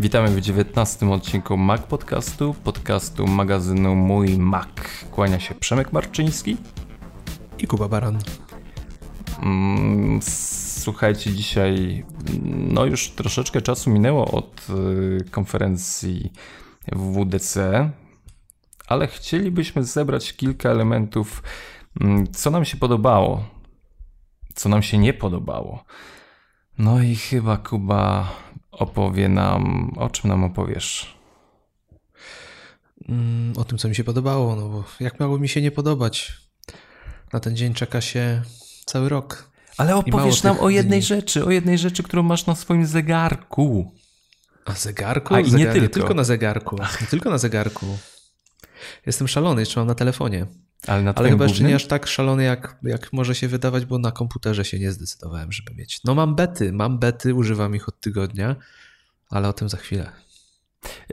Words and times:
Witamy 0.00 0.28
w 0.28 0.40
19 0.40 1.10
odcinku 1.10 1.56
Mac 1.56 1.82
Podcastu, 1.82 2.54
podcastu 2.64 3.26
magazynu 3.26 3.94
Mój 3.94 4.38
Mac. 4.38 4.68
Kłania 5.10 5.40
się 5.40 5.54
Przemek 5.54 5.92
Marczyński 5.92 6.56
i 7.58 7.66
Kuba 7.66 7.88
Baran. 7.88 8.18
Mm, 9.42 10.20
słuchajcie, 10.22 11.32
dzisiaj 11.32 12.04
no 12.44 12.84
już 12.84 13.10
troszeczkę 13.10 13.62
czasu 13.62 13.90
minęło 13.90 14.30
od 14.30 14.66
y, 14.70 15.30
konferencji 15.30 16.32
WDC, 16.92 17.90
ale 18.86 19.06
chcielibyśmy 19.06 19.84
zebrać 19.84 20.32
kilka 20.32 20.68
elementów, 20.70 21.42
mm, 22.00 22.26
co 22.32 22.50
nam 22.50 22.64
się 22.64 22.76
podobało, 22.76 23.44
co 24.54 24.68
nam 24.68 24.82
się 24.82 24.98
nie 24.98 25.14
podobało. 25.14 25.84
No 26.78 27.02
i 27.02 27.16
chyba 27.16 27.56
Kuba 27.56 28.28
opowie 28.80 29.28
nam, 29.28 29.92
o 29.96 30.10
czym 30.10 30.30
nam 30.30 30.44
opowiesz? 30.44 31.16
Mm, 33.08 33.52
o 33.56 33.64
tym, 33.64 33.78
co 33.78 33.88
mi 33.88 33.94
się 33.94 34.04
podobało, 34.04 34.56
no 34.56 34.68
bo 34.68 34.84
jak 35.00 35.20
miało 35.20 35.38
mi 35.38 35.48
się 35.48 35.62
nie 35.62 35.70
podobać? 35.70 36.32
Na 37.32 37.40
ten 37.40 37.56
dzień 37.56 37.74
czeka 37.74 38.00
się 38.00 38.42
cały 38.84 39.08
rok. 39.08 39.50
Ale 39.76 39.96
opowiesz 39.96 40.42
nam 40.42 40.60
o 40.60 40.70
jednej 40.70 40.98
dni. 41.00 41.06
rzeczy, 41.06 41.44
o 41.44 41.50
jednej 41.50 41.78
rzeczy, 41.78 42.02
którą 42.02 42.22
masz 42.22 42.46
na 42.46 42.54
swoim 42.54 42.86
zegarku. 42.86 43.92
A 44.64 44.72
zegarku? 44.72 45.34
A 45.34 45.40
i 45.40 45.52
nie, 45.52 45.64
tylko. 45.66 45.80
nie 45.80 45.88
tylko 45.88 46.14
na 46.14 46.24
zegarku. 46.24 46.76
Nie 47.00 47.06
tylko 47.06 47.30
na 47.30 47.38
zegarku. 47.38 47.86
Jestem 49.06 49.28
szalony, 49.28 49.62
jeszcze 49.62 49.80
mam 49.80 49.86
na 49.86 49.94
telefonie. 49.94 50.46
Ale, 50.86 51.02
na 51.02 51.14
Ale 51.14 51.30
chyba 51.30 51.44
jeszcze 51.44 51.64
nie 51.64 51.74
aż 51.74 51.86
tak 51.86 52.06
szalony, 52.06 52.44
jak, 52.44 52.78
jak 52.82 53.12
może 53.12 53.34
się 53.34 53.48
wydawać, 53.48 53.84
bo 53.84 53.98
na 53.98 54.12
komputerze 54.12 54.64
się 54.64 54.78
nie 54.78 54.92
zdecydowałem, 54.92 55.52
żeby 55.52 55.74
mieć. 55.74 56.04
No 56.04 56.14
mam 56.14 56.34
bety, 56.34 56.72
mam 56.72 56.98
bety, 56.98 57.34
używam 57.34 57.74
ich 57.74 57.88
od 57.88 58.00
tygodnia, 58.00 58.56
ale 59.30 59.48
o 59.48 59.52
tym 59.52 59.68
za 59.68 59.76
chwilę. 59.76 60.10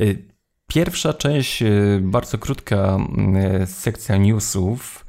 Y, 0.01 0.27
pierwsza 0.67 1.13
część, 1.13 1.61
y, 1.61 1.99
bardzo 2.03 2.37
krótka 2.37 2.97
y, 3.63 3.67
sekcja 3.67 4.17
newsów, 4.17 5.05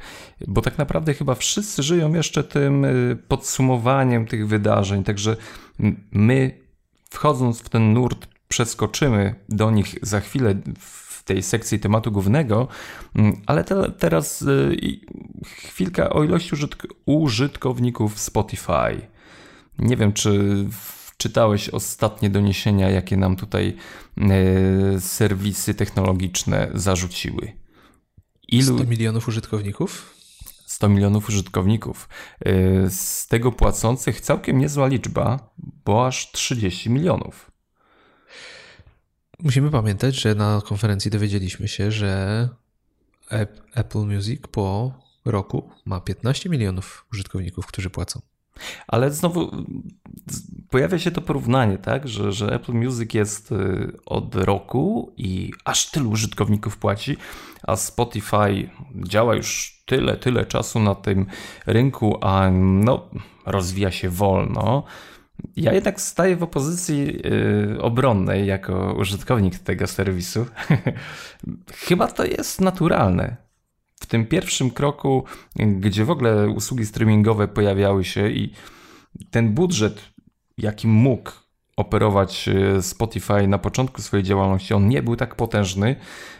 bo 0.47 0.63
tak 0.63 0.79
naprawdę 0.79 1.15
chyba 1.15 1.35
wszyscy 1.35 1.83
żyją 1.83 2.15
jeszcze 2.15 2.45
tym 2.45 2.87
podsumowaniem 3.29 4.27
tych 4.27 4.49
wydarzeń, 4.49 5.05
także 5.05 5.37
my 6.13 6.61
wchodząc 7.11 7.61
w 7.61 7.69
ten 7.69 7.93
nurt 7.93 8.29
przeskoczymy 8.49 9.35
do 9.49 9.71
nich 9.71 9.95
za 10.03 10.21
chwilę 10.21 10.55
tej 11.25 11.43
sekcji 11.43 11.81
tematu 11.81 12.13
głównego, 12.13 12.69
mm, 13.15 13.41
ale 13.47 13.65
te, 13.65 13.91
teraz 13.91 14.45
chwilka 15.43 16.11
o 16.11 16.25
ilości 16.25 16.57
użytkowników 17.07 18.19
Spotify. 18.19 19.07
Nie 19.79 19.97
wiem, 19.97 20.13
czy 20.13 20.65
czytałeś 21.19 21.69
ostatnie 21.69 22.31
doniesienia, 22.31 22.91
jakie 22.91 23.17
nam 23.17 23.37
tutaj 23.37 23.77
y, 24.97 25.01
serwisy 25.01 25.75
technologiczne 25.75 26.71
zarzuciły. 26.75 27.53
Ilu... 28.49 28.79
100 28.79 28.85
milionów 28.87 29.29
użytkowników? 29.29 30.15
100 30.67 30.89
milionów 30.89 31.29
użytkowników. 31.29 32.09
Y, 32.47 32.91
z 32.91 33.27
tego 33.27 33.53
płacących 33.53 34.21
całkiem 34.21 34.59
niezła 34.59 34.87
liczba, 34.87 35.51
bo 35.85 36.07
aż 36.07 36.33
30 36.33 36.91
milionów. 36.91 37.51
Musimy 39.39 39.71
pamiętać, 39.71 40.15
że 40.15 40.35
na 40.35 40.63
konferencji 40.65 41.11
dowiedzieliśmy 41.11 41.69
się, 41.69 41.91
że 41.93 42.49
Apple 43.75 43.99
Music 43.99 44.43
po 44.51 44.93
roku 45.25 45.71
ma 45.85 46.01
15 46.01 46.51
milionów 46.51 47.07
użytkowników, 47.13 47.67
którzy 47.67 47.91
płacą. 47.91 48.21
Ale 48.89 49.11
znowu 49.11 49.51
pojawia 50.71 50.99
się 50.99 51.11
to 51.11 51.21
porównanie, 51.21 51.79
tak, 51.79 52.09
że, 52.09 52.33
że 52.33 52.55
Apple 52.55 52.73
Music 52.73 53.15
jest 53.15 53.53
y, 53.53 53.93
od 54.07 54.35
roku 54.35 55.13
i 55.17 55.53
aż 55.65 55.91
tylu 55.91 56.11
użytkowników 56.11 56.77
płaci, 56.77 57.17
a 57.63 57.77
Spotify 57.77 58.71
działa 58.95 59.35
już 59.35 59.79
tyle, 59.87 60.17
tyle 60.17 60.47
czasu 60.47 60.81
na 60.81 60.95
tym 60.95 61.27
rynku, 61.67 62.19
a 62.21 62.51
no, 62.51 63.09
rozwija 63.47 63.91
się 63.91 64.09
wolno. 64.09 64.85
Ja 65.57 65.73
jednak 65.73 66.01
staję 66.01 66.37
w 66.37 66.43
opozycji 66.43 67.07
yy, 67.07 67.83
obronnej 67.83 68.47
jako 68.47 68.95
użytkownik 68.99 69.59
tego 69.59 69.87
serwisu. 69.87 70.47
Chyba 71.87 72.07
to 72.07 72.25
jest 72.25 72.61
naturalne. 72.61 73.48
W 74.01 74.07
tym 74.07 74.27
pierwszym 74.27 74.71
kroku, 74.71 75.25
gdzie 75.57 76.05
w 76.05 76.11
ogóle 76.11 76.49
usługi 76.49 76.87
streamingowe 76.87 77.49
pojawiały 77.49 78.05
się 78.05 78.29
i 78.29 78.53
ten 79.31 79.55
budżet, 79.55 80.01
jaki 80.59 80.89
mógł 80.89 81.31
operować 81.77 82.49
y, 82.49 82.83
Spotify 82.83 83.47
na 83.49 83.59
początku 83.59 84.03
swojej 84.03 84.25
działalności, 84.25 84.75
on 84.75 84.89
nie 84.89 85.03
był 85.03 85.17
tak 85.17 85.35
potężny, 85.35 85.97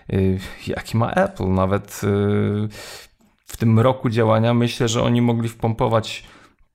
yy, 0.09 0.39
jaki 0.67 0.97
ma 0.97 1.11
Apple. 1.11 1.49
Nawet 1.49 2.01
yy, 2.03 2.69
w 3.47 3.57
tym 3.57 3.79
roku 3.79 4.11
działania 4.11 4.55
myślę, 4.55 4.89
że 4.89 5.03
oni 5.03 5.23
mogli 5.23 5.49
wpompować 5.49 6.25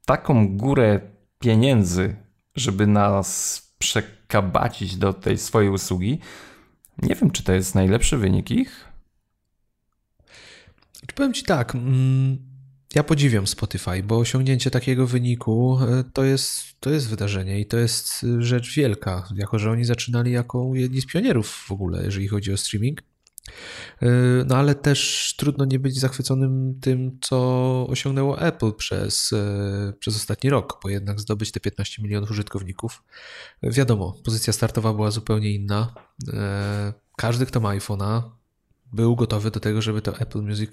taką 0.06 0.58
górę 0.58 1.00
pieniędzy, 1.40 2.16
żeby 2.56 2.88
nas 2.88 3.62
przekabacić 3.78 4.98
do 4.98 5.14
tej 5.14 5.38
swojej 5.38 5.70
usługi. 5.70 6.20
Nie 7.02 7.16
wiem, 7.16 7.32
czy 7.32 7.44
to 7.44 7.54
jest 7.54 7.76
najlepszy 7.76 8.18
wynik 8.18 8.52
ich. 8.52 8.93
Powiem 11.16 11.34
Ci 11.34 11.44
tak, 11.44 11.76
mm, 11.76 12.38
ja 12.96 13.04
podziwiam 13.04 13.48
Spotify, 13.48 14.04
bo 14.04 14.18
osiągnięcie 14.18 14.72
takiego 14.72 15.08
wyniku 15.08 15.80
e, 15.82 16.04
to 16.14 16.24
jest, 16.24 16.64
to 16.80 16.90
jest 16.90 17.10
wydarzenie 17.10 17.60
i 17.60 17.66
to 17.66 17.78
jest 17.78 18.26
rzecz 18.40 18.76
wielka, 18.76 19.28
jako 19.36 19.60
że 19.60 19.72
oni 19.72 19.86
zaczynali 19.86 20.32
jako 20.32 20.72
jedni 20.74 21.02
z 21.02 21.06
pionierów 21.06 21.48
w 21.68 21.72
ogóle, 21.72 22.04
jeżeli 22.04 22.28
chodzi 22.28 22.54
o 22.54 22.58
streaming. 22.58 23.02
E, 24.02 24.10
no 24.48 24.56
ale 24.56 24.76
też 24.76 25.34
trudno 25.38 25.66
nie 25.66 25.80
być 25.80 26.00
zachwyconym 26.00 26.80
tym, 26.82 27.18
co 27.22 27.88
osiągnęło 27.90 28.42
Apple 28.42 28.74
przez, 28.74 29.34
e, 29.34 29.94
przez 30.00 30.16
ostatni 30.16 30.50
rok, 30.50 30.80
bo 30.84 30.90
jednak 30.90 31.20
zdobyć 31.20 31.52
te 31.52 31.60
15 31.60 32.04
milionów 32.04 32.32
użytkowników. 32.32 33.04
Wiadomo, 33.64 34.16
pozycja 34.24 34.54
startowa 34.54 34.94
była 34.94 35.12
zupełnie 35.12 35.52
inna. 35.52 35.94
E, 36.34 36.94
każdy, 37.18 37.46
kto 37.46 37.60
ma 37.60 37.70
iPhone'a, 37.70 38.22
był 38.94 39.16
gotowy 39.16 39.52
do 39.52 39.60
tego, 39.60 39.82
żeby 39.82 40.02
to 40.02 40.20
Apple 40.20 40.42
Music 40.42 40.72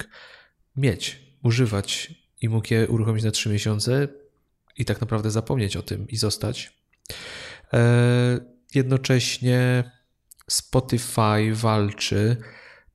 mieć, 0.77 1.21
używać 1.43 2.15
i 2.41 2.49
mógł 2.49 2.75
je 2.75 2.89
uruchomić 2.89 3.25
na 3.25 3.31
3 3.31 3.49
miesiące 3.51 4.09
i 4.77 4.85
tak 4.85 5.01
naprawdę 5.01 5.31
zapomnieć 5.31 5.77
o 5.77 5.83
tym 5.83 6.09
i 6.09 6.17
zostać. 6.17 6.81
Jednocześnie 8.75 9.91
Spotify 10.51 11.55
walczy 11.55 12.37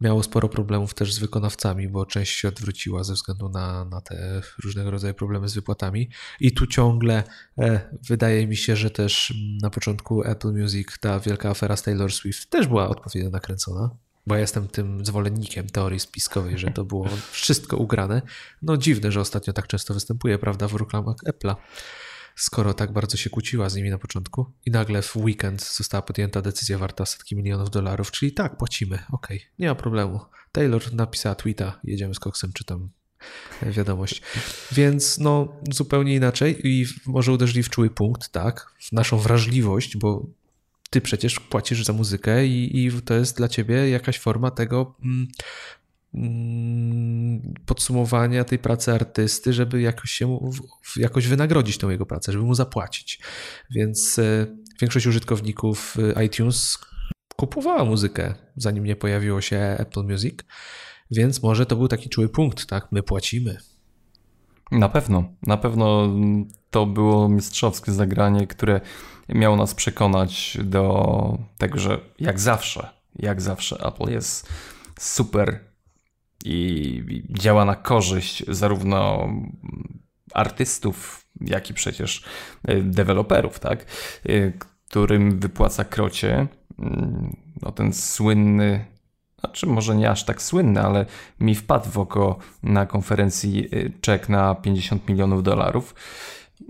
miało 0.02 0.24
sporo 0.24 0.50
problemów 0.50 0.94
też 0.94 1.14
z 1.14 1.20
wykonawcami, 1.20 1.90
bo 1.90 2.06
część 2.06 2.38
się 2.38 2.48
odwróciła 2.48 3.04
ze 3.04 3.14
względu 3.14 3.50
na, 3.50 3.86
na 3.86 4.02
te 4.02 4.42
różnego 4.64 4.92
rodzaju 4.92 5.14
problemy 5.14 5.50
z 5.50 5.56
wypłatami. 5.56 6.10
I 6.40 6.52
tu 6.52 6.68
ciągle 6.68 7.24
e, 7.58 7.98
wydaje 8.08 8.48
mi 8.48 8.58
się, 8.58 8.76
że 8.76 8.92
też 8.92 9.34
na 9.62 9.70
początku 9.70 10.24
Apple 10.24 10.54
Music 10.54 10.88
ta 11.00 11.20
wielka 11.20 11.50
afera 11.50 11.76
z 11.76 11.84
Taylor 11.84 12.14
Swift 12.14 12.50
też 12.50 12.68
była 12.68 12.88
odpowiednio 12.88 13.30
nakręcona. 13.30 13.90
Bo 14.28 14.36
ja 14.36 14.42
jestem 14.42 14.68
tym 14.68 15.06
zwolennikiem 15.06 15.70
teorii 15.70 16.00
spiskowej, 16.00 16.58
że 16.58 16.72
to 16.72 16.86
było 16.86 17.10
wszystko 17.32 17.78
ugrane. 17.78 18.22
No 18.62 18.78
dziwne, 18.78 19.12
że 19.12 19.22
ostatnio 19.22 19.54
tak 19.54 19.68
często 19.68 19.94
występuje, 19.94 20.40
prawda, 20.40 20.68
w 20.68 20.76
reklamach 20.76 21.16
Apple'a 21.28 21.56
skoro 22.36 22.74
tak 22.74 22.94
bardzo 22.94 23.18
się 23.18 23.30
kłóciła 23.30 23.70
z 23.70 23.76
nimi 23.76 23.90
na 23.90 23.98
początku 23.98 24.52
i 24.66 24.72
nagle 24.72 25.02
w 25.02 25.18
weekend 25.18 25.64
została 25.64 26.02
podjęta 26.02 26.42
decyzja 26.42 26.78
warta 26.78 27.06
setki 27.06 27.36
milionów 27.36 27.70
dolarów, 27.70 28.12
czyli 28.12 28.32
tak, 28.32 28.58
płacimy, 28.58 28.96
okej, 29.12 29.38
okay, 29.38 29.50
nie 29.60 29.68
ma 29.68 29.76
problemu. 29.76 30.20
Taylor 30.52 30.94
napisała 30.94 31.36
tweeta, 31.36 31.80
jedziemy 31.84 32.16
z 32.16 32.20
koksem, 32.20 32.54
czytam 32.54 32.90
wiadomość. 33.62 34.22
Więc 34.72 35.18
no 35.18 35.56
zupełnie 35.72 36.16
inaczej 36.16 36.68
i 36.68 36.86
może 37.06 37.32
uderzyli 37.32 37.64
w 37.64 37.70
czuły 37.70 37.90
punkt, 37.90 38.32
tak, 38.32 38.74
w 38.80 38.92
naszą 38.92 39.18
wrażliwość, 39.18 39.98
bo 39.98 40.26
ty 40.90 41.02
przecież 41.02 41.40
płacisz 41.40 41.86
za 41.86 41.94
muzykę 41.94 42.46
i, 42.46 42.86
i 42.86 43.02
to 43.02 43.14
jest 43.14 43.38
dla 43.38 43.48
ciebie 43.48 43.90
jakaś 43.90 44.20
forma 44.20 44.52
tego 44.52 44.96
mm, 45.04 45.28
Mm, 46.16 47.54
podsumowania 47.66 48.44
tej 48.44 48.60
pracy 48.60 48.94
artysty, 48.94 49.54
żeby 49.54 49.82
jakoś 49.82 50.12
się 50.12 50.40
jakoś 50.98 51.28
wynagrodzić 51.28 51.78
tą 51.78 51.90
jego 51.90 52.06
pracę, 52.06 52.32
żeby 52.32 52.44
mu 52.44 52.56
zapłacić. 52.56 53.20
Więc 53.72 54.20
e, 54.20 54.48
większość 54.82 55.08
użytkowników 55.08 55.98
e, 56.16 56.26
iTunes 56.26 56.78
kupowała 57.36 57.86
muzykę, 57.86 58.36
zanim 58.56 58.84
nie 58.84 58.96
pojawiło 58.96 59.42
się 59.42 59.58
Apple 59.58 60.04
Music, 60.04 60.40
więc 61.12 61.44
może 61.44 61.66
to 61.66 61.76
był 61.76 61.88
taki 61.88 62.10
czuły 62.10 62.30
punkt, 62.30 62.66
tak? 62.66 62.88
My 62.92 63.04
płacimy. 63.04 63.58
Na 64.72 64.90
pewno, 64.90 65.34
na 65.48 65.58
pewno 65.58 66.10
to 66.70 66.86
było 66.86 67.30
mistrzowskie 67.30 67.92
zagranie, 67.92 68.48
które 68.48 68.82
miało 69.30 69.56
nas 69.56 69.76
przekonać 69.76 70.58
do 70.64 71.38
tego, 71.58 71.80
że 71.80 72.00
jak 72.20 72.40
zawsze, 72.40 72.90
jak 73.16 73.42
zawsze 73.42 73.78
Apple 73.86 74.12
jest 74.12 74.50
super 75.00 75.60
i 76.46 77.24
działa 77.30 77.66
na 77.66 77.76
korzyść 77.76 78.44
zarówno 78.48 79.30
artystów, 80.34 81.26
jak 81.42 81.70
i 81.70 81.74
przecież 81.74 82.24
e, 82.64 82.82
deweloperów, 82.82 83.60
tak? 83.60 83.86
E, 84.26 84.52
którym 84.96 85.40
wypłaca 85.40 85.84
krocie. 85.84 86.48
Mm, 86.80 87.36
no 87.62 87.72
ten 87.72 87.94
słynny, 87.94 88.86
znaczy 89.40 89.68
może 89.68 89.96
nie 89.96 90.10
aż 90.10 90.26
tak 90.26 90.42
słynny, 90.42 90.82
ale 90.82 91.06
mi 91.40 91.56
wpadł 91.56 91.90
w 91.90 92.00
oko 92.00 92.38
na 92.64 92.86
konferencji 92.86 93.76
y, 93.76 93.92
czek 94.02 94.30
na 94.30 94.56
50 94.56 95.10
milionów 95.10 95.44
dolarów. 95.44 95.96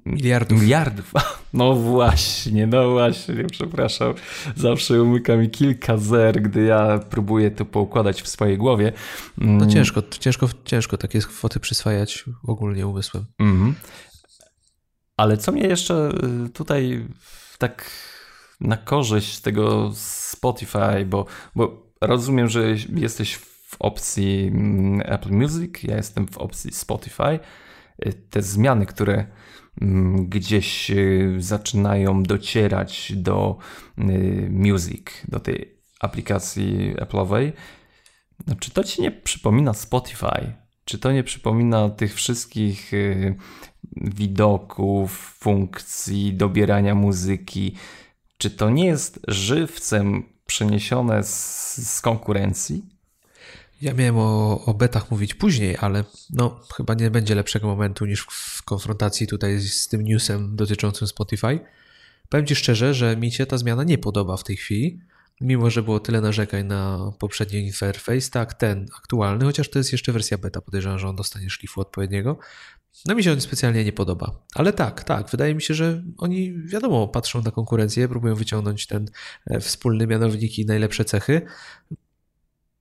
Miliardów. 0.05 0.61
Miliardów. 0.61 1.13
No 1.53 1.75
właśnie, 1.75 2.67
no 2.67 2.91
właśnie, 2.91 3.43
przepraszam. 3.51 4.13
Zawsze 4.55 5.03
umyka 5.03 5.35
mi 5.35 5.49
kilka 5.49 5.97
zer, 5.97 6.41
gdy 6.41 6.63
ja 6.63 6.99
próbuję 7.09 7.51
to 7.51 7.65
poukładać 7.65 8.21
w 8.21 8.27
swojej 8.27 8.57
głowie. 8.57 8.91
No 9.37 9.65
ciężko, 9.65 10.03
ciężko, 10.19 10.49
ciężko 10.65 10.97
takie 10.97 11.19
kwoty 11.19 11.59
przyswajać 11.59 12.25
ogólnie 12.47 12.87
umysłem. 12.87 13.25
-hmm. 13.39 13.73
Ale 15.17 15.37
co 15.37 15.51
mnie 15.51 15.67
jeszcze 15.67 16.11
y, 16.45 16.49
tutaj 16.49 17.07
tak 17.57 17.91
na 18.61 18.77
korzyść 18.77 19.39
tego 19.39 19.91
Spotify, 19.95 21.05
bo, 21.05 21.25
bo 21.55 21.91
rozumiem, 22.01 22.49
że 22.49 22.75
jesteś 22.95 23.35
w 23.35 23.75
opcji 23.79 24.47
mm, 24.47 25.01
Apple 25.05 25.31
Music, 25.31 25.83
ja 25.83 25.95
jestem 25.95 26.27
w 26.27 26.37
opcji 26.37 26.71
Spotify. 26.71 27.39
Y, 28.06 28.13
te 28.13 28.42
zmiany, 28.42 28.86
które 28.86 29.25
mm, 29.81 30.30
gdzieś 30.30 30.92
y, 30.92 31.36
zaczynają 31.39 32.24
docierać 32.24 33.13
do 33.15 33.57
Music, 34.50 35.07
do 35.27 35.39
tej 35.39 35.75
aplikacji 36.00 36.95
Apple'owej, 36.95 37.51
czy 38.59 38.71
to 38.71 38.83
ci 38.83 39.01
nie 39.01 39.12
przypomina 39.12 39.74
Spotify? 39.74 40.53
Czy 40.86 41.00
to 41.00 41.12
nie 41.12 41.24
przypomina 41.24 41.89
tych 41.89 42.13
wszystkich 42.13 42.92
widoków, 43.97 45.36
funkcji, 45.39 46.33
dobierania 46.33 46.95
muzyki. 46.95 47.75
Czy 48.38 48.51
to 48.51 48.69
nie 48.69 48.86
jest 48.86 49.19
żywcem 49.27 50.24
przeniesione 50.45 51.24
z, 51.24 51.95
z 51.95 52.01
konkurencji? 52.01 52.94
Ja 53.81 53.94
miałem 53.94 54.18
o, 54.18 54.62
o 54.66 54.74
betach 54.74 55.12
mówić 55.12 55.33
później, 55.33 55.77
ale 55.80 56.04
no, 56.30 56.60
chyba 56.77 56.94
nie 56.94 57.12
będzie 57.12 57.36
lepszego 57.36 57.68
momentu 57.68 58.06
niż 58.06 58.22
w 58.30 58.63
konfrontacji 58.63 59.27
tutaj 59.27 59.60
z 59.60 59.88
tym 59.88 60.01
newsem 60.01 60.56
dotyczącym 60.56 61.07
Spotify. 61.07 61.60
Powiem 62.30 62.45
Ci 62.45 62.56
szczerze, 62.56 62.94
że 62.94 63.18
mi 63.18 63.31
się 63.31 63.45
ta 63.45 63.57
zmiana 63.57 63.83
nie 63.83 63.98
podoba 63.98 64.38
w 64.38 64.44
tej 64.44 64.57
chwili, 64.57 65.00
mimo 65.42 65.69
że 65.69 65.83
było 65.83 66.00
tyle 66.00 66.22
narzekań 66.22 66.66
na 66.66 67.12
poprzedni 67.19 67.60
interface, 67.60 68.30
tak 68.31 68.54
ten 68.54 68.86
aktualny, 68.98 69.45
chociaż 69.45 69.69
to 69.69 69.80
jest 69.80 69.92
jeszcze 69.92 70.12
wersja 70.12 70.38
beta, 70.38 70.62
podejrzewam, 70.62 71.00
że 71.00 71.10
on 71.10 71.16
dostanie 71.16 71.50
szlifu 71.50 71.81
odpowiedniego, 71.81 72.38
no 73.06 73.16
mi 73.16 73.24
się 73.24 73.31
on 73.31 73.42
specjalnie 73.42 73.83
nie 73.83 73.94
podoba. 73.94 74.44
Ale 74.56 74.74
tak, 74.74 75.04
tak, 75.04 75.30
wydaje 75.30 75.56
mi 75.56 75.62
się, 75.62 75.74
że 75.74 76.04
oni 76.18 76.54
wiadomo, 76.66 77.07
patrzą 77.07 77.42
na 77.42 77.51
konkurencję, 77.51 78.07
próbują 78.07 78.36
wyciągnąć 78.36 78.88
ten 78.88 79.10
e, 79.48 79.60
wspólny 79.60 80.07
mianownik 80.07 80.60
i 80.60 80.66
najlepsze 80.66 81.06
cechy. 81.06 81.42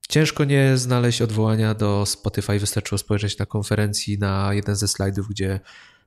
Ciężko 0.09 0.43
nie 0.43 0.77
znaleźć 0.77 1.21
odwołania 1.21 1.73
do 1.73 2.05
Spotify. 2.05 2.59
Wystarczyło 2.59 2.97
spojrzeć 2.97 3.37
na 3.37 3.45
konferencji 3.45 4.19
na 4.19 4.53
jeden 4.53 4.75
ze 4.75 4.87
slajdów, 4.87 5.29
gdzie 5.29 5.59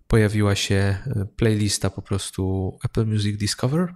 pojawiła 0.06 0.54
się 0.54 0.74
e, 0.74 1.26
playlista 1.36 1.90
po 1.90 2.02
prostu 2.02 2.78
Apple 2.84 3.06
Music 3.06 3.38
Discover. 3.38 3.94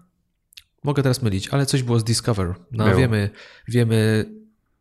Mogę 0.84 1.02
teraz 1.02 1.22
mylić, 1.22 1.48
ale 1.48 1.66
coś 1.66 1.82
było 1.82 1.98
z 1.98 2.04
Discover. 2.04 2.54
No, 2.72 2.96
wiemy, 2.96 3.30
wiemy, 3.68 4.26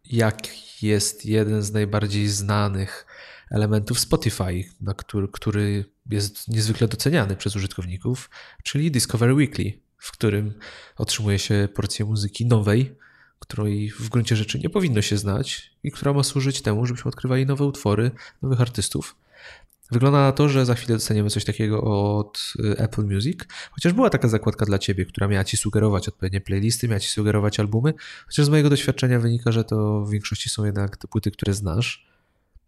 jak 0.05 0.37
jest 0.83 1.25
jeden 1.25 1.61
z 1.61 1.71
najbardziej 1.71 2.27
znanych 2.27 3.05
elementów 3.51 3.99
Spotify, 3.99 4.63
na 4.81 4.93
który, 4.93 5.27
który 5.27 5.85
jest 6.09 6.47
niezwykle 6.47 6.87
doceniany 6.87 7.35
przez 7.35 7.55
użytkowników, 7.55 8.29
czyli 8.63 8.91
Discover 8.91 9.33
Weekly, 9.33 9.73
w 9.97 10.11
którym 10.11 10.53
otrzymuje 10.97 11.39
się 11.39 11.69
porcję 11.73 12.05
muzyki 12.05 12.45
nowej, 12.45 12.95
której 13.41 13.89
w 13.89 14.09
gruncie 14.09 14.35
rzeczy 14.35 14.59
nie 14.59 14.69
powinno 14.69 15.01
się 15.01 15.17
znać 15.17 15.71
i 15.83 15.91
która 15.91 16.13
ma 16.13 16.23
służyć 16.23 16.61
temu, 16.61 16.85
żebyśmy 16.85 17.09
odkrywali 17.09 17.45
nowe 17.45 17.65
utwory, 17.65 18.11
nowych 18.41 18.61
artystów. 18.61 19.15
Wygląda 19.91 20.19
na 20.21 20.31
to, 20.31 20.49
że 20.49 20.65
za 20.65 20.75
chwilę 20.75 20.95
dostaniemy 20.95 21.29
coś 21.29 21.45
takiego 21.45 21.81
od 21.81 22.53
y, 22.59 22.77
Apple 22.77 23.05
Music, 23.05 23.39
chociaż 23.71 23.93
była 23.93 24.09
taka 24.09 24.27
zakładka 24.27 24.65
dla 24.65 24.79
ciebie, 24.79 25.05
która 25.05 25.27
miała 25.27 25.43
ci 25.43 25.57
sugerować 25.57 26.07
odpowiednie 26.07 26.41
playlisty, 26.41 26.87
miała 26.87 26.99
ci 26.99 27.09
sugerować 27.09 27.59
albumy, 27.59 27.93
chociaż 28.25 28.45
z 28.45 28.49
mojego 28.49 28.69
doświadczenia 28.69 29.19
wynika, 29.19 29.51
że 29.51 29.63
to 29.63 30.01
w 30.01 30.11
większości 30.11 30.49
są 30.49 30.65
jednak 30.65 30.97
te 30.97 31.07
płyty, 31.07 31.31
które 31.31 31.53
znasz. 31.53 32.07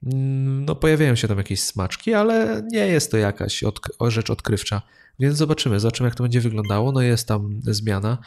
Mm, 0.05 0.65
no, 0.65 0.75
pojawiają 0.75 1.15
się 1.15 1.27
tam 1.27 1.37
jakieś 1.37 1.63
smaczki, 1.63 2.13
ale 2.13 2.63
nie 2.71 2.87
jest 2.87 3.11
to 3.11 3.17
jakaś 3.17 3.63
od, 3.63 3.79
rzecz 4.07 4.29
odkrywcza. 4.29 4.81
Więc 5.19 5.37
zobaczymy, 5.37 5.79
zobaczymy, 5.79 6.07
jak 6.07 6.15
to 6.15 6.23
będzie 6.23 6.41
wyglądało. 6.41 6.91
No, 6.91 7.01
jest 7.01 7.27
tam 7.27 7.61
zmiana. 7.63 8.17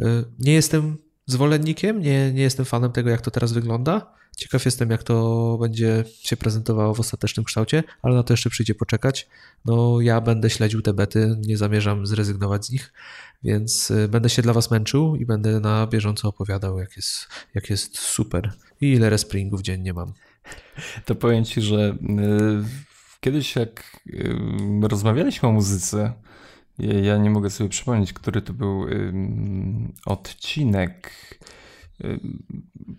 Y, 0.00 0.04
nie 0.38 0.52
jestem 0.52 0.98
zwolennikiem, 1.26 2.00
nie, 2.00 2.32
nie 2.32 2.42
jestem 2.42 2.64
fanem 2.66 2.92
tego, 2.92 3.10
jak 3.10 3.20
to 3.20 3.30
teraz 3.30 3.52
wygląda. 3.52 4.16
Ciekaw 4.36 4.64
jestem, 4.64 4.90
jak 4.90 5.02
to 5.02 5.58
będzie 5.60 6.04
się 6.08 6.36
prezentowało 6.36 6.94
w 6.94 7.00
ostatecznym 7.00 7.44
kształcie, 7.44 7.82
ale 8.02 8.14
na 8.14 8.22
to 8.22 8.32
jeszcze 8.32 8.50
przyjdzie 8.50 8.74
poczekać. 8.74 9.28
No, 9.64 10.00
ja 10.00 10.20
będę 10.20 10.50
śledził 10.50 10.82
te 10.82 10.92
bety, 10.92 11.36
nie 11.46 11.56
zamierzam 11.56 12.06
zrezygnować 12.06 12.66
z 12.66 12.70
nich, 12.70 12.92
więc 13.42 13.90
y, 13.90 14.08
będę 14.08 14.30
się 14.30 14.42
dla 14.42 14.52
Was 14.52 14.70
męczył 14.70 15.16
i 15.16 15.26
będę 15.26 15.60
na 15.60 15.86
bieżąco 15.86 16.28
opowiadał, 16.28 16.78
jak 16.78 16.96
jest, 16.96 17.28
jak 17.54 17.70
jest 17.70 17.98
super 17.98 18.52
i 18.80 18.92
ile 18.92 19.10
respringów 19.10 19.62
dziennie 19.62 19.92
mam. 19.92 20.12
To 21.04 21.14
powiem 21.14 21.44
ci, 21.44 21.62
że 21.62 21.90
y, 21.90 21.96
kiedyś 23.20 23.56
jak 23.56 24.00
y, 24.06 24.36
rozmawialiśmy 24.82 25.48
o 25.48 25.52
muzyce, 25.52 26.12
ja 26.78 27.16
nie 27.16 27.30
mogę 27.30 27.50
sobie 27.50 27.70
przypomnieć, 27.70 28.12
który 28.12 28.42
to 28.42 28.52
był 28.52 28.86
odcinek. 30.06 31.12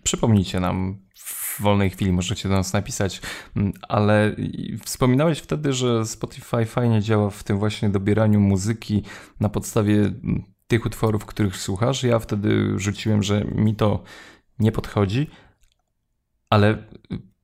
Przypomnijcie 0.02 0.60
nam 0.60 0.98
w 1.14 1.62
wolnej 1.62 1.90
chwili, 1.90 2.12
możecie 2.12 2.48
do 2.48 2.54
nas 2.54 2.72
napisać, 2.72 3.20
ale 3.88 4.36
wspominałeś 4.84 5.38
wtedy, 5.38 5.72
że 5.72 6.06
Spotify 6.06 6.64
fajnie 6.66 7.02
działa 7.02 7.30
w 7.30 7.44
tym 7.44 7.58
właśnie 7.58 7.88
dobieraniu 7.88 8.40
muzyki 8.40 9.02
na 9.40 9.48
podstawie 9.48 10.12
tych 10.66 10.86
utworów, 10.86 11.26
których 11.26 11.56
słuchasz. 11.56 12.02
Ja 12.02 12.18
wtedy 12.18 12.72
rzuciłem, 12.76 13.22
że 13.22 13.44
mi 13.44 13.74
to 13.74 14.02
nie 14.58 14.72
podchodzi, 14.72 15.30
ale 16.50 16.84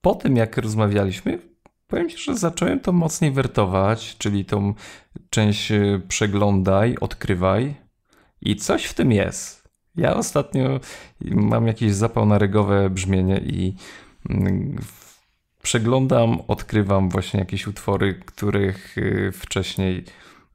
po 0.01 0.15
tym, 0.15 0.37
jak 0.37 0.57
rozmawialiśmy, 0.57 1.39
powiem 1.87 2.09
Ci, 2.09 2.19
że 2.19 2.37
zacząłem 2.37 2.81
to 2.81 2.93
mocniej 2.93 3.33
wertować, 3.33 4.17
czyli 4.19 4.45
tą 4.45 4.75
część 5.35 5.73
e, 5.73 6.01
przeglądaj, 6.09 6.97
odkrywaj 7.01 7.75
i 8.41 8.57
coś 8.57 8.85
w 8.85 8.95
tym 8.95 9.13
jest. 9.13 9.69
Ja 9.97 10.15
ostatnio 10.15 10.81
mam 11.21 11.67
jakiś 11.67 11.93
zapał 11.93 12.27
na 12.27 12.39
regowe 12.39 12.91
brzmienie 12.91 13.39
i 13.39 13.75
mm, 14.31 14.77
przeglądam, 15.63 16.41
odkrywam 16.49 17.09
właśnie 17.09 17.41
jakieś 17.41 17.67
utwory, 17.67 18.15
których 18.15 18.97
e, 18.99 19.33
wcześniej 19.33 20.05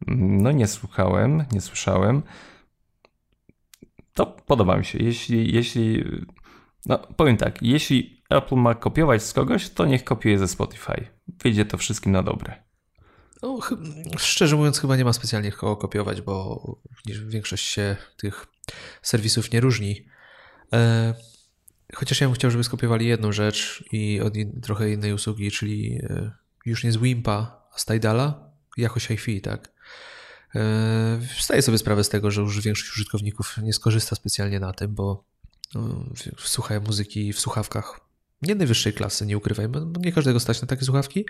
mm, 0.07 0.41
no 0.41 0.51
nie 0.51 0.67
słuchałem, 0.67 1.45
nie 1.51 1.61
słyszałem. 1.61 2.21
To 4.13 4.25
podoba 4.25 4.77
mi 4.77 4.85
się. 4.85 4.99
Jeśli, 4.99 5.53
jeśli 5.55 6.03
no 6.85 6.97
powiem 6.97 7.37
tak, 7.37 7.61
jeśli 7.61 8.23
Apple 8.29 8.55
ma 8.55 8.75
kopiować 8.75 9.23
z 9.23 9.33
kogoś, 9.33 9.69
to 9.69 9.85
niech 9.85 10.03
kopiuje 10.03 10.39
ze 10.39 10.47
Spotify. 10.47 11.07
Wyjdzie 11.27 11.65
to 11.65 11.77
wszystkim 11.77 12.11
na 12.11 12.23
dobre. 12.23 12.68
No, 13.41 13.59
szczerze 14.17 14.55
mówiąc, 14.55 14.79
chyba 14.79 14.97
nie 14.97 15.05
ma 15.05 15.13
specjalnie 15.13 15.51
kogo 15.51 15.77
kopiować, 15.77 16.21
bo 16.21 16.63
większość 17.27 17.65
się 17.65 17.95
tych 18.17 18.47
serwisów 19.01 19.51
nie 19.51 19.59
różni. 19.59 20.05
E, 20.73 21.13
chociaż 21.95 22.21
ja 22.21 22.27
bym 22.27 22.35
chciał, 22.35 22.51
żeby 22.51 22.63
skopiowali 22.63 23.07
jedną 23.07 23.31
rzecz 23.31 23.83
i 23.91 24.21
od 24.21 24.33
trochę 24.61 24.91
innej 24.91 25.13
usługi, 25.13 25.51
czyli 25.51 25.99
e, 26.03 26.31
już 26.65 26.83
nie 26.83 26.91
z 26.91 26.97
Wimpa, 26.97 27.65
a 27.73 27.77
z 27.77 27.85
Tidala, 27.85 28.51
jakoś 28.77 29.07
hi-fi, 29.07 29.41
tak. 29.41 29.71
E, 30.55 31.19
zdaję 31.41 31.61
sobie 31.61 31.77
sprawę 31.77 32.03
z 32.03 32.09
tego, 32.09 32.31
że 32.31 32.41
już 32.41 32.61
większość 32.61 32.91
użytkowników 32.91 33.57
nie 33.63 33.73
skorzysta 33.73 34.15
specjalnie 34.15 34.59
na 34.59 34.73
tym, 34.73 34.95
bo 34.95 35.23
no, 35.75 36.05
słuchają 36.37 36.81
muzyki 36.81 37.33
w 37.33 37.39
słuchawkach 37.39 38.09
nie 38.41 38.55
najwyższej 38.55 38.93
klasy, 38.93 39.25
nie 39.25 39.37
ukrywajmy, 39.37 39.81
bo 39.85 39.99
nie 39.99 40.11
każdego 40.11 40.39
stać 40.39 40.61
na 40.61 40.67
takie 40.67 40.85
słuchawki. 40.85 41.25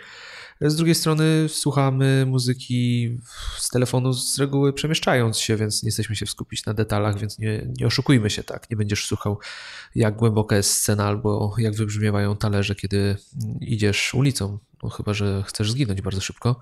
Z 0.62 0.76
drugiej 0.76 0.96
strony 0.96 1.50
słuchamy 1.50 2.26
muzyki 2.26 3.18
z 3.58 3.70
telefonu 3.70 4.14
z 4.14 4.40
reguły 4.40 4.74
przemieszczając 4.74 5.38
się, 5.38 5.56
więc 5.56 5.84
nie 5.84 5.88
jesteśmy 5.88 6.16
się 6.16 6.26
skupić 6.26 6.66
na 6.66 6.74
detalach, 6.74 7.20
więc 7.20 7.40
nie, 7.40 7.68
nie 7.80 7.88
oszukujmy 7.88 8.30
się, 8.30 8.44
tak? 8.44 8.70
Nie 8.70 8.78
będziesz 8.78 9.06
słuchał, 9.06 9.40
jak 9.96 10.16
głęboka 10.16 10.56
jest 10.56 10.72
scena 10.72 11.06
albo 11.06 11.56
jak 11.58 11.76
wybrzmiewają 11.76 12.36
talerze, 12.36 12.76
kiedy 12.76 13.16
idziesz 13.62 14.14
ulicą, 14.14 14.60
no, 14.84 14.90
chyba 14.90 15.14
że 15.14 15.44
chcesz 15.48 15.72
zginąć 15.72 16.02
bardzo 16.02 16.22
szybko. 16.22 16.62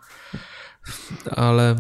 Ale 1.32 1.76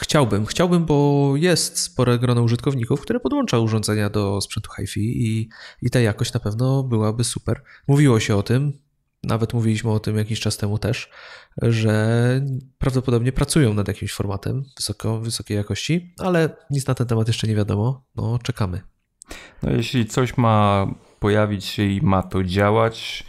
Chciałbym, 0.00 0.46
chciałbym, 0.46 0.86
bo 0.86 1.32
jest 1.36 1.78
spore 1.78 2.18
grono 2.18 2.42
użytkowników, 2.42 3.00
które 3.00 3.20
podłącza 3.20 3.58
urządzenia 3.58 4.10
do 4.10 4.40
sprzętu 4.40 4.70
HiFi 4.76 5.00
i, 5.00 5.48
i 5.82 5.90
ta 5.90 6.00
jakość 6.00 6.32
na 6.32 6.40
pewno 6.40 6.82
byłaby 6.82 7.24
super. 7.24 7.62
Mówiło 7.88 8.20
się 8.20 8.36
o 8.36 8.42
tym, 8.42 8.72
nawet 9.28 9.54
mówiliśmy 9.54 9.90
o 9.90 10.00
tym 10.00 10.16
jakiś 10.16 10.40
czas 10.40 10.56
temu 10.56 10.78
też, 10.78 11.10
że 11.62 12.40
prawdopodobnie 12.78 13.32
pracują 13.32 13.74
nad 13.74 13.88
jakimś 13.88 14.12
formatem 14.12 14.64
wysoko, 14.76 15.20
wysokiej 15.20 15.56
jakości, 15.56 16.14
ale 16.18 16.56
nic 16.70 16.86
na 16.86 16.94
ten 16.94 17.06
temat 17.06 17.28
jeszcze 17.28 17.46
nie 17.46 17.54
wiadomo. 17.54 18.04
No, 18.16 18.38
czekamy. 18.42 18.80
No, 19.62 19.70
jeśli 19.70 20.06
coś 20.06 20.36
ma 20.36 20.86
pojawić 21.18 21.64
się 21.64 21.82
i 21.82 22.02
ma 22.02 22.22
to 22.22 22.44
działać, 22.44 23.26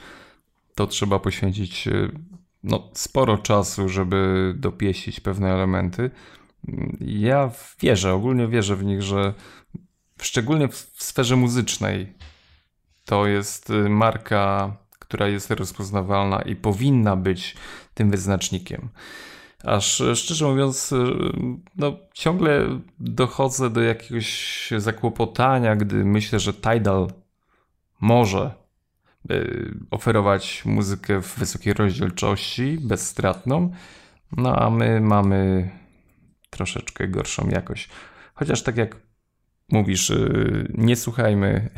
to 0.75 0.87
trzeba 0.87 1.19
poświęcić 1.19 1.87
e, 1.87 2.09
no, 2.63 2.89
sporo 2.93 3.37
czasu, 3.37 3.89
żeby 3.89 4.53
dopieścić 4.57 5.19
pewne 5.19 5.53
elementy. 5.53 6.11
Ja 6.99 7.51
wierzę, 7.81 8.13
ogólnie 8.13 8.47
wierzę 8.47 8.75
w 8.75 8.83
nich, 8.83 9.01
że 9.01 9.33
szczególnie 10.21 10.67
w 10.67 10.75
sferze 10.97 11.35
muzycznej 11.35 12.13
to 13.05 13.27
jest 13.27 13.69
y, 13.69 13.89
marka, 13.89 14.77
która 15.09 15.27
jest 15.27 15.51
rozpoznawalna 15.51 16.41
i 16.41 16.55
powinna 16.55 17.15
być 17.15 17.55
tym 17.93 18.11
wyznacznikiem. 18.11 18.89
Aż 19.63 20.01
y, 20.01 20.15
szczerze 20.15 20.47
mówiąc, 20.47 20.91
y, 20.91 20.95
no, 21.75 21.97
ciągle 22.13 22.79
dochodzę 22.99 23.69
do 23.69 23.81
jakiegoś 23.81 24.69
zakłopotania, 24.77 25.75
gdy 25.75 26.05
myślę, 26.05 26.39
że 26.39 26.53
Tidal 26.53 27.07
może 28.01 28.51
oferować 29.91 30.65
muzykę 30.65 31.21
w 31.21 31.39
wysokiej 31.39 31.73
rozdzielczości, 31.73 32.77
bezstratną, 32.81 33.71
no 34.37 34.55
a 34.55 34.69
my 34.69 35.01
mamy 35.01 35.69
troszeczkę 36.49 37.07
gorszą 37.07 37.49
jakość. 37.49 37.89
Chociaż 38.33 38.63
tak 38.63 38.77
jak 38.77 38.95
mówisz, 39.71 40.09
y, 40.09 40.71
nie 40.77 40.95
słuchajmy 40.95 41.69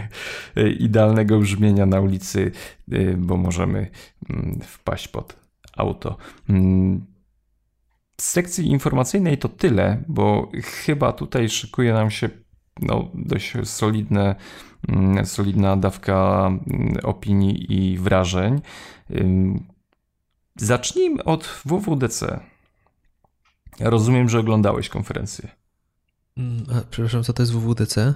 idealnego 0.78 1.38
brzmienia 1.38 1.86
na 1.86 2.00
ulicy, 2.00 2.52
y, 2.92 3.14
bo 3.18 3.36
możemy 3.36 3.90
mm, 4.30 4.60
wpaść 4.62 5.08
pod 5.08 5.36
auto. 5.76 6.16
Mm, 6.48 7.06
z 8.20 8.28
sekcji 8.28 8.66
informacyjnej 8.66 9.38
to 9.38 9.48
tyle, 9.48 10.02
bo 10.08 10.50
chyba 10.64 11.12
tutaj 11.12 11.48
szykuje 11.48 11.92
nam 11.92 12.10
się 12.10 12.28
no, 12.82 13.10
dość 13.14 13.52
solidne, 13.64 14.34
mm, 14.88 15.26
solidna 15.26 15.76
dawka 15.76 16.50
opinii 17.02 17.72
i 17.72 17.98
wrażeń. 17.98 18.60
Zacznijmy 20.56 21.24
od 21.24 21.62
WWDC. 21.64 22.40
Rozumiem, 23.80 24.28
że 24.28 24.38
oglądałeś 24.38 24.88
konferencję. 24.88 25.59
Mm, 26.36 26.64
a, 26.74 26.80
przepraszam, 26.90 27.24
co 27.24 27.32
to 27.32 27.42
jest 27.42 27.52
WWDC? 27.52 28.14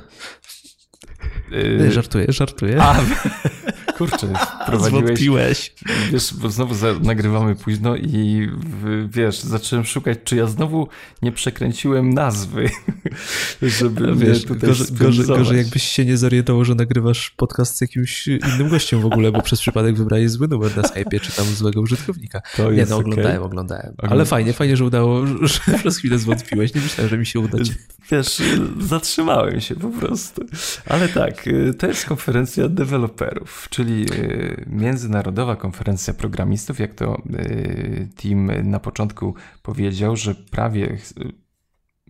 Yy... 1.51 1.93
Żartuję, 1.93 2.27
żartuję. 2.29 2.83
A, 2.83 3.01
kurczę, 3.97 4.29
wprowadziłeś... 4.63 5.75
Wiesz, 6.13 6.35
bo 6.35 6.51
znowu 6.51 6.75
za, 6.75 6.95
nagrywamy 7.03 7.55
późno 7.55 7.97
i 7.97 8.49
wiesz, 9.09 9.41
zacząłem 9.41 9.85
szukać, 9.85 10.19
czy 10.25 10.37
ja 10.37 10.47
znowu 10.47 10.89
nie 11.23 11.33
przekręciłem 11.33 12.15
nazwy, 12.15 12.71
żeby 13.63 14.15
wiesz, 14.17 14.45
tutaj 14.45 14.69
gorzej, 14.69 14.87
gorzej, 14.91 15.27
gorzej 15.27 15.59
jakbyś 15.59 15.83
się 15.83 16.05
nie 16.05 16.17
zorientował, 16.17 16.65
że 16.65 16.75
nagrywasz 16.75 17.31
podcast 17.31 17.77
z 17.77 17.81
jakimś 17.81 18.27
innym 18.27 18.69
gościem 18.69 19.01
w 19.01 19.07
ogóle, 19.07 19.33
bo 19.33 19.43
przez 19.43 19.61
przypadek 19.61 19.97
wybrałeś 19.97 20.31
zły 20.31 20.49
numer 20.49 20.77
na 20.77 20.83
Skype'ie, 20.83 21.21
czy 21.21 21.33
tam 21.33 21.47
złego 21.47 21.81
użytkownika. 21.81 22.41
To 22.57 22.73
nie, 22.73 22.87
no 22.87 22.97
oglądałem, 22.97 23.37
okay. 23.37 23.47
oglądałem. 23.47 23.95
Ale 23.99 24.25
fajnie, 24.25 24.53
fajnie, 24.53 24.77
że 24.77 24.85
udało, 24.85 25.27
że 25.47 25.79
przez 25.79 25.99
chwilę 25.99 26.19
zwątpiłeś. 26.19 26.75
Nie 26.75 26.81
myślałem, 26.81 27.11
że 27.11 27.19
mi 27.19 27.27
się 27.27 27.41
uda. 27.41 27.59
Wiesz, 28.11 28.43
zatrzymałem 28.81 29.61
się 29.61 29.75
po 29.75 29.89
prostu. 29.89 30.43
Ale 30.87 31.09
tak, 31.09 31.45
to 31.79 31.87
jest 31.87 32.07
konferencja 32.07 32.69
deweloperów, 32.69 33.67
czyli 33.71 33.84
czyli 33.85 34.07
y, 34.13 34.65
Międzynarodowa 34.67 35.57
Konferencja 35.57 36.15
Programistów, 36.15 36.81
jak 36.81 36.95
to 36.95 37.23
y, 37.35 38.09
Tim 38.17 38.71
na 38.71 38.81
początku 38.81 39.35
powiedział, 39.63 40.17
że 40.17 40.35
prawie 40.35 40.87
y, 40.91 40.99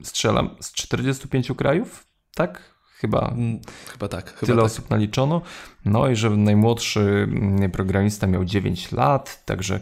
strzelam 0.03 0.51
z 0.61 0.73
45 0.73 1.53
krajów, 1.57 2.07
tak? 2.35 2.75
Chyba, 2.97 3.29
mm, 3.29 3.61
chyba 3.87 4.09
tak. 4.09 4.25
Chyba 4.35 4.47
tyle 4.47 4.57
tak. 4.57 4.65
osób 4.65 4.91
naliczono. 4.91 5.43
No 5.85 6.09
i 6.09 6.17
że 6.17 6.31
najmłodszy 6.31 7.01
mm, 7.01 7.71
programista 7.71 8.27
miał 8.27 8.45
9 8.45 8.93
lat, 8.93 9.45
także 9.45 9.81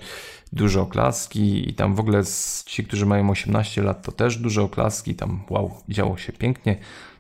duże 0.52 0.80
oklaski 0.80 1.70
i 1.70 1.74
tam 1.74 1.94
w 1.94 2.00
ogóle 2.00 2.22
ci, 2.66 2.84
którzy 2.84 3.06
mają 3.06 3.30
18 3.30 3.82
lat, 3.82 4.02
to 4.02 4.12
też 4.12 4.36
duże 4.36 4.62
oklaski. 4.62 5.14
Tam 5.14 5.42
wow, 5.50 5.70
działo 5.88 6.16
się 6.16 6.32
pięknie. 6.32 6.76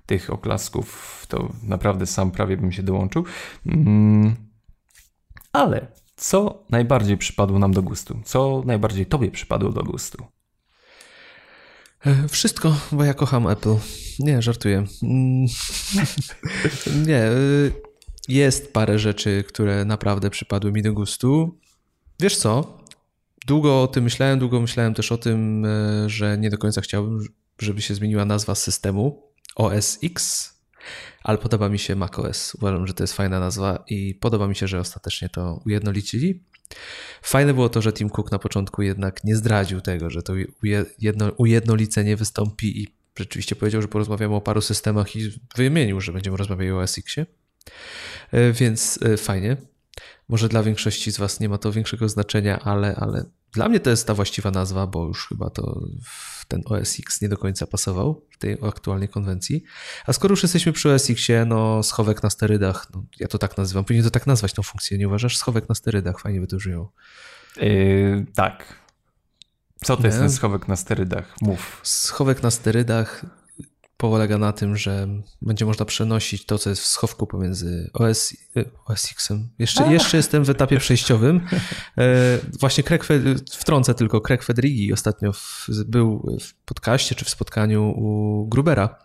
Tych 0.06 0.30
oklasków 0.30 1.26
to 1.28 1.48
naprawdę 1.62 2.06
sam 2.06 2.30
prawie 2.30 2.56
bym 2.56 2.72
się 2.72 2.82
dołączył. 2.82 3.24
Mm, 3.66 4.51
ale 5.52 5.86
co 6.16 6.64
najbardziej 6.70 7.16
przypadło 7.16 7.58
nam 7.58 7.72
do 7.72 7.82
gustu? 7.82 8.20
Co 8.24 8.62
najbardziej 8.66 9.06
Tobie 9.06 9.30
przypadło 9.30 9.72
do 9.72 9.82
gustu? 9.82 10.24
E, 12.06 12.28
wszystko, 12.28 12.76
bo 12.92 13.04
ja 13.04 13.14
kocham 13.14 13.46
Apple. 13.46 13.76
Nie, 14.18 14.42
żartuję. 14.42 14.84
Mm. 15.02 15.46
Nie, 17.06 17.18
e, 17.18 17.32
jest 18.28 18.72
parę 18.72 18.98
rzeczy, 18.98 19.44
które 19.48 19.84
naprawdę 19.84 20.30
przypadły 20.30 20.72
mi 20.72 20.82
do 20.82 20.92
gustu. 20.92 21.58
Wiesz 22.20 22.36
co? 22.36 22.78
Długo 23.46 23.82
o 23.82 23.86
tym 23.86 24.04
myślałem, 24.04 24.38
długo 24.38 24.60
myślałem 24.60 24.94
też 24.94 25.12
o 25.12 25.18
tym, 25.18 25.64
e, 25.64 26.10
że 26.10 26.38
nie 26.38 26.50
do 26.50 26.58
końca 26.58 26.80
chciałbym, 26.80 27.26
żeby 27.58 27.82
się 27.82 27.94
zmieniła 27.94 28.24
nazwa 28.24 28.54
systemu 28.54 29.22
OS 29.56 29.98
X 30.04 30.51
ale 31.22 31.38
podoba 31.38 31.68
mi 31.68 31.78
się 31.78 31.96
macOS. 31.96 32.54
Uważam, 32.54 32.86
że 32.86 32.94
to 32.94 33.02
jest 33.02 33.14
fajna 33.14 33.40
nazwa 33.40 33.84
i 33.88 34.14
podoba 34.14 34.48
mi 34.48 34.56
się, 34.56 34.68
że 34.68 34.80
ostatecznie 34.80 35.28
to 35.28 35.60
ujednolicili. 35.66 36.42
Fajne 37.22 37.54
było 37.54 37.68
to, 37.68 37.82
że 37.82 37.92
Tim 37.92 38.10
Cook 38.10 38.32
na 38.32 38.38
początku 38.38 38.82
jednak 38.82 39.24
nie 39.24 39.36
zdradził 39.36 39.80
tego, 39.80 40.10
że 40.10 40.22
to 40.22 40.32
ujedno, 40.62 41.32
ujednolicenie 41.36 42.16
wystąpi 42.16 42.82
i 42.82 42.88
rzeczywiście 43.18 43.56
powiedział, 43.56 43.82
że 43.82 43.88
porozmawiamy 43.88 44.34
o 44.34 44.40
paru 44.40 44.60
systemach 44.60 45.16
i 45.16 45.40
wymienił, 45.56 46.00
że 46.00 46.12
będziemy 46.12 46.36
rozmawiać 46.36 46.70
o 46.70 46.80
OS 46.80 46.98
Xie. 46.98 47.26
E, 48.32 48.52
więc 48.52 48.98
e, 49.02 49.16
fajnie. 49.16 49.56
Może 50.28 50.48
dla 50.48 50.62
większości 50.62 51.12
z 51.12 51.18
Was 51.18 51.40
nie 51.40 51.48
ma 51.48 51.58
to 51.58 51.72
większego 51.72 52.08
znaczenia, 52.08 52.60
ale, 52.60 52.96
ale 52.96 53.24
dla 53.52 53.68
mnie 53.68 53.80
to 53.80 53.90
jest 53.90 54.06
ta 54.06 54.14
właściwa 54.14 54.50
nazwa, 54.50 54.86
bo 54.86 55.06
już 55.06 55.28
chyba 55.28 55.50
to 55.50 55.80
ten 56.52 56.62
OS 56.64 56.98
X 56.98 57.20
nie 57.20 57.28
do 57.28 57.36
końca 57.36 57.66
pasował 57.66 58.26
w 58.30 58.38
tej 58.38 58.58
aktualnej 58.68 59.08
konwencji. 59.08 59.64
A 60.06 60.12
skoro 60.12 60.32
już 60.32 60.42
jesteśmy 60.42 60.72
przy 60.72 60.92
OS 60.92 61.10
Xie, 61.10 61.44
no 61.44 61.82
schowek 61.82 62.22
na 62.22 62.30
sterydach, 62.30 62.86
no, 62.94 63.04
ja 63.20 63.28
to 63.28 63.38
tak 63.38 63.56
nazywam, 63.56 63.84
powinien 63.84 64.04
to 64.04 64.10
tak 64.10 64.26
nazwać 64.26 64.52
tą 64.52 64.62
funkcję, 64.62 64.98
nie 64.98 65.08
uważasz? 65.08 65.36
Schowek 65.36 65.68
na 65.68 65.74
sterydach, 65.74 66.20
fajnie 66.20 66.40
by 66.40 66.46
to. 66.46 66.56
Yy, 67.56 68.26
tak. 68.34 68.82
Co 69.84 69.96
to 69.96 70.02
nie? 70.02 70.06
jest 70.06 70.18
ten 70.18 70.30
schowek 70.30 70.68
na 70.68 70.76
sterydach? 70.76 71.34
Mów. 71.40 71.80
Schowek 71.82 72.42
na 72.42 72.50
sterydach 72.50 73.26
polega 74.10 74.38
na 74.38 74.52
tym, 74.52 74.76
że 74.76 75.08
będzie 75.42 75.66
można 75.66 75.84
przenosić 75.84 76.46
to, 76.46 76.58
co 76.58 76.70
jest 76.70 76.82
w 76.82 76.86
schowku 76.86 77.26
pomiędzy 77.26 77.90
OS, 77.92 78.36
OS 78.86 79.12
X-em. 79.12 79.48
Jeszcze, 79.58 79.92
jeszcze 79.92 80.16
jestem 80.16 80.44
w 80.44 80.50
etapie 80.50 80.78
przejściowym. 80.78 81.40
E, 81.98 82.38
właśnie 82.60 82.84
Craig, 82.84 83.04
wtrącę 83.50 83.94
tylko, 83.94 84.20
Craig 84.20 84.42
Federighi 84.42 84.92
ostatnio 84.92 85.32
w, 85.32 85.68
był 85.86 86.38
w 86.40 86.54
podcaście 86.64 87.14
czy 87.14 87.24
w 87.24 87.28
spotkaniu 87.28 87.94
u 87.96 88.46
Grubera 88.48 88.98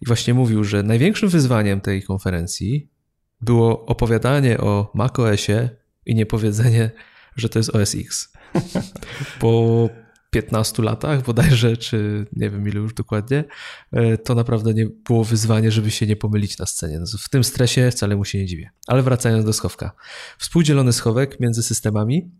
i 0.00 0.06
właśnie 0.06 0.34
mówił, 0.34 0.64
że 0.64 0.82
największym 0.82 1.28
wyzwaniem 1.28 1.80
tej 1.80 2.02
konferencji 2.02 2.90
było 3.40 3.86
opowiadanie 3.86 4.58
o 4.58 4.90
macOSie 4.94 5.68
i 6.06 6.14
nie 6.14 6.26
powiedzenie, 6.26 6.90
że 7.36 7.48
to 7.48 7.58
jest 7.58 7.76
OS 7.76 7.94
X. 7.94 8.32
Bo 9.40 9.88
15 10.32 10.82
latach 10.82 11.22
bodajże, 11.22 11.76
czy 11.76 12.26
nie 12.32 12.50
wiem 12.50 12.68
ile 12.68 12.80
już 12.80 12.94
dokładnie, 12.94 13.44
e, 13.92 14.18
to 14.18 14.34
naprawdę 14.34 14.74
nie 14.74 14.86
było 14.86 15.24
wyzwanie, 15.24 15.70
żeby 15.70 15.90
się 15.90 16.06
nie 16.06 16.16
pomylić 16.16 16.58
na 16.58 16.66
scenie. 16.66 16.98
No, 17.00 17.06
w 17.18 17.28
tym 17.28 17.44
stresie 17.44 17.90
wcale 17.90 18.16
mu 18.16 18.24
się 18.24 18.38
nie 18.38 18.46
dziwię. 18.46 18.70
Ale 18.86 19.02
wracając 19.02 19.44
do 19.44 19.52
schowka. 19.52 19.92
Współdzielony 20.38 20.92
schowek 20.92 21.40
między 21.40 21.62
systemami 21.62 22.30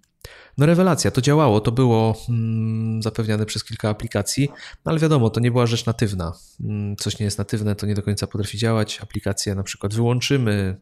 no 0.58 0.66
rewelacja, 0.66 1.10
to 1.10 1.20
działało, 1.20 1.60
to 1.60 1.72
było 1.72 2.16
mm, 2.28 3.02
zapewniane 3.02 3.46
przez 3.46 3.64
kilka 3.64 3.88
aplikacji, 3.88 4.48
no 4.84 4.90
ale 4.90 4.98
wiadomo, 4.98 5.30
to 5.30 5.40
nie 5.40 5.50
była 5.50 5.66
rzecz 5.66 5.86
natywna. 5.86 6.32
Mm, 6.60 6.96
coś 6.96 7.18
nie 7.18 7.24
jest 7.24 7.38
natywne, 7.38 7.74
to 7.74 7.86
nie 7.86 7.94
do 7.94 8.02
końca 8.02 8.26
potrafi 8.26 8.58
działać. 8.58 9.00
Aplikację 9.02 9.54
na 9.54 9.62
przykład 9.62 9.94
wyłączymy, 9.94 10.80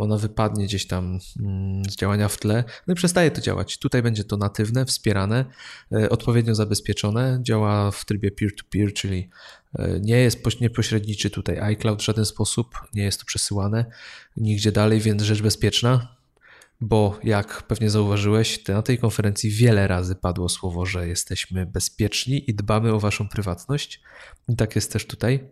ona 0.00 0.16
wypadnie 0.16 0.64
gdzieś 0.64 0.86
tam 0.86 1.18
mm, 1.40 1.84
z 1.84 1.96
działania 1.96 2.28
w 2.28 2.38
tle, 2.38 2.64
no 2.86 2.92
i 2.92 2.94
przestaje 2.94 3.30
to 3.30 3.40
działać. 3.40 3.78
Tutaj 3.78 4.02
będzie 4.02 4.24
to 4.24 4.36
natywne, 4.36 4.84
wspierane, 4.86 5.44
e, 5.92 6.10
odpowiednio 6.10 6.54
zabezpieczone, 6.54 7.38
działa 7.42 7.90
w 7.90 8.04
trybie 8.04 8.30
peer-to-peer, 8.30 8.88
-peer, 8.88 8.92
czyli 8.92 9.30
e, 9.78 10.00
nie 10.00 10.16
jest 10.16 10.60
nie 10.60 10.70
pośredniczy 10.70 11.30
tutaj 11.30 11.58
iCloud 11.60 12.02
w 12.02 12.04
żaden 12.04 12.24
sposób, 12.24 12.74
nie 12.94 13.02
jest 13.02 13.20
to 13.20 13.26
przesyłane 13.26 13.84
nigdzie 14.36 14.72
dalej, 14.72 15.00
więc 15.00 15.22
rzecz 15.22 15.42
bezpieczna 15.42 16.19
bo 16.80 17.18
jak 17.22 17.62
pewnie 17.62 17.90
zauważyłeś, 17.90 18.68
na 18.68 18.82
tej 18.82 18.98
konferencji 18.98 19.50
wiele 19.50 19.88
razy 19.88 20.14
padło 20.14 20.48
słowo, 20.48 20.86
że 20.86 21.08
jesteśmy 21.08 21.66
bezpieczni 21.66 22.50
i 22.50 22.54
dbamy 22.54 22.92
o 22.92 23.00
waszą 23.00 23.28
prywatność. 23.28 24.00
I 24.48 24.56
tak 24.56 24.76
jest 24.76 24.92
też 24.92 25.06
tutaj. 25.06 25.48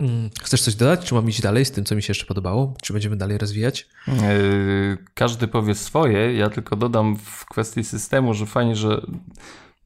Mm, 0.00 0.30
chcesz 0.42 0.62
coś 0.62 0.74
dodać? 0.74 1.04
Czy 1.04 1.14
mam 1.14 1.28
iść 1.28 1.40
dalej 1.40 1.64
z 1.64 1.70
tym, 1.70 1.84
co 1.84 1.94
mi 1.94 2.02
się 2.02 2.10
jeszcze 2.10 2.26
podobało? 2.26 2.74
Czy 2.82 2.92
będziemy 2.92 3.16
dalej 3.16 3.38
rozwijać? 3.38 3.88
Yy, 4.06 4.98
każdy 5.14 5.48
powie 5.48 5.74
swoje. 5.74 6.34
Ja 6.34 6.50
tylko 6.50 6.76
dodam 6.76 7.16
w 7.16 7.44
kwestii 7.46 7.84
systemu, 7.84 8.34
że 8.34 8.46
fajnie, 8.46 8.76
że 8.76 9.06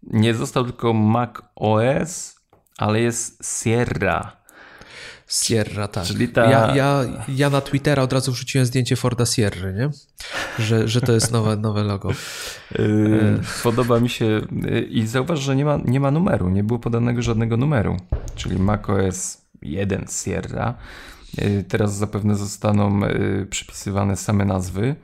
nie 0.02 0.34
został 0.34 0.64
tylko 0.64 0.92
Mac 0.92 1.30
OS, 1.56 2.40
ale 2.78 3.00
jest 3.00 3.60
Sierra. 3.62 4.36
Sierra, 5.28 5.88
tak. 5.88 6.04
Czyli 6.04 6.28
ta... 6.28 6.50
ja, 6.50 6.76
ja, 6.76 7.04
ja 7.28 7.50
na 7.50 7.61
Twittera 7.61 8.02
od 8.02 8.12
razu 8.12 8.33
wrzuciłem 8.33 8.66
zdjęcie 8.66 8.97
Forda 8.97 9.26
Sierry, 9.26 9.75
nie? 9.75 9.90
Że, 10.64 10.88
że 10.88 11.00
to 11.00 11.12
jest 11.12 11.33
nowe, 11.33 11.56
nowe 11.56 11.83
logo. 11.83 12.11
Yy, 12.78 13.40
podoba 13.62 14.00
mi 14.00 14.09
się 14.09 14.40
i 14.90 15.06
zauważ, 15.06 15.40
że 15.40 15.56
nie 15.56 15.64
ma, 15.64 15.78
nie 15.85 16.00
ma 16.00 16.11
numeru, 16.11 16.49
nie 16.49 16.64
było 16.64 16.78
podanego 16.78 17.23
żadnego 17.23 17.56
numeru. 17.56 17.97
Czyli 18.35 18.59
macOS 18.59 19.42
1 19.62 20.04
Sierra. 20.25 20.75
Yy, 21.38 21.64
teraz 21.68 21.97
zapewne 21.97 22.37
zostaną 22.37 23.00
yy, 23.00 23.47
przypisywane 23.50 24.16
same 24.16 24.45
nazwy. 24.45 24.97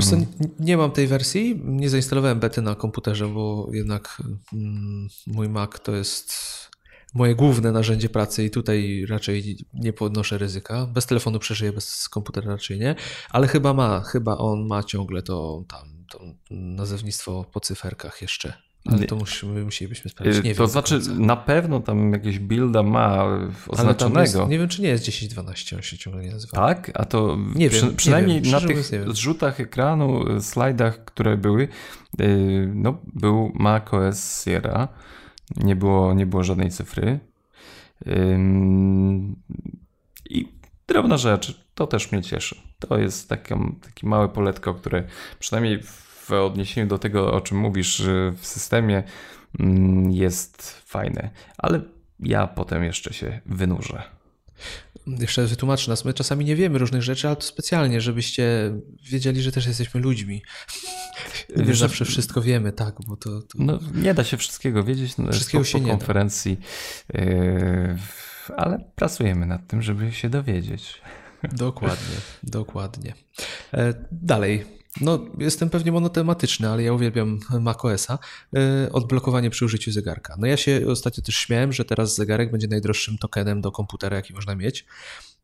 Co, 0.00 0.16
nie 0.60 0.76
mam 0.76 0.90
tej 0.90 1.06
wersji, 1.06 1.60
nie 1.64 1.90
zainstalowałem 1.90 2.40
bety 2.40 2.62
na 2.62 2.74
komputerze, 2.74 3.28
bo 3.28 3.68
jednak 3.72 4.22
mm, 4.52 5.08
mój 5.26 5.48
Mac 5.48 5.70
to 5.82 5.92
jest 5.92 6.32
moje 7.14 7.34
główne 7.34 7.72
narzędzie 7.72 8.08
pracy 8.08 8.44
i 8.44 8.50
tutaj 8.50 9.06
raczej 9.08 9.56
nie 9.74 9.92
podnoszę 9.92 10.38
ryzyka. 10.38 10.86
Bez 10.86 11.06
telefonu 11.06 11.38
przeżyję, 11.38 11.72
bez 11.72 12.08
komputera 12.08 12.50
raczej 12.50 12.78
nie, 12.78 12.94
ale 13.30 13.48
chyba 13.48 13.74
ma, 13.74 14.00
chyba 14.00 14.36
on 14.36 14.66
ma 14.66 14.82
ciągle 14.82 15.22
to 15.22 15.64
tam 15.68 15.94
to 16.10 16.20
nazewnictwo 16.50 17.44
po 17.52 17.60
cyferkach 17.60 18.22
jeszcze. 18.22 18.52
Ale 18.84 19.06
to 19.06 19.16
musimy, 19.16 19.64
musielibyśmy 19.64 20.10
sprawdzić. 20.10 20.44
Nie 20.44 20.54
to 20.54 20.62
wiem, 20.62 20.70
znaczy, 20.70 21.00
na 21.18 21.36
pewno 21.36 21.80
tam 21.80 22.12
jakieś 22.12 22.38
builda 22.38 22.82
ma 22.82 23.24
oznaczonego. 23.68 24.20
Jest, 24.20 24.50
nie 24.50 24.58
wiem, 24.58 24.68
czy 24.68 24.82
nie 24.82 24.88
jest 24.88 25.04
10-12, 25.04 25.76
on 25.76 25.82
się 25.82 25.98
ciągle 25.98 26.22
nie 26.22 26.30
nazywa. 26.30 26.56
Tak? 26.56 26.90
A 26.94 27.04
to 27.04 27.38
nie 27.54 27.70
przy, 27.70 27.80
wiem, 27.80 27.96
przynajmniej 27.96 28.40
wiem, 28.40 28.52
na 28.52 28.60
tych 28.60 28.84
zrzutach 29.14 29.60
ekranu, 29.60 30.24
slajdach, 30.40 31.04
które 31.04 31.36
były, 31.36 31.68
y, 32.20 32.72
no, 32.74 32.98
był 33.14 33.52
macOS 33.54 34.44
Sierra 34.44 34.88
nie 35.56 35.76
było, 35.76 36.14
nie 36.14 36.26
było 36.26 36.44
żadnej 36.44 36.70
cyfry. 36.70 37.20
I 40.30 40.48
drobna 40.86 41.16
rzecz, 41.16 41.66
to 41.74 41.86
też 41.86 42.12
mnie 42.12 42.22
cieszy. 42.22 42.56
To 42.78 42.98
jest 42.98 43.28
takie, 43.28 43.58
takie 43.82 44.06
małe 44.06 44.28
poletko, 44.28 44.74
które 44.74 45.04
przynajmniej 45.38 45.82
w 45.82 46.32
odniesieniu 46.32 46.88
do 46.88 46.98
tego, 46.98 47.32
o 47.32 47.40
czym 47.40 47.58
mówisz 47.58 48.02
w 48.36 48.46
systemie, 48.46 49.02
jest 50.10 50.80
fajne. 50.86 51.30
Ale 51.58 51.80
ja 52.20 52.46
potem 52.46 52.84
jeszcze 52.84 53.12
się 53.12 53.40
wynurzę. 53.46 54.02
Jeszcze 55.06 55.46
wytłumaczę 55.46 55.90
nas. 55.90 56.04
My 56.04 56.14
czasami 56.14 56.44
nie 56.44 56.56
wiemy 56.56 56.78
różnych 56.78 57.02
rzeczy, 57.02 57.26
ale 57.26 57.36
to 57.36 57.42
specjalnie, 57.42 58.00
żebyście 58.00 58.72
wiedzieli, 59.02 59.42
że 59.42 59.52
też 59.52 59.66
jesteśmy 59.66 60.00
ludźmi. 60.00 60.42
Nie 61.56 61.74
zawsze 61.74 62.04
wszystko 62.04 62.42
wiemy, 62.42 62.72
tak, 62.72 62.94
bo 63.06 63.16
to. 63.16 63.42
to... 63.42 63.48
No, 63.58 63.78
nie 63.94 64.14
da 64.14 64.24
się 64.24 64.36
wszystkiego 64.36 64.84
wiedzieć 64.84 65.16
no, 65.18 65.32
wszystkiego 65.32 65.64
po, 65.64 65.68
się 65.68 65.80
po 65.80 65.88
konferencji, 65.88 66.60
yy, 67.14 67.98
ale 68.56 68.84
pracujemy 68.94 69.46
nad 69.46 69.66
tym, 69.66 69.82
żeby 69.82 70.12
się 70.12 70.30
dowiedzieć. 70.30 71.00
Dokładnie, 71.52 72.16
dokładnie. 72.42 73.14
E, 73.74 73.94
dalej. 74.12 74.64
No, 75.00 75.26
jestem 75.38 75.70
pewnie 75.70 75.92
monotematyczny, 75.92 76.68
ale 76.68 76.82
ja 76.82 76.92
uwielbiam 76.92 77.40
macOSa. 77.60 78.18
E, 78.56 78.92
odblokowanie 78.92 79.50
przy 79.50 79.64
użyciu 79.64 79.92
zegarka. 79.92 80.36
No 80.38 80.46
ja 80.46 80.56
się 80.56 80.80
ostatnio 80.88 81.22
też 81.22 81.34
śmiałem, 81.36 81.72
że 81.72 81.84
teraz 81.84 82.14
zegarek 82.14 82.50
będzie 82.50 82.68
najdroższym 82.68 83.18
tokenem 83.18 83.60
do 83.60 83.72
komputera, 83.72 84.16
jaki 84.16 84.34
można 84.34 84.54
mieć. 84.54 84.86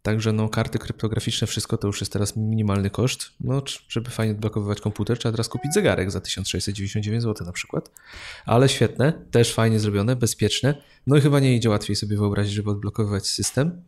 Także 0.02 0.32
no, 0.32 0.48
karty 0.48 0.78
kryptograficzne, 0.78 1.46
wszystko 1.46 1.76
to 1.76 1.86
już 1.86 2.00
jest 2.00 2.12
teraz 2.12 2.36
minimalny 2.36 2.90
koszt. 2.90 3.30
No, 3.40 3.62
żeby 3.88 4.10
fajnie 4.10 4.32
odblokowywać 4.32 4.80
komputer, 4.80 5.18
trzeba 5.18 5.32
teraz 5.32 5.48
kupić 5.48 5.74
zegarek 5.74 6.10
za 6.10 6.20
1699 6.20 7.22
zł 7.22 7.46
na 7.46 7.52
przykład. 7.52 7.90
Ale 8.46 8.68
świetne, 8.68 9.12
też 9.30 9.54
fajnie 9.54 9.80
zrobione, 9.80 10.16
bezpieczne. 10.16 10.82
No 11.06 11.16
i 11.16 11.20
chyba 11.20 11.40
nie 11.40 11.56
idzie 11.56 11.70
łatwiej 11.70 11.96
sobie 11.96 12.16
wyobrazić, 12.16 12.52
żeby 12.52 12.70
odblokowywać 12.70 13.26
system. 13.26 13.82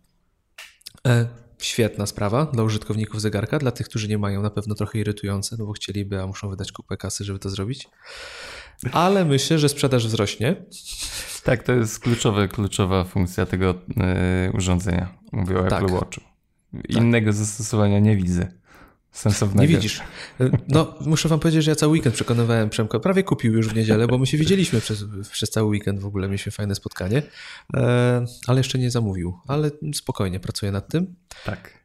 E, 1.62 1.64
świetna 1.64 2.06
sprawa 2.06 2.46
dla 2.46 2.62
użytkowników 2.62 3.20
zegarka, 3.20 3.58
dla 3.58 3.70
tych, 3.70 3.88
którzy 3.88 4.08
nie 4.08 4.18
mają, 4.18 4.42
na 4.42 4.50
pewno 4.50 4.74
trochę 4.74 4.98
irytujące, 4.98 5.56
no 5.58 5.66
bo 5.66 5.72
chcieliby, 5.72 6.22
a 6.22 6.26
muszą 6.26 6.50
wydać 6.50 6.72
kupę 6.72 6.96
kasy, 6.96 7.24
żeby 7.24 7.38
to 7.38 7.48
zrobić. 7.48 7.88
Ale 8.92 9.24
myślę, 9.24 9.58
że 9.58 9.68
sprzedaż 9.68 10.06
wzrośnie. 10.06 10.56
Tak, 11.44 11.62
to 11.62 11.72
jest 11.72 12.00
kluczowa, 12.00 12.48
kluczowa 12.48 13.04
funkcja 13.04 13.46
tego 13.46 13.66
yy, 13.66 14.52
urządzenia. 14.54 15.18
Mówię 15.32 15.58
o 15.58 15.64
tak. 15.64 15.82
Apple 15.82 15.92
Watchu. 15.92 16.20
Tak. 16.72 16.90
Innego 16.90 17.26
tak. 17.26 17.34
zastosowania 17.34 17.98
nie 17.98 18.16
widzę. 18.16 18.61
Sensownego. 19.12 19.62
Nie 19.62 19.68
widzisz. 19.68 20.00
No, 20.68 20.94
muszę 21.00 21.28
wam 21.28 21.40
powiedzieć, 21.40 21.64
że 21.64 21.70
ja 21.70 21.74
cały 21.74 21.92
weekend 21.92 22.14
przekonywałem 22.14 22.70
Przemka. 22.70 22.98
Prawie 22.98 23.22
kupił 23.22 23.52
już 23.52 23.68
w 23.68 23.74
niedzielę, 23.74 24.06
bo 24.06 24.18
my 24.18 24.26
się 24.26 24.38
widzieliśmy 24.38 24.80
przez, 24.80 25.04
przez 25.30 25.50
cały 25.50 25.68
weekend 25.68 26.00
w 26.00 26.06
ogóle. 26.06 26.28
Mieliśmy 26.28 26.52
fajne 26.52 26.74
spotkanie, 26.74 27.22
e, 27.74 28.24
ale 28.46 28.60
jeszcze 28.60 28.78
nie 28.78 28.90
zamówił. 28.90 29.38
Ale 29.48 29.70
spokojnie, 29.94 30.40
pracuję 30.40 30.72
nad 30.72 30.88
tym. 30.88 31.14
Tak. 31.44 31.82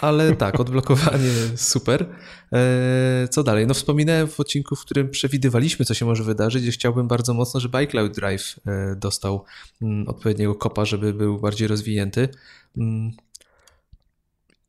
Ale 0.00 0.36
tak, 0.36 0.60
odblokowanie 0.60 1.30
super. 1.56 2.06
E, 2.52 3.28
co 3.30 3.42
dalej? 3.42 3.66
No 3.66 3.74
wspominałem 3.74 4.28
w 4.28 4.40
odcinku, 4.40 4.76
w 4.76 4.80
którym 4.80 5.10
przewidywaliśmy, 5.10 5.84
co 5.84 5.94
się 5.94 6.06
może 6.06 6.24
wydarzyć 6.24 6.64
i 6.64 6.70
chciałbym 6.70 7.08
bardzo 7.08 7.34
mocno, 7.34 7.60
żeby 7.60 7.78
iCloud 7.78 8.14
Drive 8.14 8.56
e, 8.66 8.96
dostał 8.96 9.44
mm, 9.82 10.08
odpowiedniego 10.08 10.54
kopa, 10.54 10.84
żeby 10.84 11.14
był 11.14 11.40
bardziej 11.40 11.68
rozwinięty. 11.68 12.28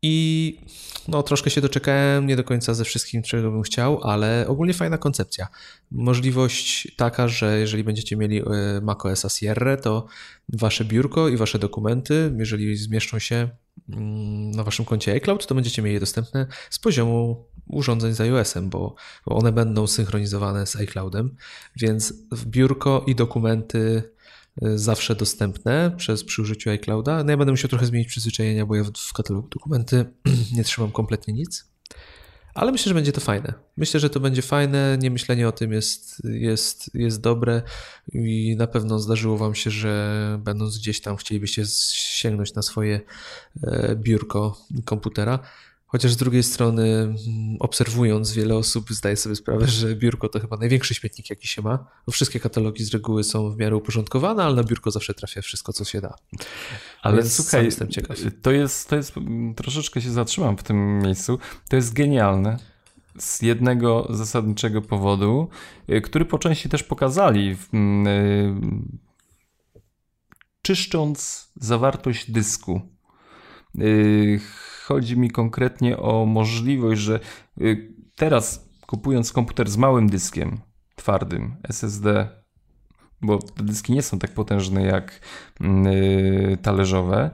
I 0.01 0.57
no, 1.07 1.23
troszkę 1.23 1.49
się 1.49 1.62
doczekałem, 1.62 2.27
nie 2.27 2.35
do 2.35 2.43
końca 2.43 2.73
ze 2.73 2.85
wszystkim, 2.85 3.23
czego 3.23 3.51
bym 3.51 3.62
chciał, 3.62 4.03
ale 4.03 4.45
ogólnie 4.47 4.73
fajna 4.73 4.97
koncepcja. 4.97 5.47
Możliwość 5.91 6.95
taka, 6.95 7.27
że 7.27 7.59
jeżeli 7.59 7.83
będziecie 7.83 8.15
mieli 8.15 8.39
e, 8.39 8.43
macOS 8.81 9.35
Sierra, 9.35 9.77
to 9.77 10.07
wasze 10.49 10.85
biurko 10.85 11.29
i 11.29 11.38
wasze 11.38 11.59
dokumenty, 11.59 12.33
jeżeli 12.38 12.77
zmieszczą 12.77 13.19
się 13.19 13.49
mm, 13.89 14.51
na 14.51 14.63
waszym 14.63 14.85
koncie 14.85 15.13
iCloud, 15.13 15.47
to 15.47 15.55
będziecie 15.55 15.81
mieli 15.81 15.93
je 15.93 15.99
dostępne 15.99 16.47
z 16.69 16.79
poziomu 16.79 17.45
urządzeń 17.69 18.13
z 18.13 18.21
iOS-em, 18.21 18.69
bo, 18.69 18.95
bo 19.25 19.35
one 19.35 19.51
będą 19.51 19.88
synchronizowane 19.88 20.67
z 20.67 20.75
iCloudem, 20.75 21.35
więc 21.75 22.13
biurko 22.45 23.03
i 23.07 23.15
dokumenty 23.15 24.03
zawsze 24.62 25.15
dostępne 25.15 25.91
przez 25.97 26.23
przy 26.23 26.41
użyciu 26.41 26.69
iClouda. 26.69 27.23
No 27.23 27.31
ja 27.31 27.38
będę 27.38 27.51
musiał 27.51 27.69
trochę 27.69 27.85
zmienić 27.85 28.07
przyzwyczajenia, 28.07 28.65
bo 28.65 28.75
ja 28.75 28.83
w, 28.83 28.91
w 28.91 29.13
katalogu 29.13 29.47
dokumenty 29.47 30.05
nie 30.55 30.63
trzymam 30.63 30.91
kompletnie 30.91 31.33
nic. 31.33 31.69
Ale 32.53 32.71
myślę, 32.71 32.89
że 32.89 32.93
będzie 32.93 33.12
to 33.12 33.21
fajne. 33.21 33.53
Myślę, 33.77 33.99
że 33.99 34.09
to 34.09 34.19
będzie 34.19 34.41
fajne. 34.41 34.97
Nie 35.01 35.12
myślenie 35.12 35.47
o 35.47 35.51
tym 35.51 35.71
jest, 35.71 36.21
jest, 36.23 36.95
jest 36.95 37.21
dobre 37.21 37.62
i 38.13 38.55
na 38.57 38.67
pewno 38.67 38.99
zdarzyło 38.99 39.38
Wam 39.38 39.55
się, 39.55 39.71
że 39.71 40.39
będąc 40.43 40.77
gdzieś 40.77 41.01
tam 41.01 41.17
chcielibyście 41.17 41.65
sięgnąć 41.93 42.53
na 42.53 42.62
swoje 42.62 43.01
e, 43.63 43.95
biurko 43.95 44.65
komputera 44.85 45.39
Chociaż 45.91 46.12
z 46.12 46.17
drugiej 46.17 46.43
strony, 46.43 46.84
mm, 46.84 47.17
obserwując 47.60 48.34
wiele 48.34 48.56
osób, 48.56 48.89
zdaję 48.89 49.15
sobie 49.15 49.36
sprawę, 49.36 49.67
że 49.67 49.95
biurko 49.95 50.30
to 50.30 50.39
chyba 50.39 50.58
największy 50.58 50.93
śmietnik, 50.93 51.30
jaki 51.30 51.47
się 51.47 51.62
ma. 51.62 51.86
Bo 52.06 52.12
wszystkie 52.12 52.39
katalogi 52.39 52.84
z 52.84 52.93
reguły 52.93 53.23
są 53.23 53.52
w 53.52 53.58
miarę 53.58 53.75
uporządkowane, 53.75 54.43
ale 54.43 54.56
na 54.56 54.63
biurko 54.63 54.91
zawsze 54.91 55.13
trafia 55.13 55.41
wszystko, 55.41 55.73
co 55.73 55.86
się 55.86 56.02
da. 56.02 56.15
Ale 57.02 57.17
Więc 57.17 57.34
słuchaj, 57.34 57.65
jestem 57.65 57.88
ciekaw. 57.88 58.17
To 58.41 58.52
jest, 58.52 58.89
to 58.89 58.95
jest, 58.95 59.13
troszeczkę 59.56 60.02
się 60.02 60.12
zatrzymam 60.12 60.58
w 60.58 60.63
tym 60.63 60.99
miejscu. 60.99 61.39
To 61.69 61.75
jest 61.75 61.93
genialne 61.93 62.58
z 63.17 63.41
jednego 63.41 64.08
zasadniczego 64.10 64.82
powodu, 64.82 65.49
y, 65.89 66.02
który 66.02 66.25
po 66.25 66.39
części 66.39 66.69
też 66.69 66.84
pokazali, 66.84 67.58
mm, 67.73 68.08
y, 68.08 68.54
czyszcząc 70.62 71.47
zawartość 71.56 72.32
dysku. 72.32 72.82
Y, 74.89 74.93
chodzi 74.93 75.17
mi 75.17 75.32
konkretnie 75.32 75.97
o 75.97 76.25
możliwość, 76.25 77.02
że 77.02 77.19
y, 77.62 77.93
teraz 78.15 78.69
kupując 78.88 79.32
komputer 79.32 79.69
z 79.69 79.78
małym 79.78 80.10
dyskiem 80.10 80.58
twardym 80.95 81.56
SSD, 81.63 82.30
bo 83.21 83.38
te 83.38 83.63
dyski 83.63 83.93
nie 83.93 84.02
są 84.02 84.19
tak 84.19 84.34
potężne 84.34 84.84
jak 84.84 85.19
yy, 85.60 86.58
talerzowe, 86.58 87.32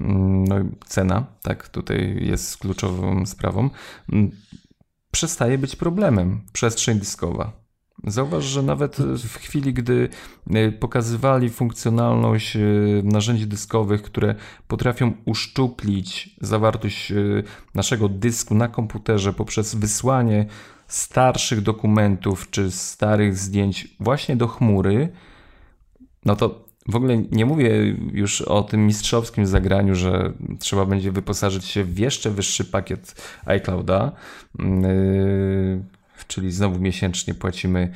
mm, 0.00 0.44
no 0.44 0.56
cena, 0.86 1.26
tak, 1.42 1.68
tutaj 1.68 2.18
jest 2.20 2.56
kluczową 2.56 3.26
sprawą, 3.26 3.70
mm, 4.12 4.30
przestaje 5.10 5.58
być 5.58 5.76
problemem 5.76 6.40
przestrzeń 6.52 6.98
dyskowa. 6.98 7.67
Zauważ, 8.06 8.44
że 8.44 8.62
nawet 8.62 8.96
w 8.96 9.36
chwili, 9.36 9.74
gdy 9.74 10.08
e, 10.50 10.72
pokazywali 10.72 11.50
funkcjonalność 11.50 12.56
e, 12.56 12.60
narzędzi 13.04 13.46
dyskowych, 13.46 14.02
które 14.02 14.34
potrafią 14.68 15.12
uszczuplić 15.24 16.36
zawartość 16.40 17.12
e, 17.12 17.14
naszego 17.74 18.08
dysku 18.08 18.54
na 18.54 18.68
komputerze 18.68 19.32
poprzez 19.32 19.74
wysłanie 19.74 20.46
starszych 20.88 21.60
dokumentów 21.60 22.50
czy 22.50 22.70
starych 22.70 23.38
zdjęć 23.38 23.88
właśnie 24.00 24.36
do 24.36 24.48
chmury, 24.48 25.08
no 26.24 26.36
to 26.36 26.68
w 26.88 26.96
ogóle 26.96 27.18
nie 27.18 27.46
mówię 27.46 27.96
już 28.12 28.42
o 28.42 28.62
tym 28.62 28.86
mistrzowskim 28.86 29.46
zagraniu, 29.46 29.94
że 29.94 30.32
trzeba 30.58 30.86
będzie 30.86 31.12
wyposażyć 31.12 31.64
się 31.64 31.84
w 31.84 31.98
jeszcze 31.98 32.30
wyższy 32.30 32.64
pakiet 32.64 33.14
iClouda, 33.46 34.12
yy, 34.58 35.84
czyli 36.26 36.52
znowu 36.52 36.80
miesięcznie 36.80 37.34
płacimy 37.34 37.92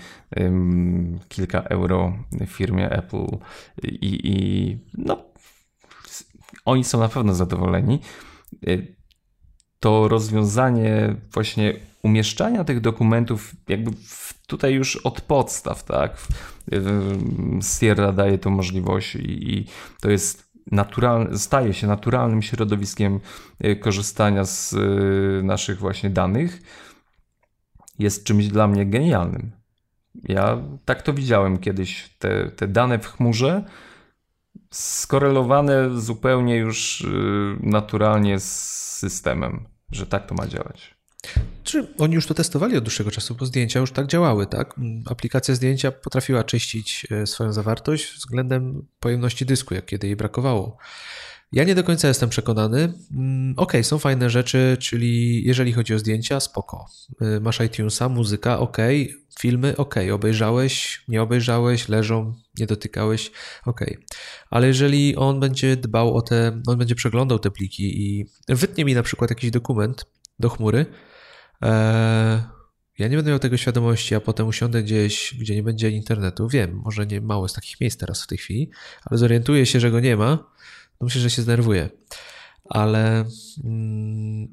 kilka 1.29 1.63
euro 1.63 2.13
firmie 2.47 2.91
Apple 2.91 3.27
i, 3.83 4.21
i 4.25 4.79
no, 4.99 5.25
oni 6.65 6.85
są 6.85 7.01
na 7.01 7.09
pewno 7.09 7.35
zadowoleni. 7.35 8.01
Yy, 8.63 8.97
to 9.81 10.09
rozwiązanie 10.09 11.17
właśnie 11.33 11.75
umieszczania 12.03 12.65
tych 12.65 12.81
dokumentów 12.81 13.55
jakby 13.69 13.91
tutaj 14.47 14.75
już 14.75 14.97
od 14.97 15.21
podstaw, 15.21 15.85
tak? 15.85 16.17
Sierra 17.79 18.13
daje 18.13 18.39
to 18.39 18.51
możliwość 18.51 19.15
i, 19.15 19.55
i 19.55 19.67
to 20.01 20.11
jest 20.11 20.53
naturalne, 20.71 21.39
staje 21.39 21.75
się 21.75 21.87
naturalnym 21.87 22.43
środowiskiem 22.43 23.21
y, 23.65 23.77
korzystania 23.77 24.45
z 24.45 24.73
y, 24.73 25.43
naszych 25.45 25.79
właśnie 25.79 26.11
danych. 26.11 26.63
Jest 28.03 28.25
czymś 28.25 28.49
dla 28.49 28.69
mnie 28.69 28.87
genialnym. 28.87 29.53
Ja 30.15 30.59
tak 30.85 31.03
to 31.03 31.13
widziałem 31.13 31.59
kiedyś. 31.59 32.17
Te, 32.19 32.51
te 32.51 32.69
dane 32.69 32.99
w 32.99 33.07
chmurze 33.07 33.65
skorelowane 34.71 36.01
zupełnie 36.01 36.57
już 36.57 37.01
y, 37.01 37.07
naturalnie 37.61 38.41
z 38.41 38.53
systemem, 38.99 39.65
że 39.91 40.07
tak 40.07 40.27
to 40.27 40.35
ma 40.35 40.47
działać. 40.47 40.95
Czy 41.65 41.95
oni 41.99 42.15
już 42.15 42.27
to 42.27 42.35
testowali 42.35 42.77
od 42.77 42.85
dłuższego 42.85 43.11
czasu, 43.11 43.35
bo 43.35 43.47
zdjęcia 43.47 43.81
już 43.81 43.93
tak 43.93 44.07
działały, 44.07 44.47
tak? 44.47 44.75
Aplikacja 45.07 45.55
zdjęcia 45.55 45.93
potrafiła 45.93 46.45
czyścić 46.45 47.07
e, 47.11 47.27
swoją 47.27 47.53
zawartość 47.53 48.15
względem 48.15 48.87
pojemności 49.01 49.47
dysku, 49.47 49.75
jak 49.75 49.87
kiedy 49.87 50.07
jej 50.07 50.17
brakowało. 50.17 50.77
Ja 51.53 51.65
nie 51.65 51.75
do 51.75 51.85
końca 51.85 52.09
jestem 52.09 52.29
przekonany. 52.29 52.93
Mm, 53.13 53.55
ok, 53.57 53.73
są 53.83 53.99
fajne 53.99 54.31
rzeczy, 54.31 54.77
czyli 54.81 55.45
jeżeli 55.45 55.73
chodzi 55.73 55.95
o 55.95 55.99
zdjęcia, 55.99 56.41
spoko. 56.41 56.87
E, 57.21 57.41
masz 57.41 57.61
iTunesa, 57.61 58.09
muzyka, 58.09 58.59
ok, 58.59 58.77
filmy, 59.41 59.77
ok, 59.77 59.95
obejrzałeś, 60.13 61.05
nie 61.09 61.23
obejrzałeś, 61.23 61.89
leżą, 61.89 62.35
nie 62.59 62.67
dotykałeś, 62.67 63.31
ok. 63.67 63.81
Ale 64.51 64.67
jeżeli 64.67 65.17
on 65.17 65.41
będzie 65.41 65.77
dbał 65.77 66.17
o 66.17 66.23
te, 66.23 66.63
on 66.67 66.79
będzie 66.79 66.95
przeglądał 66.95 67.39
te 67.39 67.51
pliki 67.51 68.03
i 68.03 68.27
wytnie 68.49 68.85
mi 68.85 68.95
na 68.95 69.03
przykład 69.03 69.31
jakiś 69.31 69.51
dokument 69.51 70.07
do 70.39 70.49
chmury, 70.49 70.87
Eee, 71.63 72.43
ja 72.99 73.09
nie 73.09 73.17
będę 73.17 73.31
miał 73.31 73.39
tego 73.39 73.57
świadomości, 73.57 74.15
a 74.15 74.21
potem 74.21 74.47
usiądę 74.47 74.83
gdzieś, 74.83 75.35
gdzie 75.41 75.55
nie 75.55 75.63
będzie 75.63 75.91
internetu. 75.91 76.49
Wiem, 76.49 76.81
może 76.85 77.07
nie 77.07 77.21
mało 77.21 77.45
jest 77.45 77.55
takich 77.55 77.81
miejsc 77.81 77.97
teraz 77.97 78.23
w 78.23 78.27
tej 78.27 78.39
chwili, 78.39 78.71
ale 79.05 79.19
zorientuję 79.19 79.67
się, 79.67 79.81
że 79.81 79.91
go 79.91 80.01
nie 80.01 80.17
ma, 80.17 80.53
to 81.03 81.07
myślę, 81.07 81.21
że 81.21 81.31
się 81.31 81.43
znerwuję. 81.43 81.89
Ale 82.65 83.25
mm, 83.65 84.49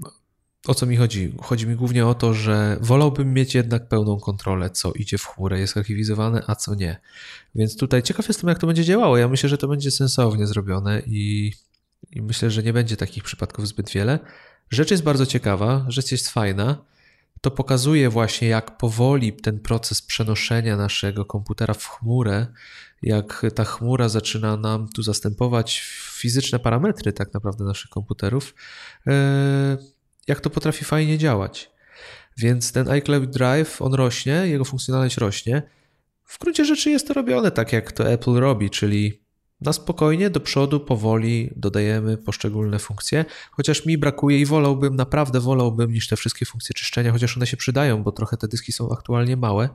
o 0.68 0.74
co 0.74 0.86
mi 0.86 0.98
chodzi? 0.98 1.34
Chodzi 1.42 1.68
mi 1.68 1.76
głównie 1.76 2.08
o 2.08 2.14
to, 2.14 2.34
że 2.34 2.78
wolałbym 2.82 3.34
mieć 3.34 3.56
jednak 3.56 3.88
pełną 3.88 4.20
kontrolę, 4.20 4.70
co 4.70 4.92
idzie 4.92 5.18
w 5.18 5.26
chmurę, 5.26 5.60
jest 5.60 5.78
archiwizowane, 5.78 6.44
a 6.48 6.56
co 6.56 6.76
nie. 6.76 7.02
Więc 7.56 7.78
tutaj 7.78 8.04
ciekaw 8.04 8.28
jestem, 8.28 8.50
jak 8.50 8.60
to 8.60 8.68
będzie 8.68 8.84
działało. 8.84 9.18
Ja 9.18 9.28
myślę, 9.28 9.50
że 9.50 9.58
to 9.58 9.68
będzie 9.68 9.92
sensownie 9.92 10.48
zrobione 10.48 11.02
i, 11.06 11.54
i 12.12 12.22
myślę, 12.22 12.52
że 12.52 12.64
nie 12.64 12.74
będzie 12.74 12.98
takich 12.98 13.24
przypadków 13.24 13.68
zbyt 13.68 13.92
wiele. 13.92 14.20
Rzecz 14.70 14.92
jest 14.92 15.04
bardzo 15.04 15.26
ciekawa, 15.26 15.86
rzecz 15.88 16.12
jest 16.12 16.30
fajna 16.30 16.90
to 17.42 17.52
pokazuje 17.52 18.10
właśnie, 18.10 18.48
jak 18.48 18.78
powoli 18.78 19.34
ten 19.34 19.60
proces 19.60 20.02
przenoszenia 20.02 20.78
naszego 20.78 21.26
komputera 21.26 21.74
w 21.74 21.86
chmurę, 21.88 22.48
jak 23.02 23.46
ta 23.56 23.64
chmura 23.64 24.10
zaczyna 24.10 24.58
nam 24.58 24.90
tu 24.96 25.04
zastępować 25.04 25.82
fizyczne 26.20 26.60
parametry 26.60 27.14
tak 27.14 27.34
naprawdę 27.34 27.64
naszych 27.64 27.90
komputerów, 27.90 28.56
e, 29.08 29.78
jak 30.28 30.42
to 30.42 30.50
potrafi 30.50 30.86
fajnie 30.86 31.18
działać. 31.18 31.72
Więc 32.38 32.72
ten 32.72 32.90
iCloud 32.90 33.30
Drive, 33.30 33.82
on 33.82 33.94
rośnie, 33.94 34.34
jego 34.34 34.66
funkcjonalność 34.66 35.18
rośnie. 35.18 35.64
W 36.26 36.40
gruncie 36.40 36.66
rzeczy 36.66 36.90
jest 36.90 37.08
to 37.08 37.14
robione 37.14 37.52
tak, 37.52 37.74
jak 37.74 37.92
to 37.92 38.12
Apple 38.12 38.34
robi, 38.34 38.70
czyli 38.70 39.22
na 39.62 39.74
spokojnie, 39.74 40.30
do 40.30 40.40
przodu, 40.40 40.80
powoli 40.80 41.52
dodajemy 41.56 42.18
poszczególne 42.18 42.80
funkcje, 42.80 43.26
chociaż 43.52 43.86
mi 43.86 43.98
brakuje 43.98 44.40
i 44.40 44.46
wolałbym, 44.46 44.96
naprawdę 44.96 45.40
wolałbym 45.40 45.92
niż 45.92 46.08
te 46.08 46.16
wszystkie 46.16 46.46
funkcje 46.46 46.74
czyszczenia, 46.74 47.12
chociaż 47.12 47.38
one 47.38 47.48
się 47.48 47.58
przydają, 47.58 48.04
bo 48.04 48.12
trochę 48.12 48.38
te 48.38 48.48
dyski 48.48 48.72
są 48.72 48.92
aktualnie 48.92 49.38
małe. 49.38 49.70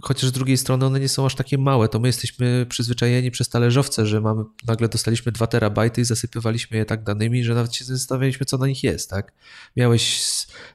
Chociaż 0.00 0.30
z 0.30 0.32
drugiej 0.32 0.56
strony 0.56 0.86
one 0.86 1.00
nie 1.00 1.08
są 1.08 1.26
aż 1.26 1.34
takie 1.34 1.58
małe, 1.58 1.88
to 1.88 2.00
my 2.00 2.08
jesteśmy 2.08 2.66
przyzwyczajeni 2.68 3.30
przez 3.30 3.48
talerzowce, 3.48 4.06
że 4.06 4.20
mamy, 4.20 4.44
nagle 4.66 4.88
dostaliśmy 4.88 5.32
2 5.32 5.46
terabajty 5.46 6.00
i 6.00 6.04
zasypywaliśmy 6.04 6.76
je 6.76 6.84
tak 6.84 7.02
danymi, 7.02 7.44
że 7.44 7.54
nawet 7.54 7.74
się 7.74 7.84
zastanawialiśmy, 7.84 8.46
co 8.46 8.58
na 8.58 8.66
nich 8.66 8.84
jest, 8.84 9.10
tak? 9.10 9.32
Miałeś, 9.76 10.22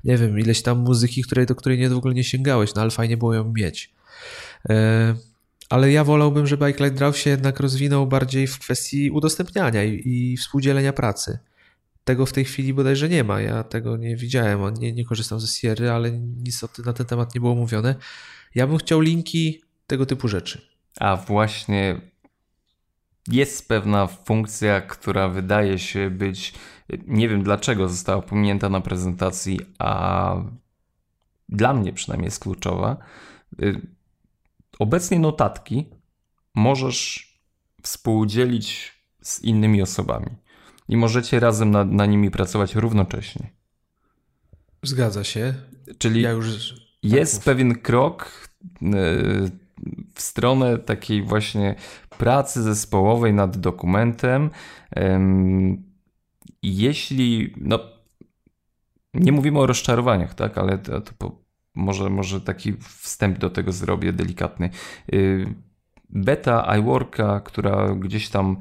nie 0.04 0.18
wiem, 0.18 0.40
ileś 0.40 0.62
tam 0.62 0.80
muzyki, 0.80 1.24
której, 1.24 1.46
do 1.46 1.56
której 1.56 1.80
nie, 1.80 1.90
w 1.90 1.98
ogóle 1.98 2.14
nie 2.14 2.24
sięgałeś, 2.24 2.76
no 2.76 2.82
ale 2.82 2.92
fajnie 2.92 3.18
było 3.18 3.34
ją 3.34 3.54
mieć. 3.54 3.94
Yy 4.70 4.76
ale 5.70 5.92
ja 5.92 6.04
wolałbym, 6.04 6.48
żeby 6.48 6.66
iCloud 6.66 6.94
Drive 6.94 7.18
się 7.18 7.30
jednak 7.30 7.60
rozwinął 7.60 8.08
bardziej 8.08 8.48
w 8.48 8.60
kwestii 8.60 9.12
udostępniania 9.12 9.84
i, 9.84 10.02
i 10.06 10.38
współdzielenia 10.38 10.94
pracy. 10.94 11.40
Tego 12.04 12.26
w 12.26 12.34
tej 12.34 12.46
chwili 12.46 12.74
bodajże 12.74 13.10
nie 13.10 13.24
ma. 13.24 13.42
Ja 13.42 13.64
tego 13.64 13.98
nie 13.98 14.16
widziałem. 14.16 14.74
Nie, 14.74 14.94
nie 14.94 15.06
korzystam 15.06 15.40
ze 15.40 15.48
Sierra, 15.48 15.94
ale 15.94 16.12
nic 16.12 16.62
na 16.86 16.94
ten 16.94 17.06
temat 17.06 17.36
nie 17.36 17.42
było 17.42 17.56
mówione. 17.56 17.96
Ja 18.56 18.68
bym 18.68 18.78
chciał 18.78 19.02
linki 19.02 19.62
tego 19.88 20.06
typu 20.06 20.28
rzeczy. 20.28 20.62
A 21.00 21.16
właśnie 21.16 22.02
jest 23.28 23.68
pewna 23.68 24.08
funkcja, 24.08 24.82
która 24.82 25.30
wydaje 25.30 25.80
się 25.80 26.10
być, 26.10 26.54
nie 27.08 27.30
wiem 27.30 27.44
dlaczego 27.44 27.90
została 27.90 28.22
pominięta 28.22 28.70
na 28.70 28.82
prezentacji, 28.82 29.60
a 29.80 30.36
dla 31.50 31.74
mnie 31.74 31.94
przynajmniej 31.94 32.28
jest 32.28 32.40
kluczowa. 32.40 32.98
Obecnie 34.80 35.20
notatki 35.20 35.86
możesz 36.56 37.34
współdzielić 37.84 38.94
z 39.22 39.42
innymi 39.42 39.82
osobami 39.82 40.30
i 40.90 40.98
możecie 40.98 41.40
razem 41.40 41.72
na, 41.72 41.86
na 41.86 42.06
nimi 42.06 42.32
pracować 42.32 42.76
równocześnie. 42.76 43.50
Zgadza 44.84 45.24
się. 45.24 45.54
Czyli 45.98 46.22
ja 46.22 46.32
już... 46.32 46.87
jest 47.15 47.36
tak 47.36 47.43
pewien 47.43 47.76
krok 47.76 48.50
e, 48.84 48.88
w 50.13 50.22
stronę 50.22 50.78
takiej 50.78 51.24
właśnie 51.24 51.76
pracy 52.17 52.63
zespołowej 52.63 53.34
nad 53.34 53.58
dokumentem. 53.58 54.50
Jeśli, 56.63 57.54
no, 57.58 57.80
nie 59.13 59.32
mówimy 59.32 59.60
o 59.60 59.65
rozczarowaniach, 59.65 60.34
tak, 60.34 60.58
ale 60.58 60.78
to, 60.78 61.02
to 61.02 61.41
może, 61.76 62.10
może 62.10 62.41
taki 62.41 62.74
wstęp 62.82 63.38
do 63.38 63.50
tego 63.50 63.72
zrobię 63.72 64.13
delikatny. 64.13 64.70
Y, 65.13 65.54
beta 66.10 66.78
iWorka, 66.78 67.39
która 67.39 67.96
gdzieś 67.96 68.30
tam 68.30 68.58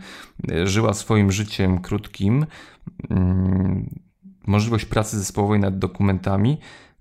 y, 0.50 0.66
żyła 0.66 0.94
swoim 0.94 1.32
życiem 1.32 1.78
krótkim, 1.78 2.46
mm, 3.10 4.00
możliwość 4.46 4.84
pracy 4.84 5.18
zespołowej 5.18 5.60
nad 5.60 5.78
dokumentami. 5.78 6.58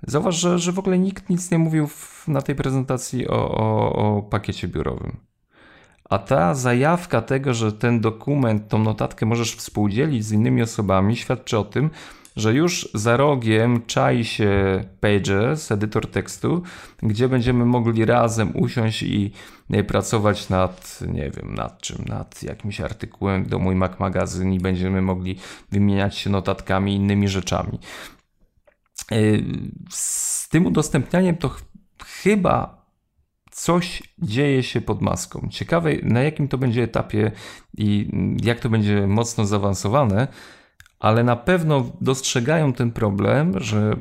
Zauważ, 0.08 0.36
że, 0.36 0.60
że 0.60 0.72
w 0.72 0.80
ogóle 0.80 1.00
nikt 1.00 1.30
nic 1.30 1.52
nie 1.52 1.58
mówił 1.58 1.88
w, 1.88 2.28
na 2.28 2.42
tej 2.42 2.56
prezentacji 2.56 3.28
o, 3.28 3.52
o, 3.52 3.94
o 3.94 4.22
pakiecie 4.22 4.68
biurowym. 4.68 5.18
A 6.10 6.18
ta 6.18 6.54
zajawka 6.56 7.22
tego, 7.22 7.54
że 7.54 7.72
ten 7.72 8.02
dokument, 8.02 8.68
tą 8.68 8.80
notatkę 8.80 9.26
możesz 9.26 9.56
współdzielić 9.56 10.26
z 10.26 10.32
innymi 10.32 10.62
osobami, 10.62 11.16
świadczy 11.16 11.58
o 11.58 11.64
tym, 11.64 11.90
że 12.36 12.54
już 12.54 12.90
za 12.94 13.18
rogiem 13.18 13.82
czai 13.86 14.26
się 14.26 14.84
Pages, 15.00 15.72
edytor 15.72 16.12
tekstu, 16.12 16.64
gdzie 17.04 17.30
będziemy 17.30 17.66
mogli 17.66 18.06
razem 18.06 18.52
usiąść 18.56 19.04
i 19.04 19.32
e, 19.72 19.84
pracować 19.84 20.50
nad, 20.50 21.00
nie 21.08 21.32
wiem, 21.32 21.54
nad 21.54 21.82
czym, 21.82 22.06
nad 22.08 22.44
jakimś 22.44 22.82
artykułem 22.82 23.46
do 23.46 23.60
mój 23.60 23.76
Mac 23.76 24.00
Magazyn 24.00 24.54
i 24.54 24.60
będziemy 24.60 25.02
mogli 25.02 25.36
wymieniać 25.72 26.18
się 26.18 26.30
notatkami 26.30 26.96
innymi 26.96 27.28
rzeczami. 27.28 27.80
E, 29.12 29.16
z 29.90 30.50
tym 30.50 30.66
udostępnianiem 30.66 31.38
to 31.38 31.56
chyba 32.06 32.86
coś 33.52 34.04
dzieje 34.20 34.64
się 34.64 34.82
pod 34.82 35.02
maską. 35.02 35.48
Ciekawe, 35.52 35.90
na 36.04 36.22
jakim 36.22 36.48
to 36.48 36.58
będzie 36.58 36.84
etapie 36.84 37.32
i 37.78 38.10
jak 38.44 38.60
to 38.60 38.70
będzie 38.70 39.08
mocno 39.08 39.46
zaawansowane 39.46 40.28
ale 41.00 41.24
na 41.24 41.36
pewno 41.36 41.92
dostrzegają 42.02 42.74
ten 42.74 42.92
problem, 42.92 43.54
że 43.56 43.96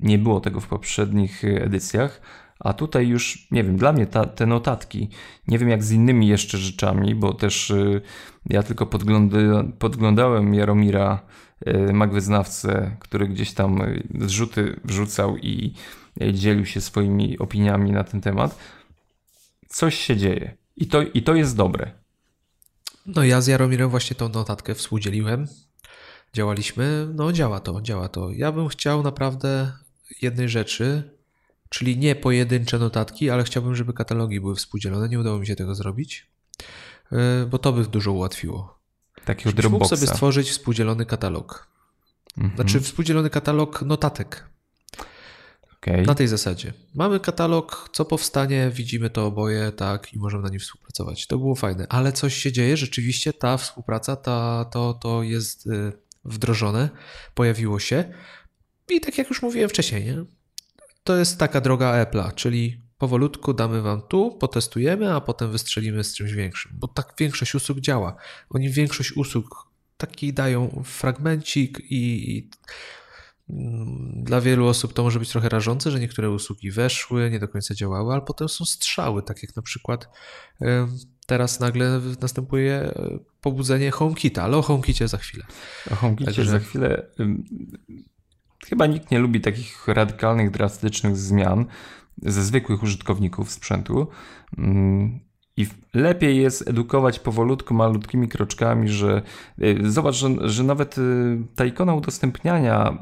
nie 0.00 0.18
było 0.18 0.40
tego 0.40 0.60
w 0.60 0.66
poprzednich 0.66 1.44
edycjach, 1.44 2.20
a 2.60 2.72
tutaj 2.72 3.08
już, 3.08 3.48
nie 3.50 3.64
wiem, 3.64 3.76
dla 3.76 3.92
mnie 3.92 4.06
ta, 4.06 4.26
te 4.26 4.46
notatki, 4.46 5.08
nie 5.48 5.58
wiem 5.58 5.68
jak 5.68 5.84
z 5.84 5.92
innymi 5.92 6.28
jeszcze 6.28 6.58
rzeczami, 6.58 7.14
bo 7.14 7.34
też 7.34 7.70
y, 7.70 8.00
ja 8.46 8.62
tylko 8.62 8.86
podglądałem 9.78 10.54
Jaromira, 10.54 11.20
y, 11.20 11.51
magwyznawcę, 11.92 12.96
który 13.00 13.28
gdzieś 13.28 13.52
tam 13.54 13.82
y, 13.82 14.02
zrzuty 14.20 14.80
wrzucał 14.84 15.36
i 15.36 15.74
dzielił 16.32 16.66
się 16.66 16.80
swoimi 16.80 17.38
opiniami 17.38 17.92
na 17.92 18.04
ten 18.04 18.20
temat. 18.20 18.58
Coś 19.68 19.94
się 19.94 20.16
dzieje 20.16 20.56
i 20.76 20.86
to, 20.86 21.02
i 21.02 21.22
to 21.22 21.34
jest 21.34 21.56
dobre. 21.56 21.92
No 23.06 23.24
ja 23.24 23.40
z 23.40 23.46
Jaromirem 23.46 23.90
właśnie 23.90 24.16
tą 24.16 24.28
notatkę 24.28 24.74
współdzieliłem. 24.74 25.46
Działaliśmy, 26.32 27.08
no 27.14 27.32
działa 27.32 27.60
to, 27.60 27.82
działa 27.82 28.08
to. 28.08 28.30
Ja 28.30 28.52
bym 28.52 28.68
chciał 28.68 29.02
naprawdę 29.02 29.72
jednej 30.22 30.48
rzeczy, 30.48 31.16
czyli 31.68 31.98
nie 31.98 32.14
pojedyncze 32.14 32.78
notatki, 32.78 33.30
ale 33.30 33.44
chciałbym, 33.44 33.76
żeby 33.76 33.92
katalogi 33.92 34.40
były 34.40 34.54
współdzielone. 34.54 35.08
Nie 35.08 35.20
udało 35.20 35.38
mi 35.38 35.46
się 35.46 35.56
tego 35.56 35.74
zrobić, 35.74 36.30
bo 37.50 37.58
to 37.58 37.72
by 37.72 37.84
dużo 37.84 38.12
ułatwiło. 38.12 38.81
Takiego 39.24 39.52
Dropboxa. 39.52 39.70
mógł 39.70 39.96
sobie 39.96 40.06
stworzyć 40.06 40.50
współdzielony 40.50 41.06
katalog. 41.06 41.68
Mhm. 42.38 42.56
Znaczy 42.56 42.80
współdzielony 42.80 43.30
katalog 43.30 43.82
notatek. 43.82 44.46
Okay. 45.76 46.02
Na 46.02 46.14
tej 46.14 46.28
zasadzie. 46.28 46.72
Mamy 46.94 47.20
katalog, 47.20 47.88
co 47.92 48.04
powstanie, 48.04 48.70
widzimy 48.74 49.10
to 49.10 49.26
oboje, 49.26 49.72
tak, 49.72 50.14
i 50.14 50.18
możemy 50.18 50.42
na 50.42 50.48
nim 50.48 50.60
współpracować. 50.60 51.26
To 51.26 51.38
było 51.38 51.54
fajne, 51.54 51.86
ale 51.88 52.12
coś 52.12 52.34
się 52.34 52.52
dzieje, 52.52 52.76
rzeczywiście 52.76 53.32
ta 53.32 53.56
współpraca, 53.56 54.16
ta, 54.16 54.64
to, 54.64 54.94
to 54.94 55.22
jest 55.22 55.66
y, 55.66 55.92
wdrożone, 56.24 56.88
pojawiło 57.34 57.78
się. 57.78 58.04
I 58.90 59.00
tak 59.00 59.18
jak 59.18 59.28
już 59.28 59.42
mówiłem 59.42 59.68
wcześniej, 59.68 60.04
nie? 60.04 60.24
to 61.04 61.16
jest 61.16 61.38
taka 61.38 61.60
droga 61.60 62.04
Apple'a, 62.04 62.34
czyli 62.34 62.80
powolutku 63.02 63.54
damy 63.54 63.82
wam 63.82 64.02
tu, 64.02 64.30
potestujemy, 64.40 65.14
a 65.14 65.20
potem 65.20 65.50
wystrzelimy 65.50 66.04
z 66.04 66.14
czymś 66.14 66.32
większym. 66.32 66.72
Bo 66.74 66.88
tak 66.88 67.14
większość 67.18 67.54
usług 67.54 67.80
działa. 67.80 68.16
Oni 68.50 68.70
większość 68.70 69.12
usług 69.12 69.66
taki 69.96 70.32
dają 70.32 70.82
fragmencik 70.84 71.80
i, 71.80 72.30
i 72.30 72.50
mm, 73.50 74.24
dla 74.24 74.40
wielu 74.40 74.66
osób 74.66 74.92
to 74.92 75.02
może 75.02 75.18
być 75.18 75.28
trochę 75.28 75.48
rażące, 75.48 75.90
że 75.90 76.00
niektóre 76.00 76.30
usługi 76.30 76.70
weszły, 76.70 77.30
nie 77.30 77.40
do 77.40 77.48
końca 77.48 77.74
działały, 77.74 78.12
ale 78.12 78.22
potem 78.22 78.48
są 78.48 78.64
strzały, 78.64 79.22
tak 79.22 79.42
jak 79.42 79.56
na 79.56 79.62
przykład 79.62 80.08
teraz 81.26 81.60
nagle 81.60 82.00
następuje 82.20 82.74
e, 82.74 83.18
pobudzenie 83.40 83.90
HomeKita, 83.90 84.42
ale 84.42 84.56
o 84.56 84.62
HomeKicie 84.62 85.08
za 85.08 85.18
chwilę. 85.18 85.44
O 85.90 85.94
HomeKicie 85.94 86.26
Także... 86.26 86.50
za 86.50 86.58
chwilę. 86.58 87.06
Chyba 88.66 88.86
nikt 88.86 89.10
nie 89.10 89.18
lubi 89.18 89.40
takich 89.40 89.88
radykalnych, 89.88 90.50
drastycznych 90.50 91.16
zmian 91.16 91.66
ze 92.22 92.42
zwykłych 92.42 92.82
użytkowników 92.82 93.50
sprzętu. 93.50 94.06
I 95.56 95.66
lepiej 95.94 96.36
jest 96.36 96.68
edukować 96.68 97.18
powolutku, 97.18 97.74
malutkimi 97.74 98.28
kroczkami, 98.28 98.88
że 98.88 99.22
y, 99.62 99.90
zobacz, 99.90 100.14
że, 100.14 100.28
że 100.40 100.64
nawet 100.64 100.98
y, 100.98 101.38
ta 101.54 101.64
ikona 101.64 101.94
udostępniania 101.94 102.98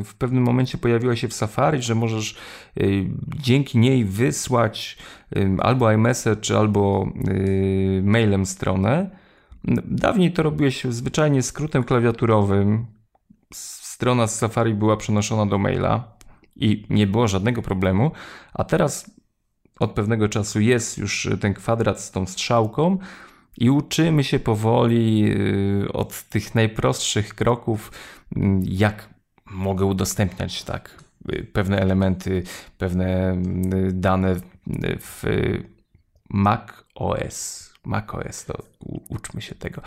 y, 0.00 0.04
w 0.04 0.14
pewnym 0.14 0.44
momencie 0.44 0.78
pojawiła 0.78 1.16
się 1.16 1.28
w 1.28 1.34
Safari, 1.34 1.82
że 1.82 1.94
możesz 1.94 2.36
dzięki 3.36 3.78
niej 3.78 4.04
wysłać 4.04 4.98
albo 5.58 5.92
iMessage, 5.92 6.58
albo 6.58 7.12
mailem 8.02 8.46
stronę. 8.46 9.10
Dawniej 9.84 10.32
to 10.32 10.42
robiłeś 10.42 10.84
zwyczajnie 10.84 11.42
skrótem 11.42 11.84
klawiaturowym. 11.84 12.86
Strona 13.54 14.26
z 14.26 14.38
Safari 14.38 14.74
była 14.74 14.96
przenoszona 14.96 15.46
do 15.46 15.58
maila 15.58 16.14
i 16.56 16.86
nie 16.90 17.06
było 17.06 17.28
żadnego 17.28 17.62
problemu, 17.62 18.10
a 18.54 18.64
teraz 18.64 19.10
od 19.80 19.92
pewnego 19.92 20.28
czasu 20.28 20.60
jest 20.60 20.98
już 20.98 21.28
ten 21.40 21.54
kwadrat 21.54 22.00
z 22.00 22.10
tą 22.10 22.26
strzałką 22.26 22.98
i 23.56 23.70
uczymy 23.70 24.24
się 24.24 24.38
powoli 24.38 25.24
y, 25.84 25.92
od 25.92 26.22
tych 26.22 26.54
najprostszych 26.54 27.34
kroków, 27.34 27.92
y, 28.36 28.40
jak 28.62 29.08
mogę 29.50 29.84
udostępniać 29.84 30.62
tak 30.62 31.04
y, 31.32 31.44
pewne 31.52 31.80
elementy, 31.80 32.42
pewne 32.78 33.42
dane 33.92 34.36
w 35.00 35.22
Mac 36.30 36.60
OS. 36.94 37.70
Mac 37.84 38.14
OS, 38.14 38.44
to 38.44 38.62
uczmy 39.08 39.42
się 39.42 39.54
tego. 39.54 39.82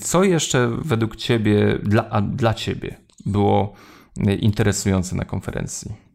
Co 0.00 0.24
jeszcze 0.24 0.68
według 0.68 1.16
Ciebie, 1.16 1.78
dla, 1.82 2.20
dla 2.20 2.54
Ciebie 2.54 2.96
było 3.26 3.74
interesujące 4.40 5.16
na 5.16 5.24
konferencji? 5.24 6.12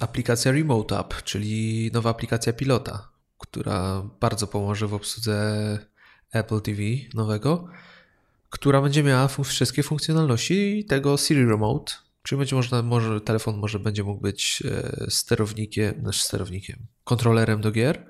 aplikacja 0.00 0.52
Remote 0.52 0.98
App, 0.98 1.22
czyli 1.22 1.90
nowa 1.92 2.10
aplikacja 2.10 2.52
pilota, 2.52 3.08
która 3.38 4.02
bardzo 4.20 4.46
pomoże 4.46 4.86
w 4.86 4.94
obsłudze 4.94 5.78
Apple 6.32 6.60
TV 6.60 6.82
nowego, 7.14 7.68
która 8.50 8.82
będzie 8.82 9.02
miała 9.02 9.28
wszystkie 9.28 9.82
funkcjonalności 9.82 10.84
tego 10.84 11.16
Siri 11.16 11.46
Remote, 11.46 11.92
czyli 12.22 12.38
będzie 12.38 12.56
można, 12.56 12.82
może, 12.82 13.20
telefon 13.20 13.56
może 13.56 13.78
będzie 13.78 14.04
mógł 14.04 14.20
być 14.20 14.62
e, 14.66 15.10
sterownikiem, 15.10 16.00
znaczy 16.00 16.20
sterownikiem, 16.20 16.86
kontrolerem 17.04 17.60
do 17.60 17.72
gier, 17.72 18.06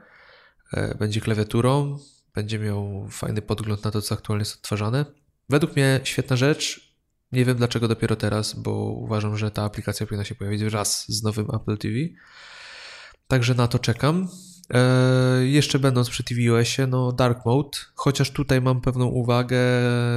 e, 0.72 0.94
będzie 0.94 1.20
klawiaturą, 1.20 1.98
będzie 2.34 2.58
miał 2.58 3.08
fajny 3.10 3.42
podgląd 3.42 3.84
na 3.84 3.90
to, 3.90 4.02
co 4.02 4.14
aktualnie 4.14 4.42
jest 4.42 4.54
odtwarzane. 4.54 5.04
Według 5.48 5.76
mnie 5.76 6.00
świetna 6.04 6.36
rzecz, 6.36 6.87
nie 7.32 7.44
wiem 7.44 7.56
dlaczego 7.56 7.88
dopiero 7.88 8.16
teraz, 8.16 8.54
bo 8.54 8.70
uważam, 8.74 9.36
że 9.36 9.50
ta 9.50 9.64
aplikacja 9.64 10.06
powinna 10.06 10.24
się 10.24 10.34
pojawić 10.34 10.64
wraz 10.64 11.04
z 11.08 11.22
nowym 11.22 11.46
Apple 11.54 11.78
TV. 11.78 11.94
Także 13.28 13.54
na 13.54 13.68
to 13.68 13.78
czekam. 13.78 14.28
Eee, 14.70 15.52
jeszcze 15.52 15.78
będąc 15.78 16.10
przy 16.10 16.24
tvOSie, 16.24 16.86
no 16.86 17.12
Dark 17.12 17.46
Mode, 17.46 17.78
chociaż 17.94 18.30
tutaj 18.30 18.60
mam 18.60 18.80
pewną 18.80 19.06
uwagę 19.06 19.58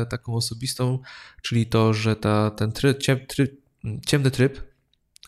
taką 0.09 0.35
osobistą, 0.35 0.99
czyli 1.41 1.65
to, 1.65 1.93
że 1.93 2.15
ta, 2.15 2.51
ten 2.51 2.71
tryb, 2.71 2.97
ciem, 2.97 3.25
tryb, 3.27 3.61
ciemny 4.07 4.31
tryb, 4.31 4.61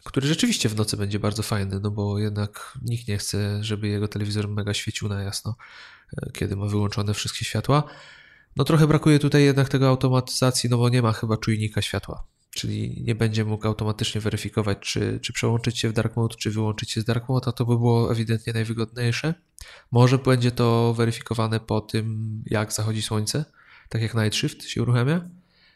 który 0.04 0.28
rzeczywiście 0.28 0.70
w 0.70 0.76
nocy 0.76 0.98
będzie 0.98 1.20
bardzo 1.20 1.44
fajny, 1.44 1.80
no 1.80 1.92
bo 1.92 2.20
jednak 2.20 2.78
nikt 2.82 3.08
nie 3.08 3.18
chce, 3.18 3.64
żeby 3.64 3.88
jego 3.88 4.08
telewizor 4.08 4.50
mega 4.50 4.74
świecił 4.74 5.10
na 5.10 5.24
jasno, 5.24 5.56
e, 6.18 6.32
kiedy 6.32 6.56
ma 6.56 6.66
wyłączone 6.66 7.14
wszystkie 7.14 7.46
światła. 7.46 7.84
No 8.56 8.64
trochę 8.64 8.88
brakuje 8.88 9.20
tutaj 9.20 9.44
jednak 9.44 9.70
tego 9.70 9.88
automatyzacji, 9.88 10.70
no 10.70 10.78
bo 10.78 10.90
nie 10.90 11.02
ma 11.02 11.12
chyba 11.12 11.38
czujnika 11.38 11.82
światła. 11.82 12.24
Czyli 12.52 13.04
nie 13.04 13.16
będzie 13.16 13.46
mógł 13.46 13.68
automatycznie 13.68 14.22
weryfikować, 14.22 14.78
czy, 14.80 15.20
czy 15.22 15.34
przełączyć 15.34 15.80
się 15.80 15.90
w 15.90 15.94
dark 15.94 16.16
mode, 16.16 16.36
czy 16.36 16.52
wyłączyć 16.52 16.92
się 16.92 17.02
z 17.02 17.06
dark 17.06 17.30
mode, 17.30 17.48
a 17.48 17.52
to 17.52 17.66
by 17.66 17.78
było 17.78 18.12
ewidentnie 18.12 18.54
najwygodniejsze. 18.54 19.34
Może 19.92 20.18
będzie 20.18 20.52
to 20.52 20.94
weryfikowane 20.94 21.60
po 21.60 21.82
tym, 21.82 22.44
jak 22.46 22.74
zachodzi 22.74 23.02
słońce, 23.02 23.46
tak 23.90 24.02
jak 24.02 24.14
Night 24.14 24.36
Shift 24.36 24.64
się 24.64 24.82
uruchamia, 24.82 25.30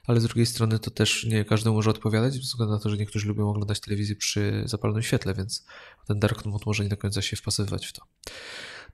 ale 0.07 0.21
z 0.21 0.23
drugiej 0.23 0.45
strony 0.45 0.79
to 0.79 0.91
też 0.91 1.23
nie 1.23 1.45
każdy 1.45 1.69
może 1.69 1.89
odpowiadać, 1.89 2.33
ze 2.33 2.39
względu 2.39 2.73
na 2.73 2.79
to, 2.79 2.89
że 2.89 2.97
niektórzy 2.97 3.27
lubią 3.27 3.49
oglądać 3.49 3.79
telewizję 3.79 4.15
przy 4.15 4.63
zapalonym 4.65 5.03
świetle, 5.03 5.33
więc 5.33 5.65
ten 6.07 6.19
dark 6.19 6.45
mode 6.45 6.63
może 6.65 6.83
nie 6.83 6.89
do 6.89 6.97
końca 6.97 7.21
się 7.21 7.35
wpasowywać 7.35 7.87
w 7.87 7.93
to. 7.93 8.01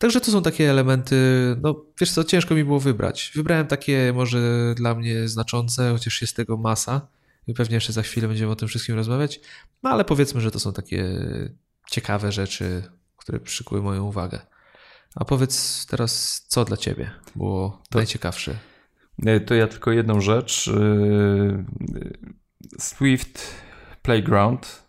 Także 0.03 0.21
to 0.21 0.31
są 0.31 0.41
takie 0.41 0.69
elementy, 0.69 1.15
no 1.61 1.85
wiesz 1.99 2.11
co, 2.11 2.23
ciężko 2.23 2.55
mi 2.55 2.63
było 2.63 2.79
wybrać. 2.79 3.31
Wybrałem 3.35 3.67
takie 3.67 4.13
może 4.15 4.73
dla 4.75 4.95
mnie 4.95 5.27
znaczące, 5.27 5.91
chociaż 5.91 6.21
jest 6.21 6.35
tego 6.35 6.57
masa 6.57 7.07
i 7.47 7.53
pewnie 7.53 7.75
jeszcze 7.75 7.93
za 7.93 8.01
chwilę 8.01 8.27
będziemy 8.27 8.51
o 8.51 8.55
tym 8.55 8.67
wszystkim 8.67 8.95
rozmawiać, 8.95 9.39
no 9.83 9.89
ale 9.89 10.05
powiedzmy, 10.05 10.41
że 10.41 10.51
to 10.51 10.59
są 10.59 10.73
takie 10.73 11.05
ciekawe 11.91 12.31
rzeczy, 12.31 12.83
które 13.17 13.39
przykuły 13.39 13.81
moją 13.81 14.03
uwagę. 14.03 14.39
A 15.15 15.25
powiedz 15.25 15.85
teraz, 15.85 16.41
co 16.47 16.65
dla 16.65 16.77
ciebie 16.77 17.11
było 17.35 17.81
to, 17.89 17.97
najciekawsze? 17.99 18.55
To 19.45 19.55
ja 19.55 19.67
tylko 19.67 19.91
jedną 19.91 20.21
rzecz. 20.21 20.67
Y, 20.67 21.65
Swift 22.79 23.55
Playground 24.01 24.82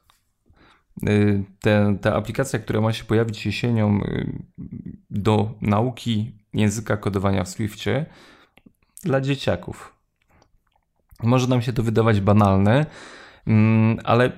te, 1.61 1.97
ta 2.01 2.15
aplikacja, 2.15 2.59
która 2.59 2.81
ma 2.81 2.93
się 2.93 3.05
pojawić 3.05 3.47
jesienią 3.47 4.01
y, 4.01 4.43
do 5.11 5.51
nauki 5.61 6.33
języka 6.55 6.97
kodowania 6.97 7.45
w 7.45 7.49
Swiftie 7.49 8.07
dla 9.03 9.21
dzieciaków. 9.21 9.95
Może 11.23 11.47
nam 11.47 11.63
się 11.63 11.73
to 11.73 11.83
wydawać 11.83 12.21
banalne, 12.21 12.87
mm, 13.47 13.99
ale 14.05 14.33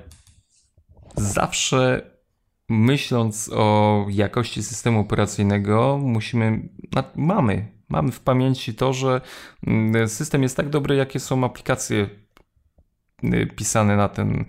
zawsze 1.16 2.10
myśląc 2.68 3.50
o 3.54 4.06
jakości 4.10 4.62
systemu 4.62 5.00
operacyjnego, 5.00 5.98
musimy, 6.02 6.68
mamy, 7.16 7.72
mamy 7.88 8.12
w 8.12 8.20
pamięci 8.20 8.74
to, 8.74 8.92
że 8.92 9.20
mm, 9.66 10.08
system 10.08 10.42
jest 10.42 10.56
tak 10.56 10.68
dobry, 10.68 10.96
jakie 10.96 11.20
są 11.20 11.44
aplikacje 11.44 12.25
Y, 13.24 13.46
pisane 13.46 13.96
na, 13.96 14.09
ten, 14.09 14.44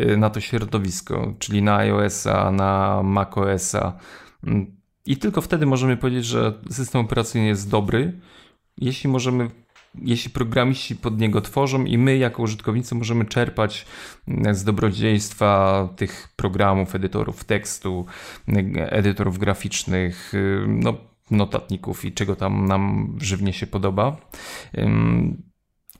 y, 0.00 0.16
na 0.16 0.30
to 0.30 0.40
środowisko, 0.40 1.34
czyli 1.38 1.62
na 1.62 1.76
iOS-a, 1.76 2.50
na 2.50 3.02
macOS-a. 3.04 3.98
Mm, 4.46 4.76
I 5.06 5.16
tylko 5.16 5.40
wtedy 5.40 5.66
możemy 5.66 5.96
powiedzieć, 5.96 6.24
że 6.24 6.62
system 6.70 7.00
operacyjny 7.00 7.46
jest 7.46 7.70
dobry, 7.70 8.20
jeśli 8.78 9.10
możemy 9.10 9.50
jeśli 9.94 10.30
programiści 10.30 10.96
pod 10.96 11.20
niego 11.20 11.40
tworzą 11.40 11.84
i 11.84 11.98
my 11.98 12.16
jako 12.16 12.42
użytkownicy 12.42 12.94
możemy 12.94 13.24
czerpać 13.24 13.86
mm, 14.28 14.54
z 14.54 14.64
dobrodziejstwa 14.64 15.88
tych 15.96 16.28
programów, 16.36 16.94
edytorów 16.94 17.44
tekstu, 17.44 18.06
edytorów 18.76 19.38
graficznych, 19.38 20.34
y, 20.34 20.64
no, 20.68 20.94
notatników 21.30 22.04
i 22.04 22.12
czego 22.12 22.36
tam 22.36 22.66
nam 22.66 23.16
żywnie 23.20 23.52
się 23.52 23.66
podoba. 23.66 24.16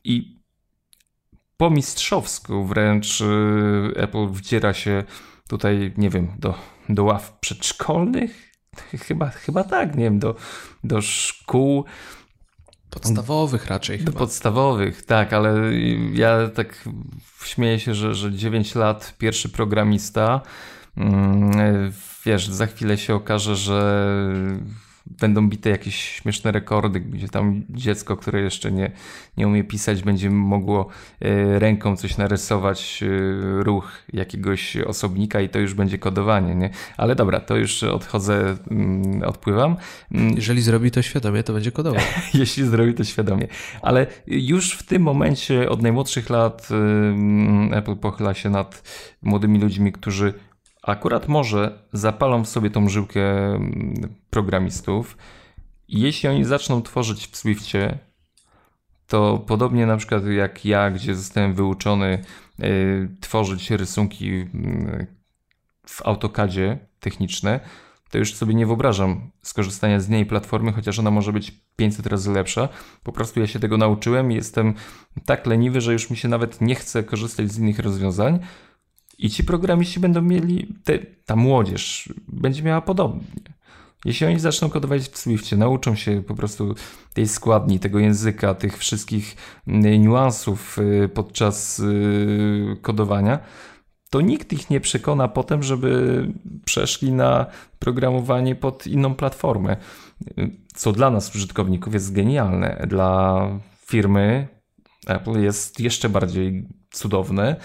I 0.05 0.42
po 1.57 1.71
mistrzowsku 1.71 2.65
wręcz 2.65 3.21
y, 3.21 3.93
Apple 3.97 4.29
wdziera 4.29 4.75
się 4.75 5.05
tutaj, 5.49 5.93
nie 5.97 6.11
wiem, 6.11 6.29
do, 6.39 6.55
do 6.89 7.05
ław 7.05 7.39
przedszkolnych? 7.41 8.53
Chyba, 8.77 9.31
chyba 9.31 9.65
tak, 9.65 9.97
nie 9.97 10.05
wiem, 10.05 10.19
do, 10.19 10.35
do 10.85 11.03
szkół. 11.03 11.85
Podstawowych 12.91 13.67
raczej. 13.67 13.99
Do 13.99 14.13
podstawowych, 14.13 15.07
tak, 15.07 15.33
ale 15.33 15.75
ja 16.13 16.49
tak 16.49 16.85
śmieję 17.45 17.81
się, 17.81 17.95
że, 17.95 18.15
że 18.15 18.33
9 18.33 18.75
lat, 18.75 19.15
pierwszy 19.19 19.49
programista. 19.49 20.41
Mm, 20.97 21.93
wiesz, 22.25 22.49
za 22.49 22.67
chwilę 22.67 22.99
się 22.99 23.15
okaże, 23.15 23.57
że 23.57 24.17
będą 25.21 25.49
bite 25.49 25.71
jakieś 25.71 25.97
śmieszne 25.97 26.53
rekordy, 26.53 27.01
gdzie 27.01 27.29
tam 27.29 27.63
dziecko, 27.71 28.17
które 28.17 28.41
jeszcze 28.41 28.73
nie, 28.73 28.91
nie 29.37 29.49
umie 29.49 29.65
pisać, 29.65 30.03
będzie 30.03 30.31
mogło 30.31 30.89
e, 31.21 31.59
ręką 31.59 31.97
coś 31.97 32.17
narysować, 32.17 33.03
e, 33.03 33.63
ruch 33.63 33.93
jakiegoś 34.13 34.77
osobnika 34.77 35.41
i 35.41 35.49
to 35.49 35.59
już 35.59 35.75
będzie 35.75 35.99
kodowanie, 35.99 36.55
nie? 36.55 36.71
Ale 36.97 37.15
dobra, 37.15 37.41
to 37.41 37.57
już 37.57 37.83
odchodzę, 37.83 38.57
mm, 38.71 39.23
odpływam. 39.23 39.77
Mm. 40.13 40.35
Jeżeli 40.37 40.63
zrobi 40.63 40.91
to 40.91 41.03
świadomie, 41.03 41.43
to 41.43 41.53
będzie 41.53 41.73
kodował. 41.73 42.03
Jeśli 42.35 42.65
zrobi 42.65 42.95
to 42.95 43.05
świadomie. 43.05 43.47
Ale 43.83 44.07
już 44.27 44.73
w 44.73 44.83
tym 44.83 45.03
momencie 45.03 45.71
od 45.71 45.83
najmłodszych 45.83 46.31
lat 46.31 46.69
Apple 47.73 47.97
pochyla 47.97 48.35
się 48.35 48.51
nad 48.51 48.83
młodymi 49.23 49.59
ludźmi, 49.59 49.93
którzy 49.93 50.35
akurat 50.83 51.29
może 51.29 51.79
zapalą 51.93 52.45
w 52.45 52.49
sobie 52.49 52.71
tą 52.71 52.89
żyłkę 52.89 53.55
mm, 53.55 54.15
programistów 54.31 55.17
jeśli 55.93 56.29
oni 56.29 56.45
zaczną 56.45 56.83
tworzyć 56.83 57.27
w 57.27 57.37
Swiftie, 57.37 57.99
to 59.07 59.45
podobnie 59.47 59.87
na 59.87 59.97
przykład 59.97 60.27
jak 60.27 60.65
ja, 60.65 60.91
gdzie 60.91 61.15
zostałem 61.15 61.55
wyuczony 61.55 62.25
y, 62.61 63.09
tworzyć 63.21 63.71
rysunki 63.71 64.31
y, 64.31 65.07
w 65.87 66.07
AutoCADzie 66.07 66.79
techniczne, 67.01 67.61
to 68.11 68.19
już 68.19 68.35
sobie 68.35 68.55
nie 68.55 68.67
wyobrażam 68.67 69.31
skorzystania 69.43 70.01
z 70.01 70.09
niej 70.09 70.27
platformy, 70.27 70.73
chociaż 70.73 70.99
ona 70.99 71.11
może 71.11 71.33
być 71.33 71.53
500 71.77 72.07
razy 72.07 72.33
lepsza. 72.33 72.69
Po 73.03 73.13
prostu 73.13 73.41
ja 73.41 73.47
się 73.47 73.59
tego 73.59 73.77
nauczyłem 73.77 74.33
i 74.33 74.35
jestem 74.35 74.75
tak 75.27 75.47
leniwy, 75.47 75.81
że 75.81 75.93
już 75.93 76.11
mi 76.11 76.17
się 76.17 76.29
nawet 76.29 76.61
nie 76.61 76.75
chce 76.75 77.05
korzystać 77.05 77.53
z 77.53 77.59
innych 77.59 77.79
rozwiązań. 77.79 78.39
I 79.19 79.31
ci 79.31 79.45
programiści 79.45 80.01
będą 80.01 80.23
mieli, 80.23 80.75
te, 80.85 80.99
ta 80.99 81.37
młodzież 81.37 82.13
będzie 82.29 82.63
miała 82.63 82.81
podobnie. 82.81 83.53
Jeśli 84.05 84.27
oni 84.27 84.41
zaczną 84.41 84.71
kodować 84.71 85.03
w 85.03 85.19
Swiftie, 85.19 85.57
nauczą 85.57 85.95
się 85.95 86.23
po 86.23 86.35
prostu 86.35 86.75
tej 87.15 87.29
składni, 87.29 87.79
tego 87.79 87.99
języka, 87.99 88.55
tych 88.55 88.79
wszystkich 88.79 89.37
mm, 89.67 90.03
niuansów 90.03 90.79
y, 90.79 91.09
podczas 91.09 91.79
y, 91.79 92.77
kodowania, 92.83 93.39
to 94.11 94.21
nikt 94.21 94.53
ich 94.53 94.71
nie 94.71 94.81
przekona 94.81 95.29
potem, 95.29 95.63
żeby 95.63 96.27
przeszli 96.65 97.13
na 97.13 97.47
programowanie 97.79 98.55
pod 98.55 98.87
inną 98.87 99.15
platformę. 99.15 99.77
Co 100.75 100.93
dla 100.93 101.11
nas, 101.11 101.35
użytkowników, 101.35 101.95
jest 101.95 102.13
genialne. 102.13 102.87
Dla 102.89 103.49
firmy 103.87 104.49
Apple 105.07 105.41
jest 105.41 105.81
jeszcze 105.81 106.09
bardziej 106.09 106.69
cudowne 106.91 107.57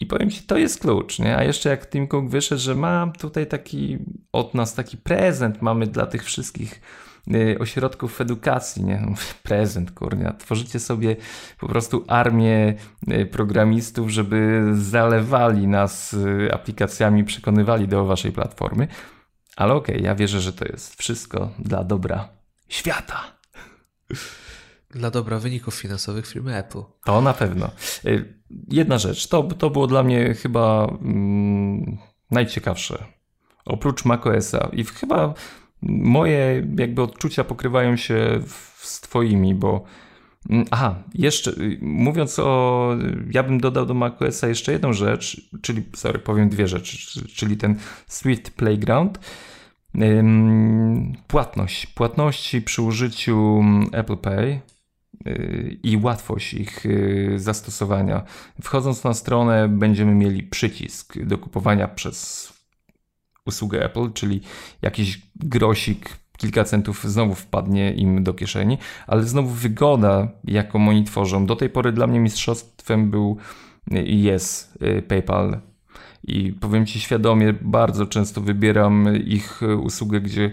i 0.00 0.06
powiem 0.06 0.30
Ci, 0.30 0.42
to 0.42 0.58
jest 0.58 0.80
klucz, 0.80 1.18
nie? 1.18 1.36
A 1.36 1.44
jeszcze 1.44 1.68
jak 1.68 1.90
Tim 1.90 2.08
Cook 2.08 2.28
wyszedł, 2.28 2.60
że 2.60 2.74
mam 2.74 3.12
tutaj 3.12 3.46
taki 3.46 3.98
od 4.32 4.54
nas 4.54 4.74
taki 4.74 4.96
prezent 4.96 5.62
mamy 5.62 5.86
dla 5.86 6.06
tych 6.06 6.24
wszystkich 6.24 6.80
y, 7.34 7.56
ośrodków 7.58 8.20
edukacji, 8.20 8.84
nie? 8.84 9.14
Prezent, 9.42 9.90
kurnia. 9.90 10.32
Tworzycie 10.32 10.80
sobie 10.80 11.16
po 11.58 11.68
prostu 11.68 12.04
armię 12.08 12.74
y, 13.12 13.26
programistów, 13.26 14.10
żeby 14.10 14.62
zalewali 14.74 15.66
nas 15.66 16.14
y, 16.14 16.48
aplikacjami, 16.52 17.24
przekonywali 17.24 17.88
do 17.88 18.04
waszej 18.04 18.32
platformy. 18.32 18.88
Ale 19.56 19.74
okej, 19.74 19.94
okay, 19.94 20.06
ja 20.06 20.14
wierzę, 20.14 20.40
że 20.40 20.52
to 20.52 20.64
jest 20.64 20.94
wszystko 20.94 21.50
dla 21.58 21.84
dobra 21.84 22.28
świata. 22.68 23.20
Dla 24.90 25.10
dobra 25.10 25.38
wyników 25.38 25.74
finansowych 25.74 26.26
firmy 26.26 26.56
Apple. 26.56 26.82
To 27.04 27.20
na 27.20 27.32
pewno. 27.32 27.70
Y, 28.04 28.34
jedna 28.68 28.98
rzecz, 28.98 29.28
to, 29.28 29.42
to 29.42 29.70
było 29.70 29.86
dla 29.86 30.02
mnie 30.02 30.34
chyba 30.34 30.84
mm, 31.02 31.98
najciekawsze. 32.30 33.04
Oprócz 33.64 34.04
macOSa 34.04 34.68
i 34.72 34.84
chyba 34.84 35.34
moje 35.82 36.66
jakby 36.78 37.02
odczucia 37.02 37.44
pokrywają 37.44 37.96
się 37.96 38.40
z 38.76 39.00
twoimi, 39.00 39.54
bo 39.54 39.84
mm, 40.50 40.66
aha, 40.70 41.02
jeszcze 41.14 41.50
y, 41.50 41.78
mówiąc 41.82 42.38
o, 42.38 42.90
ja 43.30 43.42
bym 43.42 43.60
dodał 43.60 43.86
do 43.86 43.94
macOSa 43.94 44.48
jeszcze 44.48 44.72
jedną 44.72 44.92
rzecz, 44.92 45.50
czyli, 45.62 45.82
sorry, 45.96 46.18
powiem 46.18 46.48
dwie 46.48 46.68
rzeczy, 46.68 46.98
czyli 47.28 47.56
ten 47.56 47.78
Swift 48.06 48.50
Playground, 48.50 49.18
Płatność. 51.26 51.86
Płatności 51.86 52.62
przy 52.62 52.82
użyciu 52.82 53.58
mm, 53.60 53.88
Apple 53.92 54.16
Pay 54.16 54.60
i 55.82 55.96
łatwość 55.96 56.54
ich 56.54 56.86
y, 56.86 57.34
zastosowania. 57.36 58.22
Wchodząc 58.62 59.04
na 59.04 59.14
stronę, 59.14 59.68
będziemy 59.68 60.14
mieli 60.14 60.42
przycisk 60.42 61.18
do 61.18 61.38
kupowania 61.38 61.88
przez 61.88 62.52
usługę 63.46 63.84
Apple, 63.84 64.12
czyli 64.12 64.40
jakiś 64.82 65.22
grosik, 65.36 66.16
kilka 66.36 66.64
centów 66.64 67.04
znowu 67.04 67.34
wpadnie 67.34 67.92
im 67.92 68.24
do 68.24 68.34
kieszeni, 68.34 68.78
ale 69.06 69.22
znowu 69.24 69.48
wygoda, 69.48 70.28
jaką 70.44 70.88
oni 70.88 71.04
tworzą. 71.04 71.46
Do 71.46 71.56
tej 71.56 71.70
pory 71.70 71.92
dla 71.92 72.06
mnie 72.06 72.20
mistrzostwem 72.20 73.10
był 73.10 73.36
i 74.04 74.22
jest 74.22 74.78
y, 74.82 75.02
PayPal. 75.02 75.60
I 76.24 76.52
powiem 76.52 76.86
Ci 76.86 77.00
świadomie, 77.00 77.52
bardzo 77.52 78.06
często 78.06 78.40
wybieram 78.40 79.16
ich 79.16 79.60
usługę, 79.82 80.20
gdzie 80.20 80.52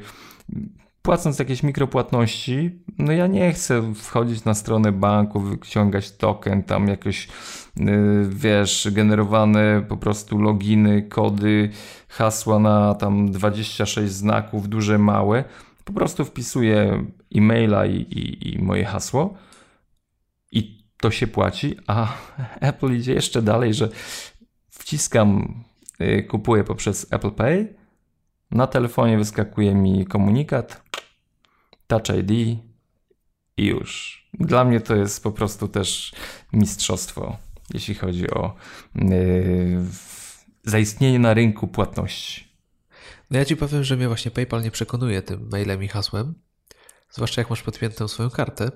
płacąc 1.07 1.39
jakieś 1.39 1.63
mikropłatności, 1.63 2.71
no 2.97 3.11
ja 3.11 3.27
nie 3.27 3.53
chcę 3.53 3.93
wchodzić 3.93 4.43
na 4.45 4.53
stronę 4.53 4.91
banku, 4.91 5.39
wyciągać 5.39 6.11
token, 6.11 6.63
tam 6.63 6.87
jakoś, 6.87 7.27
yy, 7.75 8.29
wiesz, 8.29 8.87
generowane 8.91 9.85
po 9.89 9.97
prostu 9.97 10.37
loginy, 10.37 11.01
kody, 11.01 11.69
hasła 12.07 12.59
na 12.59 12.95
tam 12.95 13.31
26 13.31 14.11
znaków, 14.11 14.69
duże, 14.69 14.97
małe. 14.97 15.43
Po 15.83 15.93
prostu 15.93 16.25
wpisuję 16.25 17.05
e-maila 17.35 17.85
i, 17.85 17.95
i, 17.95 18.53
i 18.53 18.61
moje 18.61 18.85
hasło 18.85 19.33
i 20.51 20.83
to 20.97 21.11
się 21.11 21.27
płaci, 21.27 21.75
a 21.87 22.13
Apple 22.69 22.93
idzie 22.97 23.13
jeszcze 23.13 23.41
dalej, 23.41 23.73
że 23.73 23.89
wciskam, 24.69 25.53
yy, 25.99 26.23
kupuję 26.23 26.63
poprzez 26.63 27.07
Apple 27.13 27.31
Pay, 27.31 27.75
na 28.51 28.67
telefonie 28.67 29.17
wyskakuje 29.17 29.75
mi 29.75 30.05
komunikat, 30.05 30.81
Touch 31.87 32.09
ID 32.09 32.31
i 33.57 33.65
już. 33.65 34.17
Dla 34.33 34.65
mnie 34.65 34.79
to 34.79 34.95
jest 34.95 35.23
po 35.23 35.31
prostu 35.31 35.67
też 35.67 36.13
mistrzostwo, 36.53 37.37
jeśli 37.73 37.95
chodzi 37.95 38.31
o 38.31 38.55
yy, 38.95 39.85
zaistnienie 40.63 41.19
na 41.19 41.33
rynku 41.33 41.67
płatności. 41.67 42.47
No 43.31 43.39
ja 43.39 43.45
ci 43.45 43.57
powiem, 43.57 43.83
że 43.83 43.97
mnie 43.97 44.07
właśnie 44.07 44.31
PayPal 44.31 44.63
nie 44.63 44.71
przekonuje 44.71 45.21
tym 45.21 45.47
mailem 45.51 45.83
i 45.83 45.87
hasłem, 45.87 46.33
zwłaszcza 47.11 47.41
jak 47.41 47.49
masz 47.49 47.63
podpiętą 47.63 48.07
swoją 48.07 48.29
kartę. 48.29 48.71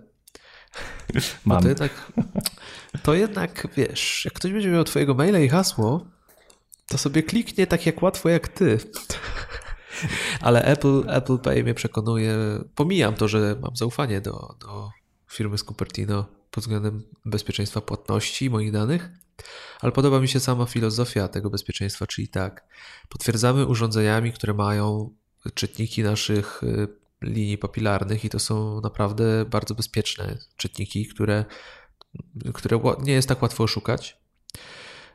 Mam. 1.46 1.62
To 1.62 1.70
jednak, 1.70 2.12
to 3.04 3.14
jednak, 3.14 3.68
wiesz, 3.78 4.26
jak 4.26 4.34
ktoś 4.34 4.52
będzie 4.52 4.70
miał 4.70 4.84
twojego 4.84 5.14
maila 5.14 5.40
i 5.40 5.50
hasło, 5.50 6.06
to 6.92 6.98
sobie 6.98 7.24
kliknie 7.24 7.68
tak 7.68 7.86
jak 7.86 8.02
łatwo 8.02 8.30
jak 8.30 8.48
ty. 8.48 8.80
Ale 10.42 10.64
Apple, 10.64 11.04
Apple 11.08 11.38
Pay 11.38 11.64
mnie 11.64 11.74
przekonuje. 11.74 12.38
Pomijam 12.76 13.16
to, 13.16 13.28
że 13.28 13.56
mam 13.62 13.76
zaufanie 13.76 14.22
do, 14.22 14.56
do 14.60 14.90
firmy 15.30 15.58
z 15.58 15.64
Cupertino 15.64 16.26
pod 16.52 16.64
względem 16.64 17.04
bezpieczeństwa 17.26 17.82
płatności 17.82 18.50
moich 18.50 18.72
danych, 18.72 19.10
ale 19.80 19.92
podoba 19.92 20.20
mi 20.20 20.28
się 20.28 20.40
sama 20.40 20.66
filozofia 20.66 21.28
tego 21.28 21.50
bezpieczeństwa, 21.50 22.08
czyli 22.08 22.28
tak, 22.28 22.68
potwierdzamy 23.10 23.66
urządzeniami, 23.66 24.34
które 24.34 24.54
mają 24.54 25.16
czytniki 25.54 26.04
naszych 26.04 26.64
y, 26.64 26.88
linii 27.22 27.58
papilarnych 27.58 28.26
i 28.26 28.30
to 28.30 28.40
są 28.40 28.82
naprawdę 28.82 29.46
bardzo 29.46 29.76
bezpieczne 29.76 30.38
czytniki, 30.58 31.08
które, 31.08 31.46
które 32.54 32.80
nie 33.04 33.14
jest 33.14 33.28
tak 33.28 33.42
łatwo 33.42 33.64
oszukać. 33.64 34.22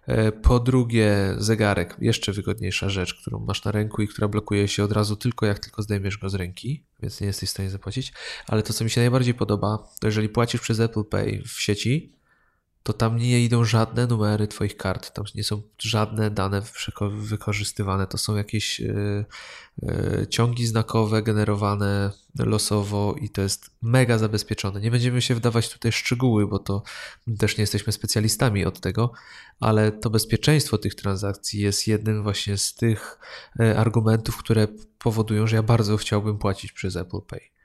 E, 0.07 0.33
po 0.33 0.61
drugie, 0.61 1.35
zegarek, 1.39 1.97
jeszcze 2.01 2.33
wygodniejsza 2.33 2.89
rzecz, 2.89 3.15
którą 3.15 3.39
masz 3.39 3.65
na 3.65 3.73
ręku 3.73 4.03
i 4.03 4.09
która 4.09 4.29
blokuje 4.29 4.69
się 4.69 4.85
od 4.85 4.93
razu 4.93 5.17
tylko 5.17 5.47
jak 5.47 5.59
tylko 5.59 5.83
zdejmiesz 5.83 6.19
go 6.19 6.31
z 6.31 6.35
ręki, 6.35 6.85
więc 7.03 7.21
nie 7.21 7.27
jesteś 7.27 7.49
w 7.49 7.53
stanie 7.53 7.71
zapłacić. 7.71 8.13
Ale 8.47 8.63
to, 8.63 8.73
co 8.73 8.85
mi 8.85 8.91
się 8.91 9.01
najbardziej 9.01 9.35
podoba, 9.35 9.89
to 10.01 10.07
jeżeli 10.07 10.29
płacisz 10.29 10.61
przez 10.61 10.81
Apple 10.81 11.05
Pay 11.05 11.43
w 11.47 11.61
sieci, 11.61 12.16
to 12.87 12.93
tam 12.93 13.16
nie 13.16 13.45
idą 13.45 13.64
żadne 13.64 14.07
numery 14.07 14.49
Twoich 14.49 14.76
kart, 14.76 15.14
tam 15.14 15.24
nie 15.34 15.45
są 15.45 15.62
żadne 15.78 16.30
dane 16.30 16.62
wykorzystywane, 17.11 18.07
to 18.07 18.18
są 18.18 18.37
jakieś 18.37 18.80
yy, 18.80 19.24
yy, 19.82 20.26
ciągi 20.30 20.66
znakowe 20.66 21.22
generowane 21.22 22.11
losowo 22.39 23.14
i 23.20 23.30
to 23.30 23.43
jest 23.43 23.70
mega 23.82 24.18
zabezpieczone. 24.18 24.80
Nie 24.80 24.91
będziemy 24.91 25.22
się 25.22 25.34
wdawać 25.34 25.72
tutaj 25.72 25.93
szczegóły, 25.93 26.47
bo 26.47 26.59
to 26.59 26.82
też 27.39 27.57
nie 27.57 27.62
jesteśmy 27.62 27.93
specjalistami 27.93 28.64
od 28.64 28.80
tego, 28.80 29.12
ale 29.61 29.93
to 29.93 30.11
bezpieczeństwo 30.11 30.78
tych 30.78 30.95
transakcji 30.95 31.61
jest 31.61 31.87
jednym 31.87 32.22
właśnie 32.22 32.59
z 32.59 32.74
tych 32.74 33.18
yy, 33.59 33.78
argumentów, 33.78 34.37
które 34.37 34.68
powodują, 34.99 35.47
że 35.47 35.57
ja 35.57 35.62
bardzo 35.62 35.97
chciałbym 35.97 36.39
płacić 36.39 36.72
przez 36.72 36.97
Apple 36.97 37.20
Pay. 37.28 37.56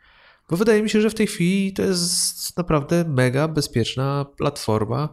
Bo 0.52 0.58
wydaje 0.58 0.84
mi 0.84 0.89
się, 0.89 1.02
że 1.02 1.10
w 1.10 1.14
tej 1.14 1.28
chwili 1.28 1.74
to 1.74 1.84
jest 1.84 2.58
naprawdę 2.58 3.06
mega 3.08 3.47
bezpieczna 3.47 4.26
platforma. 4.38 5.10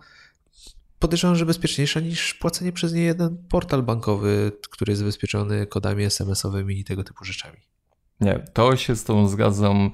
Podejrzewam, 0.99 1.37
że 1.37 1.47
bezpieczniejsza 1.47 2.01
niż 2.01 2.35
płacenie 2.35 2.73
przez 2.73 2.93
nie 2.93 3.03
jeden 3.03 3.47
portal 3.49 3.83
bankowy, 3.83 4.53
który 4.71 4.91
jest 4.91 4.99
zabezpieczony 4.99 5.67
kodami 5.67 6.05
SMS-owymi 6.05 6.79
i 6.79 6.85
tego 6.85 7.05
typu 7.05 7.25
rzeczami. 7.25 7.59
Nie, 8.21 8.45
to 8.53 8.77
się 8.77 8.97
z 8.97 9.05
tą 9.05 9.29
zgadzam 9.29 9.91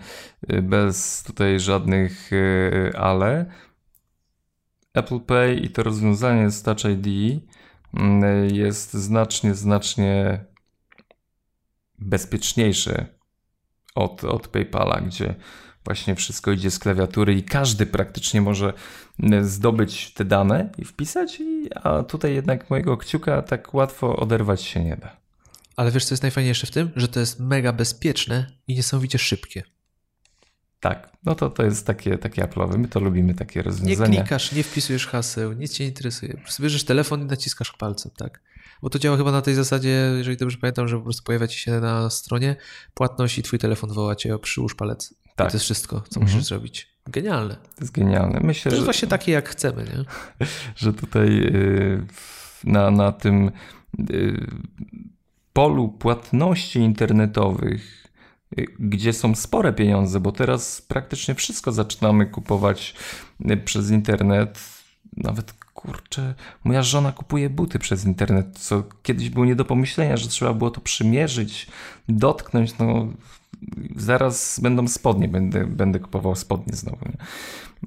y, 0.53 0.62
bez 0.62 1.22
tutaj 1.22 1.61
żadnych 1.61 2.32
y, 2.32 2.92
ale. 2.97 3.47
Apple 4.95 5.20
Pay 5.20 5.55
i 5.55 5.70
to 5.70 5.82
rozwiązanie 5.82 6.51
z 6.51 6.62
Touch 6.62 6.84
ID 6.84 7.42
mm, 7.95 8.55
jest 8.55 8.95
znacznie, 8.95 9.55
znacznie 9.55 10.45
bezpieczniejsze 11.99 13.13
od, 13.95 14.24
od 14.24 14.49
PayPala, 14.49 15.01
gdzie 15.01 15.34
właśnie 15.84 16.14
wszystko 16.14 16.51
idzie 16.51 16.70
z 16.70 16.78
klawiatury 16.78 17.34
i 17.34 17.42
każdy 17.42 17.86
praktycznie 17.86 18.40
może 18.40 18.72
zdobyć 19.42 20.14
te 20.14 20.24
dane 20.24 20.70
i 20.78 20.84
wpisać, 20.84 21.42
a 21.74 22.03
tutaj 22.03 22.34
jednak 22.34 22.70
mojego 22.70 22.97
kciuka 22.97 23.42
tak 23.42 23.74
łatwo 23.74 24.16
oderwać 24.16 24.62
się 24.62 24.84
nie 24.84 24.97
da. 24.97 25.16
Ale 25.76 25.90
wiesz, 25.90 26.05
co 26.05 26.12
jest 26.14 26.22
najfajniejsze 26.22 26.66
w 26.66 26.70
tym? 26.70 26.90
Że 26.97 27.09
to 27.09 27.20
jest 27.20 27.40
mega 27.40 27.72
bezpieczne 27.72 28.47
i 28.68 28.74
niesamowicie 28.74 29.18
szybkie. 29.18 29.62
Tak, 30.80 31.16
no 31.24 31.34
to 31.34 31.51
to 31.51 31.64
jest 31.64 31.86
takie, 31.86 32.18
takie 32.18 32.42
Apple'owe. 32.42 32.78
My 32.78 32.88
to 32.88 33.01
lubimy, 33.01 33.34
takie 33.34 33.62
rozwiązania. 33.62 34.11
Nie 34.11 34.18
klikasz, 34.18 34.53
nie 34.53 34.62
wpisujesz 34.62 35.07
haseł, 35.07 35.53
nic 35.53 35.72
cię 35.72 35.84
nie 35.84 35.88
interesuje. 35.88 36.36
Bierzesz 36.61 36.84
telefon 36.84 37.22
i 37.22 37.24
naciskasz 37.24 37.72
palcem, 37.72 38.12
tak? 38.16 38.40
Bo 38.82 38.90
to 38.90 38.98
działa 38.98 39.16
chyba 39.16 39.32
na 39.32 39.42
tej 39.42 39.54
zasadzie, 39.54 40.12
jeżeli 40.16 40.36
dobrze 40.36 40.58
pamiętam, 40.58 40.88
że 40.88 40.96
po 40.96 41.02
prostu 41.02 41.22
pojawia 41.22 41.48
ci 41.48 41.58
się 41.58 41.80
na 41.80 42.10
stronie 42.10 42.56
płatność 42.94 43.38
i 43.38 43.42
twój 43.42 43.58
telefon 43.58 43.92
woła 43.92 44.16
cię, 44.16 44.38
przyłóż 44.38 44.74
palec. 44.74 45.14
Tak. 45.36 45.48
I 45.48 45.50
to 45.50 45.56
jest 45.56 45.64
wszystko, 45.64 46.00
co 46.08 46.20
mhm. 46.20 46.22
musisz 46.22 46.48
zrobić. 46.48 46.94
Genialne. 47.06 47.56
To 47.56 47.80
jest 47.80 47.92
genialne. 47.92 48.40
Myślę, 48.42 48.70
to 48.70 48.76
jest 48.76 48.80
że... 48.80 48.84
właśnie 48.84 49.08
takie, 49.08 49.32
jak 49.32 49.48
chcemy, 49.48 49.84
nie? 49.84 50.04
że 50.76 50.92
tutaj 50.92 51.36
yy, 51.36 52.06
na, 52.64 52.90
na 52.90 53.12
tym 53.12 53.50
yy, 53.98 54.46
polu 55.52 55.88
płatności 55.88 56.78
internetowych, 56.78 58.08
y, 58.58 58.66
gdzie 58.78 59.12
są 59.12 59.34
spore 59.34 59.72
pieniądze, 59.72 60.20
bo 60.20 60.32
teraz 60.32 60.82
praktycznie 60.82 61.34
wszystko 61.34 61.72
zaczynamy 61.72 62.26
kupować 62.26 62.94
y, 63.50 63.56
przez 63.56 63.90
internet. 63.90 64.58
Nawet 65.16 65.54
kurczę, 65.87 66.35
moja 66.64 66.82
żona 66.82 67.12
kupuje 67.12 67.51
buty 67.51 67.78
przez 67.78 68.05
internet, 68.05 68.59
co 68.59 68.82
kiedyś 69.03 69.30
było 69.30 69.45
nie 69.45 69.55
do 69.55 69.64
pomyślenia, 69.64 70.16
że 70.16 70.28
trzeba 70.28 70.55
było 70.55 70.70
to 70.70 70.80
przymierzyć, 70.80 71.66
dotknąć. 72.09 72.78
No, 72.78 73.09
zaraz 73.97 74.61
będą 74.62 74.89
spodnie, 74.89 75.28
będę, 75.28 75.66
będę 75.66 75.99
kupował 75.99 76.35
spodnie 76.35 76.76
znowu. 76.76 77.07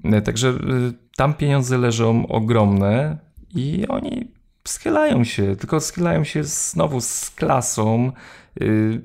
Nie? 0.04 0.22
Także 0.22 0.50
y, 0.50 0.94
tam 1.16 1.34
pieniądze 1.34 1.78
leżą 1.78 2.28
ogromne 2.28 3.18
i 3.56 3.88
oni 3.88 4.32
schylają 4.68 5.24
się, 5.24 5.56
tylko 5.56 5.80
schylają 5.80 6.24
się 6.24 6.44
znowu 6.44 7.02
z 7.02 7.30
klasą, 7.30 8.12
yy, 8.60 9.02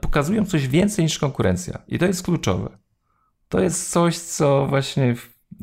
pokazują 0.00 0.46
coś 0.46 0.68
więcej 0.68 1.04
niż 1.04 1.18
konkurencja. 1.18 1.78
I 1.88 1.98
to 1.98 2.06
jest 2.06 2.22
kluczowe. 2.22 2.78
To 3.48 3.60
jest 3.60 3.90
coś, 3.90 4.18
co 4.18 4.66
właśnie 4.66 5.14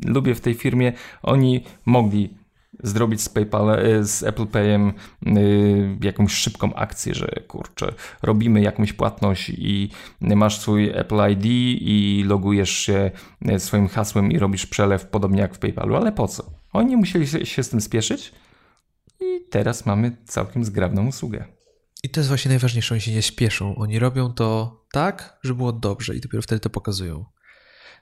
lubię 0.06 0.36
w 0.36 0.42
tej 0.42 0.54
firmie. 0.54 0.94
Oni 1.22 1.64
mogli 1.86 2.38
zrobić 2.84 3.22
z 3.22 3.30
PayPal, 3.30 3.86
y, 3.86 4.06
z 4.06 4.24
Apple 4.24 4.48
Payem 4.48 4.94
yy, 5.26 5.98
jakąś 6.02 6.34
szybką 6.34 6.74
akcję, 6.74 7.16
że 7.16 7.28
kurczę, 7.48 7.94
robimy 8.22 8.62
jakąś 8.62 8.94
płatność 8.94 9.50
i 9.50 9.90
masz 10.22 10.60
swój 10.60 10.90
Apple 10.90 11.32
ID 11.32 11.46
i 11.82 12.24
logujesz 12.28 12.70
się 12.70 13.12
y, 13.52 13.60
swoim 13.60 13.88
hasłem 13.88 14.32
i 14.32 14.40
robisz 14.40 14.66
przelew 14.66 15.06
podobnie 15.06 15.42
jak 15.42 15.56
w 15.56 15.60
PayPalu, 15.60 15.96
ale 15.96 16.12
po 16.12 16.28
co? 16.28 16.44
Oni 16.74 16.98
musieli 16.98 17.28
się 17.28 17.64
z 17.64 17.70
tym 17.70 17.82
spieszyć 17.82 18.32
i 19.20 19.50
teraz 19.50 19.86
mamy 19.86 20.18
całkiem 20.26 20.66
zgrabną 20.66 21.08
usługę. 21.08 21.46
I 22.04 22.10
to 22.10 22.20
jest 22.20 22.28
właśnie 22.28 22.50
najważniejsze, 22.50 22.96
oni 22.96 23.02
się 23.02 23.12
nie 23.12 23.22
spieszą. 23.22 23.76
Oni 23.76 24.00
robią 24.00 24.34
to 24.34 24.80
tak, 24.92 25.40
żeby 25.44 25.58
było 25.58 25.74
dobrze 25.74 26.16
i 26.16 26.22
dopiero 26.22 26.42
wtedy 26.42 26.60
to 26.60 26.70
pokazują. 26.70 27.26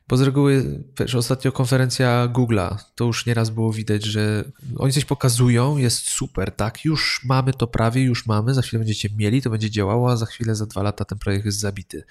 Bo 0.07 0.17
z 0.17 0.21
reguły, 0.21 0.83
wiesz, 0.99 1.15
ostatnio 1.15 1.51
konferencja 1.51 2.27
Google'a, 2.27 2.77
to 2.95 3.05
już 3.05 3.25
nieraz 3.25 3.49
było 3.49 3.73
widać, 3.73 4.05
że 4.05 4.43
oni 4.77 4.93
coś 4.93 5.05
pokazują, 5.05 5.77
jest 5.77 6.09
super, 6.09 6.51
tak, 6.51 6.85
już 6.85 7.21
mamy 7.23 7.53
to 7.53 7.67
prawie, 7.67 8.03
już 8.03 8.25
mamy, 8.25 8.53
za 8.53 8.61
chwilę 8.61 8.79
będziecie 8.79 9.09
mieli, 9.17 9.41
to 9.41 9.49
będzie 9.49 9.71
działało, 9.71 10.11
a 10.11 10.17
za 10.17 10.25
chwilę, 10.25 10.55
za 10.55 10.65
dwa 10.65 10.83
lata 10.83 11.05
ten 11.05 11.17
projekt 11.17 11.45
jest 11.45 11.59
zabity. 11.59 12.03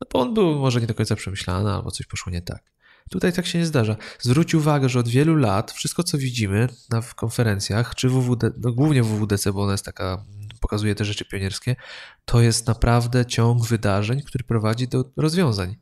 No 0.00 0.06
bo 0.12 0.20
on 0.20 0.34
był 0.34 0.58
może 0.58 0.80
nie 0.80 0.86
do 0.86 0.94
końca 0.94 1.16
przemyślany, 1.16 1.70
albo 1.72 1.90
coś 1.90 2.06
poszło 2.06 2.32
nie 2.32 2.42
tak. 2.42 2.62
Tutaj 3.10 3.32
tak 3.32 3.46
się 3.46 3.58
nie 3.58 3.66
zdarza. 3.66 3.96
Zwróć 4.20 4.54
uwagę, 4.54 4.88
że 4.88 4.98
od 4.98 5.08
wielu 5.08 5.36
lat 5.36 5.72
wszystko, 5.72 6.02
co 6.02 6.18
widzimy 6.18 6.68
na 6.90 7.02
konferencjach, 7.16 7.94
czy 7.94 8.08
WWD, 8.08 8.50
no 8.58 8.72
głównie 8.72 9.02
WWDC, 9.02 9.52
bo 9.52 9.62
ona 9.62 9.72
jest 9.72 9.84
taka, 9.84 10.24
pokazuje 10.60 10.94
te 10.94 11.04
rzeczy 11.04 11.24
pionierskie, 11.24 11.76
to 12.24 12.40
jest 12.40 12.66
naprawdę 12.66 13.26
ciąg 13.26 13.66
wydarzeń, 13.66 14.22
który 14.22 14.44
prowadzi 14.44 14.88
do 14.88 15.04
rozwiązań. 15.16 15.76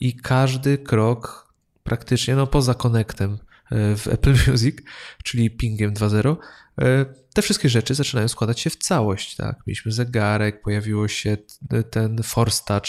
I 0.00 0.16
każdy 0.16 0.78
krok 0.78 1.52
praktycznie, 1.84 2.36
no 2.36 2.46
poza 2.46 2.74
Connectem 2.74 3.38
e, 3.70 3.96
w 3.96 4.08
Apple 4.08 4.34
Music, 4.46 4.76
czyli 5.24 5.50
pingiem 5.50 5.94
2.0, 5.94 6.36
e, 6.80 7.04
te 7.34 7.42
wszystkie 7.42 7.68
rzeczy 7.68 7.94
zaczynają 7.94 8.28
składać 8.28 8.60
się 8.60 8.70
w 8.70 8.76
całość. 8.76 9.36
Tak? 9.36 9.56
Mieliśmy 9.66 9.92
zegarek, 9.92 10.62
pojawiło 10.62 11.08
się 11.08 11.36
ten 11.90 12.22
Force 12.22 12.62
Touch 12.66 12.88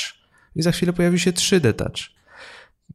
i 0.55 0.61
za 0.61 0.71
chwilę 0.71 0.93
pojawi 0.93 1.19
się 1.19 1.31
3D 1.31 1.73
Touch. 1.73 2.19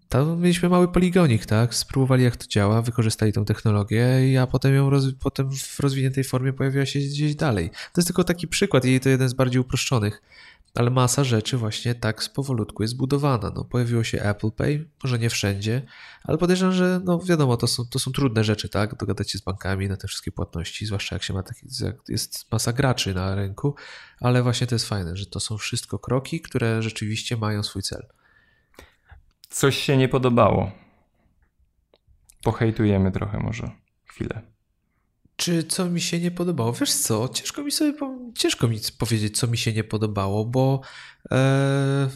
Tam 0.09 0.41
mieliśmy 0.41 0.69
mały 0.69 0.89
poligonik, 0.89 1.47
tak? 1.47 1.75
Spróbowali 1.75 2.25
jak 2.25 2.37
to 2.37 2.47
działa, 2.47 2.83
wykorzystali 2.83 3.33
tą 3.33 3.45
technologię, 3.45 4.39
a 4.43 4.47
potem 4.47 4.75
ją 4.75 4.91
roz... 4.91 5.05
potem 5.21 5.51
w 5.51 5.81
rozwiniętej 5.81 6.25
formie 6.25 6.53
pojawiła 6.53 6.87
się 6.87 6.99
gdzieś 6.99 7.35
dalej. 7.35 7.71
To 7.71 8.01
jest 8.01 8.09
tylko 8.09 8.25
taki 8.25 8.49
przykład 8.49 8.85
i 8.85 9.01
to 9.01 9.09
jeden 9.09 9.29
z 9.29 9.35
bardziej 9.35 9.61
uproszczonych. 9.61 10.23
Ale 10.75 10.91
masa 10.91 11.25
rzeczy 11.25 11.57
właśnie 11.57 11.95
tak 11.95 12.23
z 12.23 12.29
powolutku 12.29 12.83
jest 12.83 12.97
budowana. 12.97 13.53
No, 13.55 13.65
pojawiło 13.65 14.05
się 14.05 14.23
Apple 14.23 14.51
Pay, 14.51 14.91
może 15.05 15.19
nie 15.19 15.31
wszędzie, 15.31 15.83
ale 16.25 16.39
podejrzewam, 16.39 16.75
że 16.75 17.01
no 17.05 17.19
wiadomo, 17.19 17.57
to 17.57 17.67
są, 17.67 17.85
to 17.91 17.99
są 17.99 18.13
trudne 18.13 18.45
rzeczy, 18.45 18.69
tak? 18.69 18.97
Dogadać 18.97 19.31
się 19.31 19.39
z 19.39 19.41
bankami 19.41 19.89
na 19.89 19.97
te 19.97 20.09
wszystkie 20.09 20.33
płatności, 20.33 20.87
zwłaszcza 20.87 21.15
jak 21.15 21.23
się 21.23 21.35
ma 21.35 21.43
taki, 21.43 21.67
jest 22.09 22.53
masa 22.53 22.73
graczy 22.73 23.15
na 23.15 23.35
rynku, 23.35 23.75
ale 24.21 24.43
właśnie 24.43 24.67
to 24.67 24.75
jest 24.75 24.89
fajne, 24.89 25.17
że 25.17 25.27
to 25.27 25.41
są 25.41 25.59
wszystko 25.59 25.99
kroki, 25.99 26.41
które 26.41 26.83
rzeczywiście 26.83 27.37
mają 27.37 27.63
swój 27.63 27.83
cel 27.83 28.07
coś 29.55 29.79
się 29.79 29.97
nie 29.97 30.09
podobało. 30.09 30.73
Pohejtujemy 32.43 33.13
trochę 33.13 33.39
może 33.39 33.71
chwilę. 34.07 34.54
Czy 35.37 35.65
co 35.65 35.87
mi 35.87 36.01
się 36.01 36.21
nie 36.21 36.31
podobało? 36.31 36.73
Wiesz 36.73 36.93
co, 36.93 37.29
ciężko 37.29 37.65
mi 37.65 37.73
sobie 37.73 37.95
ciężko 38.35 38.69
mi 38.69 38.81
powiedzieć, 38.99 39.39
co 39.39 39.47
mi 39.47 39.59
się 39.59 39.73
nie 39.73 39.85
podobało, 39.85 40.45
bo 40.45 40.81
e, 41.31 42.11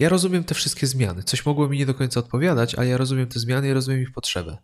ja 0.00 0.08
rozumiem 0.08 0.44
te 0.44 0.54
wszystkie 0.54 0.86
zmiany. 0.86 1.22
Coś 1.22 1.46
mogło 1.46 1.68
mi 1.68 1.78
nie 1.78 1.86
do 1.86 1.94
końca 1.94 2.20
odpowiadać, 2.20 2.74
ale 2.74 2.88
ja 2.88 2.96
rozumiem 2.96 3.26
te 3.26 3.38
zmiany 3.38 3.68
i 3.68 3.72
rozumiem 3.72 4.02
ich 4.02 4.12
potrzebę. 4.12 4.58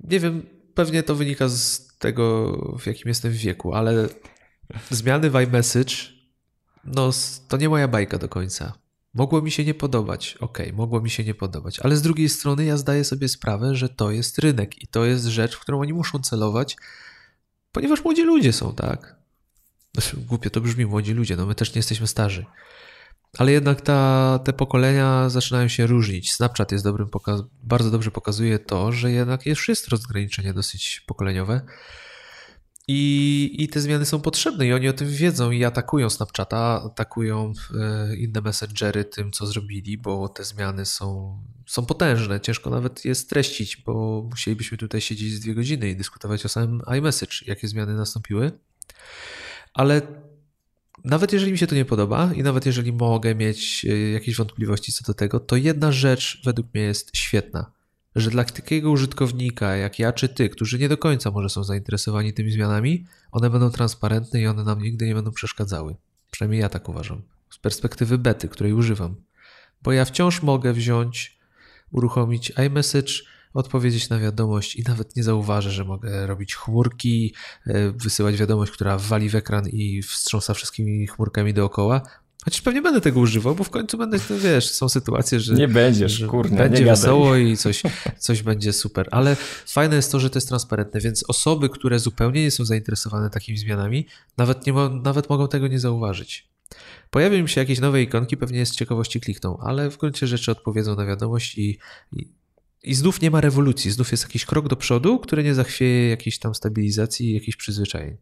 Nie 0.00 0.20
wiem, 0.20 0.46
pewnie 0.74 1.02
to 1.02 1.14
wynika 1.14 1.48
z 1.48 1.88
tego, 1.98 2.52
w 2.78 2.86
jakim 2.86 3.08
jestem 3.08 3.32
wieku, 3.32 3.74
ale 3.74 4.08
zmiany 4.90 5.30
w 5.30 5.34
iMessage, 5.34 5.94
no 6.84 7.10
to 7.48 7.56
nie 7.56 7.68
moja 7.68 7.88
bajka 7.88 8.18
do 8.18 8.28
końca. 8.28 8.81
Mogło 9.14 9.42
mi 9.42 9.50
się 9.50 9.64
nie 9.64 9.74
podobać, 9.74 10.36
ok, 10.40 10.58
mogło 10.72 11.00
mi 11.00 11.10
się 11.10 11.24
nie 11.24 11.34
podobać, 11.34 11.80
ale 11.80 11.96
z 11.96 12.02
drugiej 12.02 12.28
strony 12.28 12.64
ja 12.64 12.76
zdaję 12.76 13.04
sobie 13.04 13.28
sprawę, 13.28 13.74
że 13.74 13.88
to 13.88 14.10
jest 14.10 14.38
rynek 14.38 14.82
i 14.82 14.86
to 14.86 15.04
jest 15.04 15.24
rzecz, 15.24 15.56
w 15.56 15.60
którą 15.60 15.80
oni 15.80 15.92
muszą 15.92 16.18
celować, 16.18 16.76
ponieważ 17.72 18.04
młodzi 18.04 18.22
ludzie 18.22 18.52
są, 18.52 18.74
tak? 18.74 19.16
Znaczy, 19.94 20.16
głupio 20.16 20.50
to 20.50 20.60
brzmi, 20.60 20.86
młodzi 20.86 21.12
ludzie, 21.12 21.36
no 21.36 21.46
my 21.46 21.54
też 21.54 21.74
nie 21.74 21.78
jesteśmy 21.78 22.06
starzy. 22.06 22.46
Ale 23.38 23.52
jednak 23.52 23.80
ta, 23.80 24.38
te 24.44 24.52
pokolenia 24.52 25.28
zaczynają 25.28 25.68
się 25.68 25.86
różnić. 25.86 26.32
Snapchat 26.32 26.72
jest 26.72 26.84
dobrym 26.84 27.08
pokaz- 27.08 27.44
bardzo 27.62 27.90
dobrze 27.90 28.10
pokazuje 28.10 28.58
to, 28.58 28.92
że 28.92 29.10
jednak 29.10 29.46
już 29.46 29.68
jest 29.68 29.88
rozgraniczenie 29.88 30.54
dosyć 30.54 31.02
pokoleniowe 31.06 31.60
i, 32.94 33.62
I 33.62 33.68
te 33.68 33.80
zmiany 33.80 34.06
są 34.06 34.20
potrzebne 34.20 34.66
i 34.66 34.72
oni 34.72 34.88
o 34.88 34.92
tym 34.92 35.10
wiedzą 35.10 35.50
i 35.50 35.64
atakują 35.64 36.10
Snapchata, 36.10 36.82
atakują 36.84 37.52
e, 37.80 38.16
inne 38.16 38.40
messengery 38.40 39.04
tym, 39.04 39.32
co 39.32 39.46
zrobili, 39.46 39.98
bo 39.98 40.28
te 40.28 40.44
zmiany 40.44 40.86
są, 40.86 41.38
są 41.66 41.86
potężne. 41.86 42.40
Ciężko 42.40 42.70
nawet 42.70 43.04
je 43.04 43.14
streścić, 43.14 43.76
bo 43.76 44.22
musielibyśmy 44.30 44.78
tutaj 44.78 45.00
siedzieć 45.00 45.32
z 45.32 45.40
dwie 45.40 45.54
godziny 45.54 45.90
i 45.90 45.96
dyskutować 45.96 46.46
o 46.46 46.48
samym 46.48 46.82
iMessage, 46.98 47.36
jakie 47.46 47.68
zmiany 47.68 47.94
nastąpiły. 47.94 48.52
Ale 49.74 50.02
nawet 51.04 51.32
jeżeli 51.32 51.52
mi 51.52 51.58
się 51.58 51.66
to 51.66 51.74
nie 51.74 51.84
podoba 51.84 52.30
i 52.34 52.42
nawet 52.42 52.66
jeżeli 52.66 52.92
mogę 52.92 53.34
mieć 53.34 53.84
e, 53.84 53.98
jakieś 54.10 54.36
wątpliwości 54.36 54.92
co 54.92 55.04
do 55.04 55.14
tego, 55.14 55.40
to 55.40 55.56
jedna 55.56 55.92
rzecz 55.92 56.42
według 56.44 56.74
mnie 56.74 56.82
jest 56.82 57.16
świetna 57.16 57.81
że 58.16 58.30
dla 58.30 58.44
takiego 58.44 58.90
użytkownika 58.90 59.76
jak 59.76 59.98
ja 59.98 60.12
czy 60.12 60.28
ty, 60.28 60.48
którzy 60.48 60.78
nie 60.78 60.88
do 60.88 60.98
końca 60.98 61.30
może 61.30 61.48
są 61.48 61.64
zainteresowani 61.64 62.32
tymi 62.32 62.50
zmianami, 62.50 63.06
one 63.32 63.50
będą 63.50 63.70
transparentne 63.70 64.40
i 64.40 64.46
one 64.46 64.64
nam 64.64 64.82
nigdy 64.82 65.06
nie 65.06 65.14
będą 65.14 65.32
przeszkadzały. 65.32 65.96
Przynajmniej 66.30 66.60
ja 66.60 66.68
tak 66.68 66.88
uważam. 66.88 67.22
z 67.50 67.58
perspektywy 67.58 68.18
bety, 68.18 68.48
której 68.48 68.72
używam. 68.72 69.16
Bo 69.82 69.92
ja 69.92 70.04
wciąż 70.04 70.42
mogę 70.42 70.72
wziąć, 70.72 71.38
uruchomić 71.90 72.52
iMessage, 72.66 73.12
odpowiedzieć 73.54 74.08
na 74.08 74.18
wiadomość 74.18 74.76
i 74.76 74.82
nawet 74.82 75.16
nie 75.16 75.22
zauważę, 75.22 75.70
że 75.70 75.84
mogę 75.84 76.26
robić 76.26 76.54
chmurki, 76.56 77.34
e, 77.66 77.90
wysyłać 77.90 78.36
wiadomość, 78.36 78.72
która 78.72 78.98
wali 78.98 79.30
w 79.30 79.34
ekran 79.34 79.68
i 79.68 80.02
wstrząsa 80.02 80.54
wszystkimi 80.54 81.06
chmurkami 81.06 81.54
dookoła. 81.54 82.02
Chociaż 82.44 82.60
pewnie 82.62 82.82
będę 82.82 83.00
tego 83.00 83.20
używał, 83.20 83.54
bo 83.54 83.64
w 83.64 83.70
końcu 83.70 83.98
będę, 83.98 84.18
wiesz, 84.42 84.70
są 84.70 84.88
sytuacje, 84.88 85.40
że. 85.40 85.54
Nie 85.54 85.68
będziesz, 85.68 86.12
że 86.12 86.26
kurnia, 86.26 86.58
Będzie 86.58 86.84
nie 86.84 86.90
wesoło 86.90 87.36
i 87.36 87.56
coś, 87.56 87.82
coś 88.18 88.42
będzie 88.42 88.72
super. 88.72 89.08
Ale 89.10 89.36
fajne 89.66 89.96
jest 89.96 90.12
to, 90.12 90.20
że 90.20 90.30
to 90.30 90.36
jest 90.36 90.48
transparentne, 90.48 91.00
więc 91.00 91.24
osoby, 91.28 91.68
które 91.68 91.98
zupełnie 91.98 92.42
nie 92.42 92.50
są 92.50 92.64
zainteresowane 92.64 93.30
takimi 93.30 93.58
zmianami, 93.58 94.06
nawet, 94.36 94.66
nie 94.66 94.72
nawet 95.02 95.30
mogą 95.30 95.48
tego 95.48 95.68
nie 95.68 95.78
zauważyć. 95.78 96.52
Pojawią 97.10 97.42
mi 97.42 97.48
się 97.48 97.60
jakieś 97.60 97.80
nowe 97.80 98.02
ikonki, 98.02 98.36
pewnie 98.36 98.66
z 98.66 98.76
ciekawości 98.76 99.20
klikną, 99.20 99.58
ale 99.58 99.90
w 99.90 99.96
gruncie 99.96 100.26
rzeczy 100.26 100.50
odpowiedzą 100.50 100.96
na 100.96 101.06
wiadomość 101.06 101.58
i, 101.58 101.78
i, 102.12 102.28
i 102.82 102.94
znów 102.94 103.20
nie 103.20 103.30
ma 103.30 103.40
rewolucji. 103.40 103.90
Znów 103.90 104.10
jest 104.10 104.22
jakiś 104.22 104.44
krok 104.44 104.68
do 104.68 104.76
przodu, 104.76 105.18
który 105.18 105.44
nie 105.44 105.54
zachwieje 105.54 106.08
jakiejś 106.08 106.38
tam 106.38 106.54
stabilizacji 106.54 107.30
i 107.30 107.34
jakichś 107.34 107.56
przyzwyczajeń. 107.56 108.16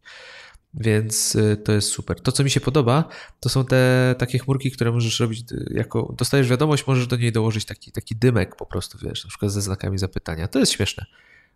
Więc 0.75 1.35
y, 1.35 1.57
to 1.57 1.73
jest 1.73 1.89
super. 1.89 2.21
To, 2.21 2.33
co 2.33 2.45
mi 2.45 2.51
się 2.51 2.61
podoba, 2.61 3.09
to 3.41 3.49
są 3.49 3.64
te 3.64 4.14
takie 4.18 4.39
chmurki, 4.39 4.71
które 4.71 4.93
możesz 4.93 5.21
robić 5.21 5.53
y, 5.53 5.73
jako. 5.75 6.14
Dostajesz 6.18 6.49
wiadomość, 6.49 6.87
możesz 6.87 7.07
do 7.07 7.16
niej 7.16 7.33
dołożyć 7.33 7.64
taki, 7.64 7.93
taki 7.93 8.16
dymek 8.16 8.57
po 8.57 8.66
prostu, 8.66 8.99
wiesz, 8.99 9.25
na 9.25 9.29
przykład 9.29 9.53
ze 9.53 9.62
znakami 9.62 9.99
zapytania. 9.99 10.49
To 10.49 10.59
jest 10.59 10.73
śmieszne. 10.73 11.07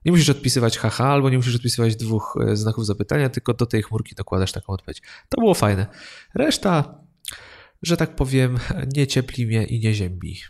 Nie 0.05 0.13
musisz 0.13 0.29
odpisywać 0.29 0.79
haha, 0.79 1.05
albo 1.05 1.31
nie 1.31 1.37
musisz 1.37 1.57
odpisywać 1.57 1.97
dwóch 1.97 2.39
y, 2.53 2.57
znaków 2.57 2.87
zapytania, 2.87 3.29
tylko 3.29 3.55
do 3.55 3.67
tej 3.67 3.83
chmurki 3.83 4.15
dokładasz 4.15 4.53
taką 4.53 4.73
odpowiedź. 4.73 5.03
To 5.29 5.41
było 5.41 5.55
fajne. 5.55 5.87
Reszta, 6.35 6.99
że 7.83 7.97
tak 7.97 8.17
powiem, 8.17 8.59
nie 8.97 9.07
ciepli 9.07 9.47
mnie 9.47 9.65
i 9.65 9.81
nie 9.81 9.95
ziębi. 9.95 10.41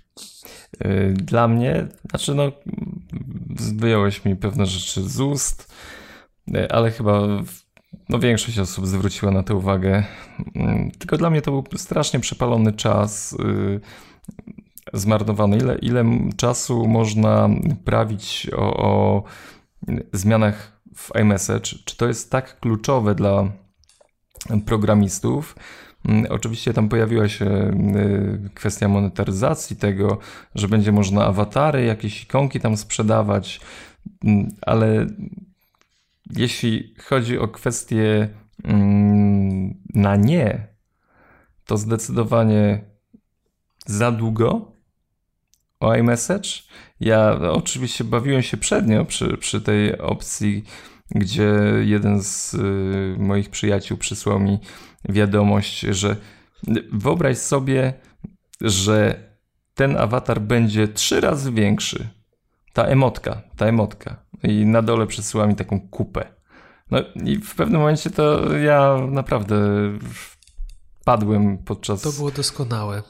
Dla 1.12 1.48
mnie, 1.48 1.88
znaczy 2.10 2.34
no, 2.34 2.52
wyjąłeś 3.76 4.24
mi 4.24 4.36
pewne 4.36 4.66
rzeczy 4.66 5.08
z 5.08 5.20
ust, 5.20 5.72
ale 6.70 6.90
chyba 6.90 7.42
no 8.08 8.18
większość 8.18 8.58
osób 8.58 8.86
zwróciła 8.86 9.32
na 9.32 9.42
to 9.42 9.56
uwagę. 9.56 10.04
Mm, 10.54 10.90
tylko 10.90 11.16
dla 11.16 11.30
mnie 11.30 11.42
to 11.42 11.50
był 11.50 11.78
strasznie 11.78 12.20
przepalony 12.20 12.72
czas, 12.72 13.32
y, 13.32 13.80
zmarnowany. 14.92 15.56
Ile, 15.56 15.78
ile 15.78 16.04
czasu 16.36 16.86
można 16.86 17.48
prawić 17.84 18.50
o, 18.56 18.76
o 18.76 19.22
zmianach 20.12 20.80
w 20.96 21.16
iMessage? 21.20 21.70
Czy 21.84 21.96
to 21.96 22.08
jest 22.08 22.30
tak 22.30 22.60
kluczowe 22.60 23.14
dla 23.14 23.52
programistów? 24.66 25.56
Mm, 26.08 26.26
oczywiście 26.30 26.72
tam 26.72 26.88
pojawiła 26.88 27.28
się 27.28 27.46
y, 27.46 28.50
kwestia 28.54 28.88
monetaryzacji 28.88 29.76
tego, 29.76 30.18
że 30.54 30.68
będzie 30.68 30.92
można 30.92 31.24
awatary, 31.24 31.84
jakieś 31.84 32.22
ikonki 32.22 32.60
tam 32.60 32.76
sprzedawać, 32.76 33.60
mm, 34.24 34.48
ale 34.62 35.06
jeśli 36.30 36.94
chodzi 37.04 37.38
o 37.38 37.48
kwestię 37.48 38.28
mm, 38.64 39.82
na 39.94 40.16
nie, 40.16 40.68
to 41.64 41.76
zdecydowanie 41.76 42.84
za 43.86 44.12
długo 44.12 44.72
o 45.80 45.94
iMessage. 45.94 46.48
Ja 47.00 47.38
oczywiście 47.50 48.04
bawiłem 48.04 48.42
się 48.42 48.56
przednio 48.56 49.04
przy, 49.04 49.36
przy 49.36 49.60
tej 49.60 49.98
opcji, 49.98 50.64
gdzie 51.10 51.52
jeden 51.80 52.22
z 52.22 52.54
y, 52.54 53.16
moich 53.18 53.50
przyjaciół 53.50 53.98
przysłał 53.98 54.40
mi 54.40 54.58
wiadomość, 55.08 55.80
że 55.80 56.16
wyobraź 56.92 57.38
sobie, 57.38 57.94
że 58.60 59.28
ten 59.74 59.96
awatar 59.96 60.40
będzie 60.40 60.88
trzy 60.88 61.20
razy 61.20 61.52
większy. 61.52 62.08
Ta 62.74 62.84
emotka, 62.84 63.42
ta 63.56 63.66
emotka 63.66 64.16
i 64.42 64.66
na 64.66 64.82
dole 64.82 65.06
przesyła 65.06 65.46
mi 65.46 65.54
taką 65.54 65.88
kupę. 65.88 66.26
No 66.90 66.98
i 67.24 67.36
w 67.38 67.54
pewnym 67.54 67.80
momencie 67.80 68.10
to 68.10 68.56
ja 68.56 68.96
naprawdę 69.10 69.56
padłem 71.04 71.58
podczas... 71.58 72.02
To 72.02 72.12
było 72.12 72.30
doskonałe. 72.30 73.02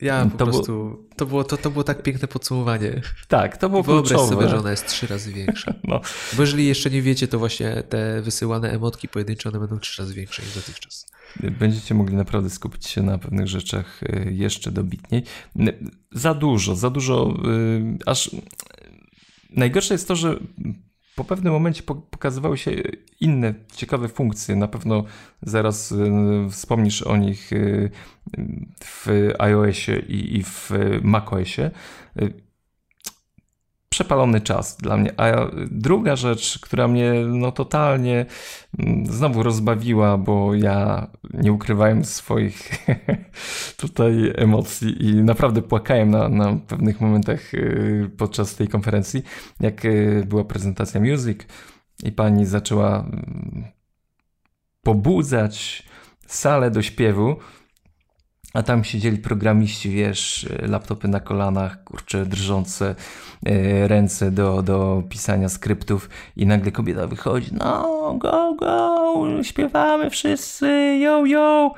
Ja 0.00 0.24
po 0.24 0.38
to 0.38 0.44
prostu, 0.44 0.72
było... 0.72 0.98
to, 1.16 1.26
było, 1.26 1.44
to, 1.44 1.56
to 1.56 1.70
było 1.70 1.84
tak 1.84 2.02
piękne 2.02 2.28
podsumowanie. 2.28 3.00
Tak, 3.28 3.56
to 3.56 3.68
było 3.68 3.82
Wyobraź 3.82 4.08
kluczowe. 4.08 4.34
sobie, 4.34 4.48
że 4.48 4.58
ona 4.58 4.70
jest 4.70 4.86
trzy 4.86 5.06
razy 5.06 5.32
większa. 5.32 5.74
No. 5.88 6.00
Bo 6.36 6.42
jeżeli 6.42 6.66
jeszcze 6.66 6.90
nie 6.90 7.02
wiecie, 7.02 7.28
to 7.28 7.38
właśnie 7.38 7.82
te 7.88 8.22
wysyłane 8.22 8.70
emotki 8.70 9.08
pojedyncze, 9.08 9.48
one 9.48 9.58
będą 9.58 9.78
trzy 9.78 10.02
razy 10.02 10.14
większe 10.14 10.42
niż 10.42 10.54
dotychczas. 10.54 11.06
Będziecie 11.58 11.94
mogli 11.94 12.16
naprawdę 12.16 12.50
skupić 12.50 12.86
się 12.86 13.02
na 13.02 13.18
pewnych 13.18 13.46
rzeczach 13.46 14.02
y, 14.02 14.32
jeszcze 14.32 14.70
dobitniej. 14.70 15.22
Za 16.12 16.34
dużo, 16.34 16.76
za 16.76 16.90
dużo, 16.90 17.34
y, 17.46 17.98
aż 18.06 18.30
Najgorsze 19.56 19.94
jest 19.94 20.08
to, 20.08 20.16
że 20.16 20.36
po 21.16 21.24
pewnym 21.24 21.52
momencie 21.52 21.82
pokazywały 21.82 22.58
się 22.58 22.70
inne 23.20 23.54
ciekawe 23.76 24.08
funkcje. 24.08 24.56
Na 24.56 24.68
pewno 24.68 25.04
zaraz 25.42 25.92
y, 25.92 25.96
wspomnisz 26.50 27.02
o 27.02 27.16
nich 27.16 27.52
y, 27.52 27.90
w 28.84 29.08
iOSie 29.38 29.98
i 30.08 30.42
w 30.42 30.70
macOSie. 31.02 31.70
Przepalony 33.92 34.40
czas 34.40 34.76
dla 34.76 34.96
mnie. 34.96 35.20
A 35.20 35.50
druga 35.70 36.16
rzecz, 36.16 36.58
która 36.58 36.88
mnie 36.88 37.12
no 37.26 37.52
totalnie 37.52 38.26
mm, 38.78 39.06
znowu 39.06 39.42
rozbawiła, 39.42 40.18
bo 40.18 40.54
ja 40.54 41.06
nie 41.34 41.52
ukrywałem 41.52 42.04
swoich 42.04 42.86
tutaj 43.82 44.32
emocji 44.36 45.06
i 45.06 45.14
naprawdę 45.14 45.62
płakałem 45.62 46.10
na, 46.10 46.28
na 46.28 46.56
pewnych 46.68 47.00
momentach 47.00 47.54
y, 47.54 48.10
podczas 48.16 48.56
tej 48.56 48.68
konferencji, 48.68 49.22
jak 49.60 49.84
y, 49.84 50.24
była 50.28 50.44
prezentacja 50.44 51.00
Music 51.00 51.38
i 52.04 52.12
pani 52.12 52.46
zaczęła 52.46 52.98
mm, 52.98 53.64
pobudzać 54.82 55.82
salę 56.26 56.70
do 56.70 56.82
śpiewu, 56.82 57.36
a 58.54 58.62
tam 58.62 58.84
siedzieli 58.84 59.18
programiści, 59.18 59.90
wiesz, 59.90 60.48
laptopy 60.62 61.08
na 61.08 61.20
kolanach, 61.20 61.84
kurcze, 61.84 62.26
drżące 62.26 62.94
e, 63.46 63.88
ręce 63.88 64.30
do, 64.30 64.62
do 64.62 65.02
pisania 65.08 65.48
skryptów 65.48 66.10
i 66.36 66.46
nagle 66.46 66.72
kobieta 66.72 67.06
wychodzi, 67.06 67.50
no, 67.52 68.14
go, 68.18 68.54
go, 68.58 69.42
śpiewamy 69.42 70.10
wszyscy, 70.10 70.98
yo, 71.00 71.26
yo. 71.26 71.74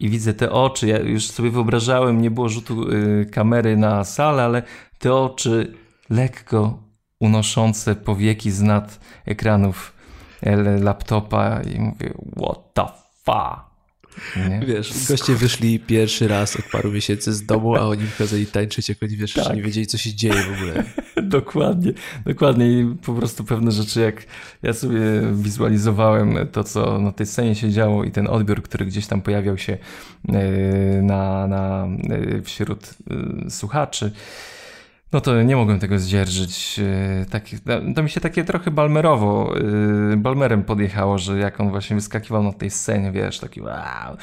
I 0.00 0.08
widzę 0.08 0.34
te 0.34 0.50
oczy, 0.50 0.86
ja 0.86 0.98
już 0.98 1.30
sobie 1.30 1.50
wyobrażałem, 1.50 2.22
nie 2.22 2.30
było 2.30 2.48
rzutu 2.48 2.90
y, 2.92 3.26
kamery 3.32 3.76
na 3.76 4.04
salę, 4.04 4.42
ale 4.42 4.62
te 4.98 5.14
oczy 5.14 5.74
lekko 6.10 6.78
unoszące 7.20 7.94
powieki 7.94 8.50
z 8.50 8.62
nad 8.62 9.00
ekranów 9.26 9.92
e, 10.42 10.56
laptopa 10.56 11.60
i 11.62 11.80
mówię, 11.80 12.14
what 12.36 12.74
the 12.74 12.86
fuck? 13.24 13.69
Nie? 14.36 14.66
Wiesz, 14.66 14.92
goście 15.08 15.34
wyszli 15.34 15.80
pierwszy 15.80 16.28
raz 16.28 16.56
od 16.56 16.64
paru 16.72 16.92
miesięcy 16.92 17.32
z 17.32 17.46
domu, 17.46 17.76
a 17.76 17.80
oni 17.80 18.02
kazali 18.18 18.46
tańczyć, 18.46 18.88
jak 18.88 19.02
oni 19.02 19.16
wiesz, 19.16 19.32
tak. 19.32 19.56
nie 19.56 19.62
wiedzieli, 19.62 19.86
co 19.86 19.98
się 19.98 20.14
dzieje 20.14 20.42
w 20.42 20.52
ogóle. 20.56 20.84
dokładnie, 21.28 21.92
dokładnie. 22.26 22.80
I 22.80 22.96
po 23.06 23.14
prostu 23.14 23.44
pewne 23.44 23.72
rzeczy, 23.72 24.00
jak 24.00 24.26
ja 24.62 24.72
sobie 24.72 25.00
wizualizowałem 25.32 26.48
to, 26.52 26.64
co 26.64 26.98
na 26.98 27.12
tej 27.12 27.26
scenie 27.26 27.54
się 27.54 27.70
działo 27.70 28.04
i 28.04 28.10
ten 28.10 28.26
odbiór, 28.26 28.62
który 28.62 28.86
gdzieś 28.86 29.06
tam 29.06 29.22
pojawiał 29.22 29.58
się 29.58 29.78
e, 30.28 31.02
na, 31.02 31.46
na, 31.46 31.88
e, 32.10 32.42
wśród 32.42 32.94
e, 33.46 33.50
słuchaczy, 33.50 34.12
no 35.12 35.20
to 35.20 35.42
nie 35.42 35.56
mogłem 35.56 35.78
tego 35.78 35.98
zdzierżyć. 35.98 36.80
E, 37.22 37.26
tak, 37.30 37.44
to 37.94 38.02
mi 38.02 38.10
się 38.10 38.20
takie 38.20 38.44
trochę 38.44 38.70
balmerowo, 38.70 39.54
e, 40.12 40.16
balmerem 40.16 40.64
podjechało, 40.64 41.18
że 41.18 41.38
jak 41.38 41.60
on 41.60 41.70
właśnie 41.70 41.96
wyskakiwał 41.96 42.42
na 42.42 42.52
tej 42.52 42.70
scenie, 42.70 43.12
wiesz, 43.12 43.38
taki 43.38 43.60
wow. 43.60 44.16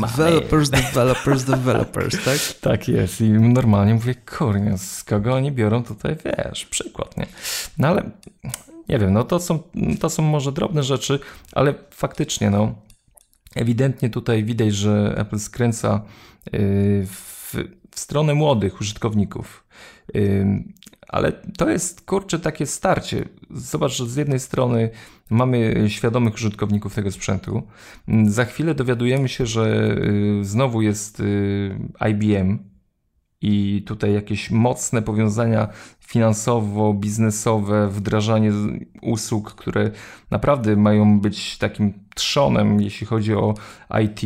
Developers, 0.00 0.70
developers, 0.70 1.44
developers, 1.44 2.16
tak? 2.24 2.38
Tak 2.60 2.88
jest 2.88 3.20
i 3.20 3.30
normalnie 3.30 3.94
mówię, 3.94 4.14
kurnia, 4.14 4.78
z 4.78 5.04
kogo 5.04 5.34
oni 5.34 5.52
biorą 5.52 5.84
tutaj, 5.84 6.16
wiesz, 6.24 6.66
przykład, 6.66 7.16
nie? 7.16 7.26
No 7.78 7.88
ale 7.88 8.10
nie 8.88 8.98
wiem, 8.98 9.12
no 9.12 9.24
to 9.24 9.40
są, 9.40 9.58
to 10.00 10.10
są 10.10 10.22
może 10.22 10.52
drobne 10.52 10.82
rzeczy, 10.82 11.18
ale 11.52 11.74
faktycznie, 11.90 12.50
no 12.50 12.74
ewidentnie 13.54 14.10
tutaj 14.10 14.44
widać, 14.44 14.74
że 14.74 15.14
Apple 15.16 15.38
skręca 15.38 16.02
e, 16.46 16.58
w, 17.06 17.54
w 17.90 18.00
stronę 18.00 18.34
młodych 18.34 18.80
użytkowników 18.80 19.64
ale 21.10 21.32
to 21.32 21.70
jest 21.70 22.00
kurczę 22.00 22.38
takie 22.38 22.66
starcie. 22.66 23.28
Zobacz, 23.50 23.92
że 23.92 24.06
z 24.06 24.16
jednej 24.16 24.40
strony 24.40 24.90
mamy 25.30 25.84
świadomych 25.88 26.34
użytkowników 26.34 26.94
tego 26.94 27.10
sprzętu. 27.10 27.62
Za 28.26 28.44
chwilę 28.44 28.74
dowiadujemy 28.74 29.28
się, 29.28 29.46
że 29.46 29.96
y, 30.40 30.44
znowu 30.44 30.82
jest 30.82 31.20
y, 31.20 31.78
IBM 32.10 32.58
i 33.40 33.84
tutaj 33.86 34.14
jakieś 34.14 34.50
mocne 34.50 35.02
powiązania 35.02 35.68
finansowo-biznesowe, 36.08 37.88
wdrażanie 37.88 38.52
usług, 39.02 39.54
które 39.54 39.90
naprawdę 40.30 40.76
mają 40.76 41.20
być 41.20 41.58
takim 41.58 41.92
trzonem, 42.14 42.80
jeśli 42.80 43.06
chodzi 43.06 43.34
o 43.34 43.54
IT. 44.04 44.22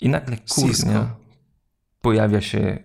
I 0.00 0.08
nagle 0.08 0.36
kurnia. 0.48 1.16
Pojawia 2.08 2.40
się 2.40 2.78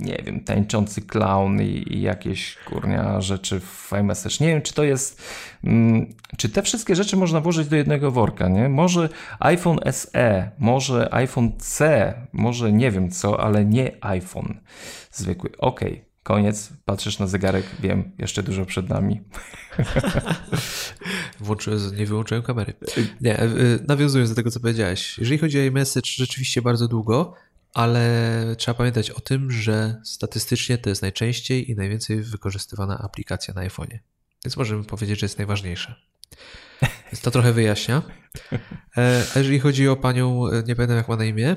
nie 0.00 0.22
wiem, 0.26 0.40
tańczący 0.40 1.02
clown 1.02 1.62
i, 1.62 1.94
i 1.94 2.02
jakieś 2.02 2.56
kurnia 2.56 3.20
rzeczy 3.20 3.60
w 3.60 3.92
iMessage. 4.00 4.36
Nie 4.40 4.46
wiem, 4.46 4.62
czy 4.62 4.74
to 4.74 4.84
jest, 4.84 5.22
mm, 5.64 6.14
czy 6.36 6.48
te 6.48 6.62
wszystkie 6.62 6.96
rzeczy 6.96 7.16
można 7.16 7.40
włożyć 7.40 7.68
do 7.68 7.76
jednego 7.76 8.10
worka, 8.10 8.48
nie? 8.48 8.68
Może 8.68 9.08
iPhone 9.40 9.78
SE, 9.90 10.50
może 10.58 11.14
iPhone 11.14 11.52
C, 11.58 12.14
może 12.32 12.72
nie 12.72 12.90
wiem 12.90 13.10
co, 13.10 13.40
ale 13.40 13.64
nie 13.64 13.92
iPhone 14.00 14.60
zwykły. 15.10 15.50
Okej, 15.58 15.92
okay, 15.92 16.04
koniec, 16.22 16.72
patrzysz 16.84 17.18
na 17.18 17.26
zegarek, 17.26 17.64
wiem, 17.80 18.12
jeszcze 18.18 18.42
dużo 18.42 18.66
przed 18.66 18.88
nami. 18.88 19.20
Włączyłem, 21.40 21.96
nie 21.96 22.06
wyłączyłem 22.06 22.42
kamery. 22.42 22.72
Nie, 23.20 23.38
e, 23.38 23.48
nawiązując 23.88 24.30
do 24.30 24.36
tego, 24.36 24.50
co 24.50 24.60
powiedziałeś. 24.60 25.18
Jeżeli 25.18 25.38
chodzi 25.38 25.60
o 25.60 25.62
iMessage, 25.62 26.10
rzeczywiście 26.16 26.62
bardzo 26.62 26.88
długo, 26.88 27.34
ale 27.74 28.56
trzeba 28.58 28.74
pamiętać 28.74 29.10
o 29.10 29.20
tym, 29.20 29.50
że 29.50 30.00
statystycznie 30.04 30.78
to 30.78 30.88
jest 30.88 31.02
najczęściej 31.02 31.70
i 31.70 31.76
najwięcej 31.76 32.22
wykorzystywana 32.22 32.98
aplikacja 32.98 33.54
na 33.54 33.68
iPhone'ie. 33.68 33.98
Więc 34.44 34.56
możemy 34.56 34.84
powiedzieć, 34.84 35.20
że 35.20 35.24
jest 35.24 35.38
najważniejsza. 35.38 35.96
Więc 37.12 37.20
to 37.20 37.30
trochę 37.30 37.52
wyjaśnia. 37.52 38.02
E, 38.96 39.24
a 39.34 39.38
jeżeli 39.38 39.60
chodzi 39.60 39.88
o 39.88 39.96
panią, 39.96 40.46
e, 40.48 40.62
nie 40.62 40.76
pamiętam 40.76 40.96
jak 40.96 41.08
ma 41.08 41.16
na 41.16 41.24
imię, 41.24 41.56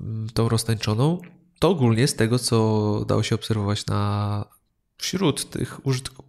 mm, 0.00 0.28
tą 0.34 0.48
roztańczoną, 0.48 1.20
to 1.58 1.68
ogólnie 1.68 2.08
z 2.08 2.14
tego, 2.14 2.38
co 2.38 3.04
dało 3.08 3.22
się 3.22 3.34
obserwować 3.34 3.86
na 3.86 4.44
wśród 4.98 5.50
tych 5.50 5.80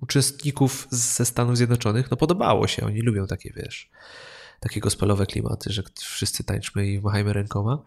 uczestników 0.01 0.87
ze 0.89 1.25
Stanów 1.25 1.57
Zjednoczonych, 1.57 2.11
no 2.11 2.17
podobało 2.17 2.67
się. 2.67 2.85
Oni 2.85 3.01
lubią 3.01 3.27
takie, 3.27 3.53
wiesz, 3.55 3.89
takie 4.59 4.79
gospelowe 4.79 5.25
klimaty, 5.25 5.73
że 5.73 5.83
wszyscy 5.95 6.43
tańczmy 6.43 6.87
i 6.87 7.01
machajmy 7.01 7.33
rękoma. 7.33 7.83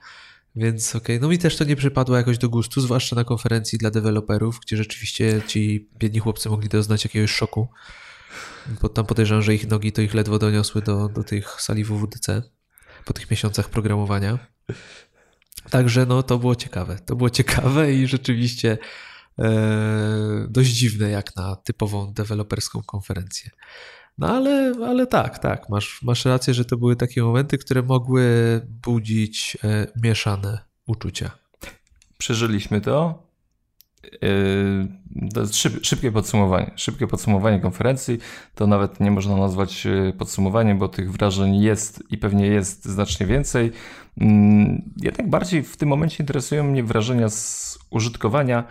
Więc 0.57 0.97
okej, 0.97 1.17
okay. 1.17 1.21
no 1.21 1.29
mi 1.29 1.39
też 1.39 1.57
to 1.57 1.65
nie 1.65 1.77
przypadło 1.77 2.17
jakoś 2.17 2.39
do 2.39 2.49
gustu, 2.49 2.81
zwłaszcza 2.81 3.17
na 3.17 3.25
konferencji 3.25 3.79
dla 3.79 3.91
deweloperów, 3.91 4.61
gdzie 4.61 4.77
rzeczywiście 4.77 5.43
ci 5.47 5.89
biedni 5.99 6.21
chłopcy 6.21 6.49
mogli 6.49 6.69
doznać 6.69 7.05
jakiegoś 7.05 7.31
szoku. 7.31 7.69
Bo 8.83 8.89
tam 8.89 9.07
podejrzewam, 9.07 9.43
że 9.43 9.55
ich 9.55 9.69
nogi 9.69 9.93
to 9.93 10.03
ich 10.03 10.15
ledwo 10.15 10.39
doniosły 10.39 10.83
do, 10.83 11.09
do 11.09 11.25
tych 11.25 11.61
sali 11.61 11.85
WWDC 11.85 12.43
po 13.05 13.13
tych 13.13 13.31
miesiącach 13.31 13.69
programowania. 13.69 14.39
Także 15.71 16.07
no 16.07 16.23
to 16.23 16.39
było 16.39 16.55
ciekawe. 16.55 16.99
To 17.07 17.17
było 17.17 17.31
ciekawe 17.31 17.93
i 17.93 18.07
rzeczywiście 18.07 18.79
e, 19.39 20.47
dość 20.49 20.71
dziwne 20.71 21.11
jak 21.11 21.37
na 21.37 21.57
typową 21.57 22.13
deweloperską 22.13 22.83
konferencję. 22.83 23.51
No 24.19 24.29
ale, 24.29 24.73
ale 24.87 25.07
tak, 25.07 25.39
tak, 25.39 25.69
masz, 25.69 26.03
masz 26.03 26.25
rację, 26.25 26.55
że 26.55 26.65
to 26.65 26.77
były 26.77 26.97
takie 26.97 27.23
momenty, 27.23 27.59
które 27.59 27.83
mogły 27.83 28.23
budzić 28.83 29.59
e, 29.65 29.87
mieszane 30.03 30.59
uczucia. 30.87 31.31
Przeżyliśmy 32.19 32.81
to. 32.81 33.31
To 35.35 35.47
szyb, 35.47 35.85
szybkie 35.85 36.13
podsumowanie. 36.13 36.71
Szybkie 36.77 37.07
podsumowanie 37.07 37.61
konferencji 37.61 38.19
to 38.55 38.67
nawet 38.67 39.01
nie 39.01 39.11
można 39.11 39.37
nazwać 39.37 39.87
e, 39.87 40.13
podsumowaniem, 40.13 40.79
bo 40.79 40.89
tych 40.89 41.13
wrażeń 41.13 41.63
jest 41.63 42.03
i 42.11 42.19
pewnie 42.19 42.47
jest 42.47 42.85
znacznie 42.85 43.27
więcej. 43.27 43.73
Yy, 44.17 44.27
jednak 44.97 45.31
bardziej 45.31 45.63
w 45.63 45.77
tym 45.77 45.89
momencie 45.89 46.23
interesują 46.23 46.65
mnie 46.65 46.85
wrażenia 46.85 47.29
z 47.29 47.79
użytkowania 47.91 48.65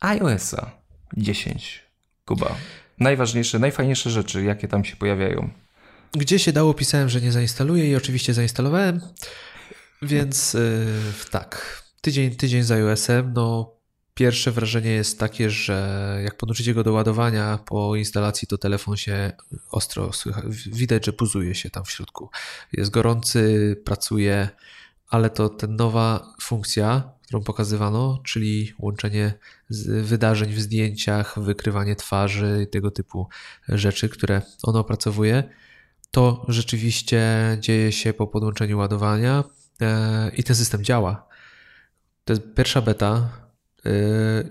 iOS-a 0.00 0.70
10. 1.16 1.84
Kuba 2.24 2.54
najważniejsze, 2.98 3.58
najfajniejsze 3.58 4.10
rzeczy, 4.10 4.44
jakie 4.44 4.68
tam 4.68 4.84
się 4.84 4.96
pojawiają. 4.96 5.50
Gdzie 6.12 6.38
się 6.38 6.52
dało, 6.52 6.74
pisałem, 6.74 7.08
że 7.08 7.20
nie 7.20 7.32
zainstaluję 7.32 7.90
i 7.90 7.96
oczywiście 7.96 8.34
zainstalowałem, 8.34 9.00
więc 10.02 10.54
yy, 10.54 10.86
tak, 11.30 11.82
tydzień, 12.00 12.36
tydzień 12.36 12.62
z 12.62 12.70
iOS-em, 12.70 13.32
no 13.32 13.74
pierwsze 14.14 14.50
wrażenie 14.50 14.90
jest 14.90 15.18
takie, 15.18 15.50
że 15.50 16.18
jak 16.24 16.36
podłączycie 16.36 16.74
go 16.74 16.84
do 16.84 16.92
ładowania 16.92 17.58
po 17.66 17.96
instalacji, 17.96 18.48
to 18.48 18.58
telefon 18.58 18.96
się 18.96 19.32
ostro 19.70 20.12
słychać, 20.12 20.44
widać, 20.66 21.06
że 21.06 21.12
buzuje 21.12 21.54
się 21.54 21.70
tam 21.70 21.84
w 21.84 21.90
środku. 21.90 22.30
Jest 22.72 22.90
gorący, 22.90 23.76
pracuje, 23.84 24.48
ale 25.08 25.30
to 25.30 25.48
ten 25.48 25.76
nowa 25.76 26.34
funkcja, 26.42 27.12
którą 27.22 27.42
pokazywano, 27.42 28.20
czyli 28.24 28.72
łączenie 28.78 29.34
wydarzeń 30.02 30.52
w 30.52 30.60
zdjęciach, 30.60 31.40
wykrywanie 31.40 31.96
twarzy 31.96 32.60
i 32.64 32.70
tego 32.70 32.90
typu 32.90 33.28
rzeczy, 33.68 34.08
które 34.08 34.42
ono 34.62 34.78
opracowuje, 34.78 35.44
to 36.10 36.44
rzeczywiście 36.48 37.22
dzieje 37.60 37.92
się 37.92 38.12
po 38.12 38.26
podłączeniu 38.26 38.78
ładowania 38.78 39.44
e, 39.80 40.30
i 40.36 40.44
ten 40.44 40.56
system 40.56 40.84
działa. 40.84 41.28
To 42.24 42.32
jest 42.32 42.42
pierwsza 42.54 42.80
beta 42.80 43.28
e, 43.86 43.90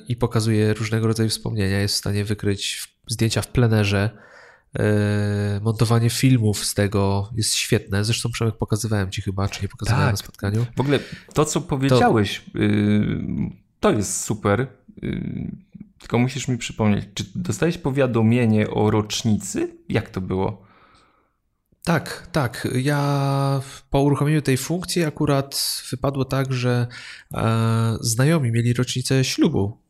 i 0.08 0.16
pokazuje 0.16 0.74
różnego 0.74 1.08
rodzaju 1.08 1.30
wspomnienia. 1.30 1.80
Jest 1.80 1.96
w 1.96 1.98
stanie 1.98 2.26
wykryć 2.26 2.94
zdjęcia 3.08 3.42
w 3.42 3.48
plenerze, 3.48 4.10
E, 4.80 5.60
montowanie 5.64 6.10
filmów 6.10 6.66
z 6.66 6.74
tego 6.74 7.30
jest 7.36 7.56
świetne. 7.56 8.06
Zresztą 8.06 8.32
Przemek 8.32 8.58
pokazywałem 8.58 9.12
ci 9.12 9.22
chyba, 9.22 9.50
czy 9.50 9.62
nie 9.62 9.68
pokazywałem 9.68 10.06
tak. 10.06 10.14
na 10.14 10.18
spotkaniu. 10.18 10.66
W 10.76 10.80
ogóle 10.80 11.00
to, 11.34 11.46
co 11.46 11.62
powiedziałeś, 11.62 12.42
to, 12.46 12.60
to 13.80 13.92
jest 13.92 14.22
super. 14.22 14.68
Tylko 16.00 16.18
musisz 16.18 16.48
mi 16.48 16.58
przypomnieć, 16.58 17.06
czy 17.14 17.26
dostałeś 17.36 17.78
powiadomienie 17.78 18.70
o 18.70 18.92
rocznicy? 18.92 19.78
Jak 19.90 20.10
to 20.10 20.22
było? 20.22 20.64
Tak, 21.84 22.28
tak. 22.32 22.68
Ja 22.82 23.62
po 23.90 24.02
uruchomieniu 24.02 24.42
tej 24.42 24.58
funkcji 24.58 25.04
akurat 25.04 25.82
wypadło 25.92 26.26
tak, 26.26 26.54
że 26.54 26.88
e, 27.34 27.98
znajomi 28.02 28.52
mieli 28.52 28.74
rocznicę 28.74 29.24
ślubu 29.24 29.84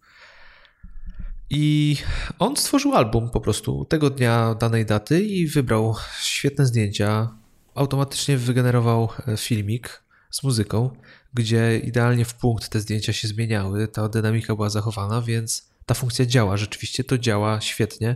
i 1.49 1.97
on 2.39 2.58
stworzył 2.58 2.95
album 2.95 3.30
po 3.30 3.41
prostu 3.41 3.86
tego 3.86 4.10
dnia, 4.10 4.56
danej 4.56 4.86
daty 4.86 5.24
i 5.24 5.47
wybrał 5.47 5.95
świetne 6.22 6.66
zdjęcia. 6.66 7.38
Automatycznie 7.76 8.38
wygenerował 8.38 9.10
e, 9.28 9.38
filmik 9.38 10.04
z 10.30 10.43
muzyką, 10.43 10.89
gdzie 11.34 11.79
idealnie 11.79 12.25
w 12.25 12.34
punkt 12.34 12.69
te 12.69 12.79
zdjęcia 12.79 13.13
się 13.13 13.27
zmieniały, 13.27 13.88
ta 13.88 14.09
dynamika 14.09 14.55
była 14.55 14.69
zachowana, 14.69 15.21
więc 15.21 15.69
ta 15.86 15.93
funkcja 15.93 16.25
działa. 16.25 16.57
Rzeczywiście 16.57 17.03
to 17.03 17.17
działa 17.17 17.61
świetnie. 17.61 18.15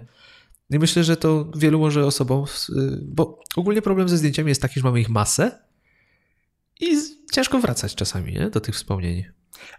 I 0.70 0.80
myślę, 0.80 1.04
że 1.04 1.18
to 1.18 1.52
wielu 1.56 1.80
może 1.80 2.06
osobom, 2.06 2.46
bo 3.02 3.40
ogólnie 3.56 3.82
problem 3.82 4.10
ze 4.10 4.18
zdjęciami 4.18 4.50
jest 4.50 4.62
taki, 4.62 4.80
że 4.80 4.84
mamy 4.84 5.00
ich 5.00 5.10
masę 5.10 5.60
i 6.80 6.88
ciężko 7.32 7.60
wracać 7.60 7.96
czasami 7.96 8.34
nie? 8.34 8.50
do 8.50 8.62
tych 8.62 8.76
wspomnień. 8.76 9.26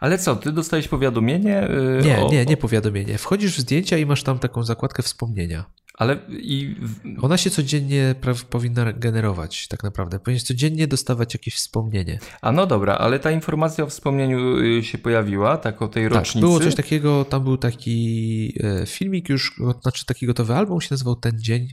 Ale 0.01 0.19
co, 0.19 0.37
ty 0.37 0.53
dostałeś 0.53 0.89
powiadomienie? 0.89 1.69
Yy, 1.99 2.05
nie, 2.05 2.19
o, 2.19 2.31
nie, 2.31 2.47
nie 2.47 2.57
powiadomienie. 2.57 3.19
Wchodzisz 3.19 3.57
w 3.57 3.61
zdjęcia 3.61 3.99
i 3.99 4.07
masz 4.07 4.23
tam 4.23 4.39
taką 4.39 4.65
zakładkę 4.65 5.03
wspomnienia. 5.03 5.65
Ale 5.99 6.19
i. 6.29 6.77
Ona 7.23 7.37
się 7.37 7.51
codziennie 7.51 8.15
powinna 8.51 8.93
generować, 8.93 9.69
tak 9.69 9.83
naprawdę. 9.83 10.19
Powinieneś 10.19 10.43
codziennie 10.43 10.87
dostawać 10.87 11.35
jakieś 11.35 11.55
wspomnienie. 11.55 12.19
A 12.43 12.53
no 12.53 12.67
dobra, 12.67 12.95
ale 12.95 13.19
ta 13.19 13.31
informacja 13.31 13.85
o 13.85 13.87
wspomnieniu 13.87 14.59
y, 14.59 14.85
się 14.85 14.99
pojawiła, 14.99 15.57
tak 15.57 15.83
o 15.83 15.89
tej 15.89 16.05
tak, 16.05 16.13
rocznicy. 16.13 16.41
Było 16.41 16.61
coś 16.61 16.75
takiego, 16.75 17.25
tam 17.25 17.45
był 17.45 17.57
taki 17.57 18.55
e, 18.65 18.87
filmik 18.87 19.29
już, 19.29 19.61
znaczy 19.83 20.07
taki 20.07 20.27
gotowy 20.27 20.55
album, 20.55 20.81
się 20.81 20.89
nazywał 20.91 21.17
Ten 21.17 21.39
Dzień 21.41 21.69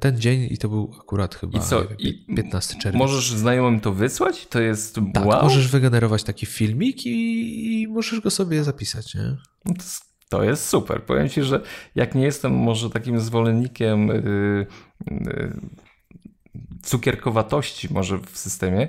ten 0.00 0.20
dzień 0.20 0.48
i 0.50 0.58
to 0.58 0.68
był 0.68 0.94
akurat 1.00 1.34
chyba 1.34 1.58
I 1.58 1.62
co? 1.62 1.88
Wiem, 1.88 1.98
I 1.98 2.26
15 2.36 2.78
czerwca. 2.78 2.98
Możesz 2.98 3.32
znajomym 3.32 3.80
to 3.80 3.92
wysłać? 3.92 4.46
To 4.46 4.60
jest 4.60 4.98
tak, 5.14 5.26
wow. 5.26 5.42
możesz 5.42 5.68
wygenerować 5.68 6.22
taki 6.22 6.46
filmik 6.46 7.06
i, 7.06 7.82
i 7.82 7.88
możesz 7.88 8.20
go 8.20 8.30
sobie 8.30 8.64
zapisać, 8.64 9.14
nie? 9.14 9.36
No 9.64 9.74
to, 9.74 9.82
to 10.32 10.42
jest 10.42 10.68
super. 10.68 11.02
Powiem 11.02 11.28
ci, 11.28 11.42
że 11.42 11.60
jak 11.94 12.14
nie 12.14 12.22
jestem 12.22 12.52
może 12.52 12.90
takim 12.90 13.20
zwolennikiem 13.20 14.08
yy, 14.08 14.66
yy, 15.10 15.60
cukierkowatości 16.82 17.88
może 17.92 18.18
w 18.18 18.38
systemie, 18.38 18.88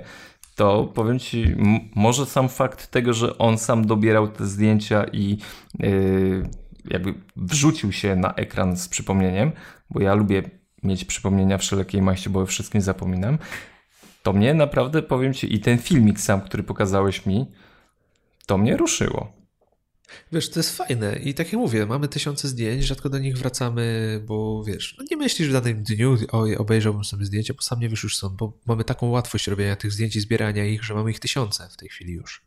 to 0.54 0.84
powiem 0.84 1.18
ci, 1.18 1.56
może 1.94 2.26
sam 2.26 2.48
fakt 2.48 2.90
tego, 2.90 3.12
że 3.12 3.38
on 3.38 3.58
sam 3.58 3.86
dobierał 3.86 4.28
te 4.28 4.46
zdjęcia 4.46 5.04
i 5.12 5.38
yy, 5.78 6.48
jakby 6.90 7.14
wrzucił 7.36 7.92
się 7.92 8.16
na 8.16 8.34
ekran 8.34 8.76
z 8.76 8.88
przypomnieniem, 8.88 9.52
bo 9.90 10.00
ja 10.00 10.14
lubię 10.14 10.42
mieć 10.82 11.04
przypomnienia 11.04 11.58
wszelkiej 11.58 12.02
maści, 12.02 12.30
bo 12.30 12.46
wszystkim 12.46 12.80
zapominam, 12.80 13.38
to 14.22 14.32
mnie 14.32 14.54
naprawdę, 14.54 15.02
powiem 15.02 15.34
Ci, 15.34 15.54
i 15.54 15.60
ten 15.60 15.78
filmik 15.78 16.20
sam, 16.20 16.40
który 16.40 16.62
pokazałeś 16.62 17.26
mi, 17.26 17.52
to 18.46 18.58
mnie 18.58 18.76
ruszyło. 18.76 19.43
Wiesz, 20.32 20.50
to 20.50 20.58
jest 20.58 20.76
fajne 20.76 21.16
i 21.16 21.34
tak 21.34 21.52
jak 21.52 21.60
mówię, 21.60 21.86
mamy 21.86 22.08
tysiące 22.08 22.48
zdjęć, 22.48 22.84
rzadko 22.84 23.08
do 23.08 23.18
nich 23.18 23.38
wracamy, 23.38 24.20
bo 24.26 24.64
wiesz, 24.64 24.96
no 24.98 25.04
nie 25.10 25.16
myślisz 25.16 25.48
w 25.48 25.52
danym 25.52 25.82
dniu, 25.82 26.18
oj, 26.32 26.56
obejrzałbym 26.56 27.04
sobie 27.04 27.24
zdjęcia, 27.24 27.54
bo 27.54 27.62
sam 27.62 27.80
nie 27.80 27.88
wiesz 27.88 28.02
już 28.02 28.16
są, 28.16 28.28
bo 28.28 28.52
mamy 28.66 28.84
taką 28.84 29.06
łatwość 29.06 29.46
robienia 29.46 29.76
tych 29.76 29.92
zdjęć 29.92 30.16
i 30.16 30.20
zbierania 30.20 30.64
ich, 30.64 30.84
że 30.84 30.94
mamy 30.94 31.10
ich 31.10 31.20
tysiące 31.20 31.68
w 31.68 31.76
tej 31.76 31.88
chwili 31.88 32.12
już. 32.12 32.42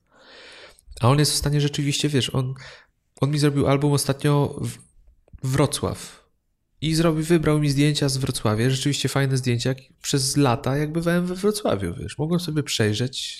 A 0.99 1.09
on 1.09 1.19
jest 1.19 1.31
w 1.31 1.35
stanie 1.35 1.61
rzeczywiście, 1.61 2.09
wiesz, 2.09 2.35
on, 2.35 2.53
on 3.21 3.31
mi 3.31 3.39
zrobił 3.39 3.67
album 3.67 3.93
ostatnio 3.93 4.61
w 4.61 4.77
Wrocław 5.43 6.27
i 6.81 6.95
zrobił, 6.95 7.23
wybrał 7.23 7.59
mi 7.59 7.69
zdjęcia 7.69 8.09
z 8.09 8.17
Wrocławia, 8.17 8.69
rzeczywiście 8.69 9.09
fajne 9.09 9.37
zdjęcia. 9.37 9.75
Przez 10.01 10.37
lata 10.37 10.77
jak 10.77 10.91
bywałem 10.91 11.25
we 11.25 11.35
Wrocławiu, 11.35 11.93
wiesz, 11.93 12.17
mogłem 12.17 12.39
sobie 12.39 12.63
przejrzeć 12.63 13.39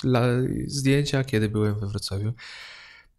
zdjęcia, 0.67 1.23
kiedy 1.23 1.49
byłem 1.49 1.79
we 1.79 1.87
Wrocławiu. 1.87 2.33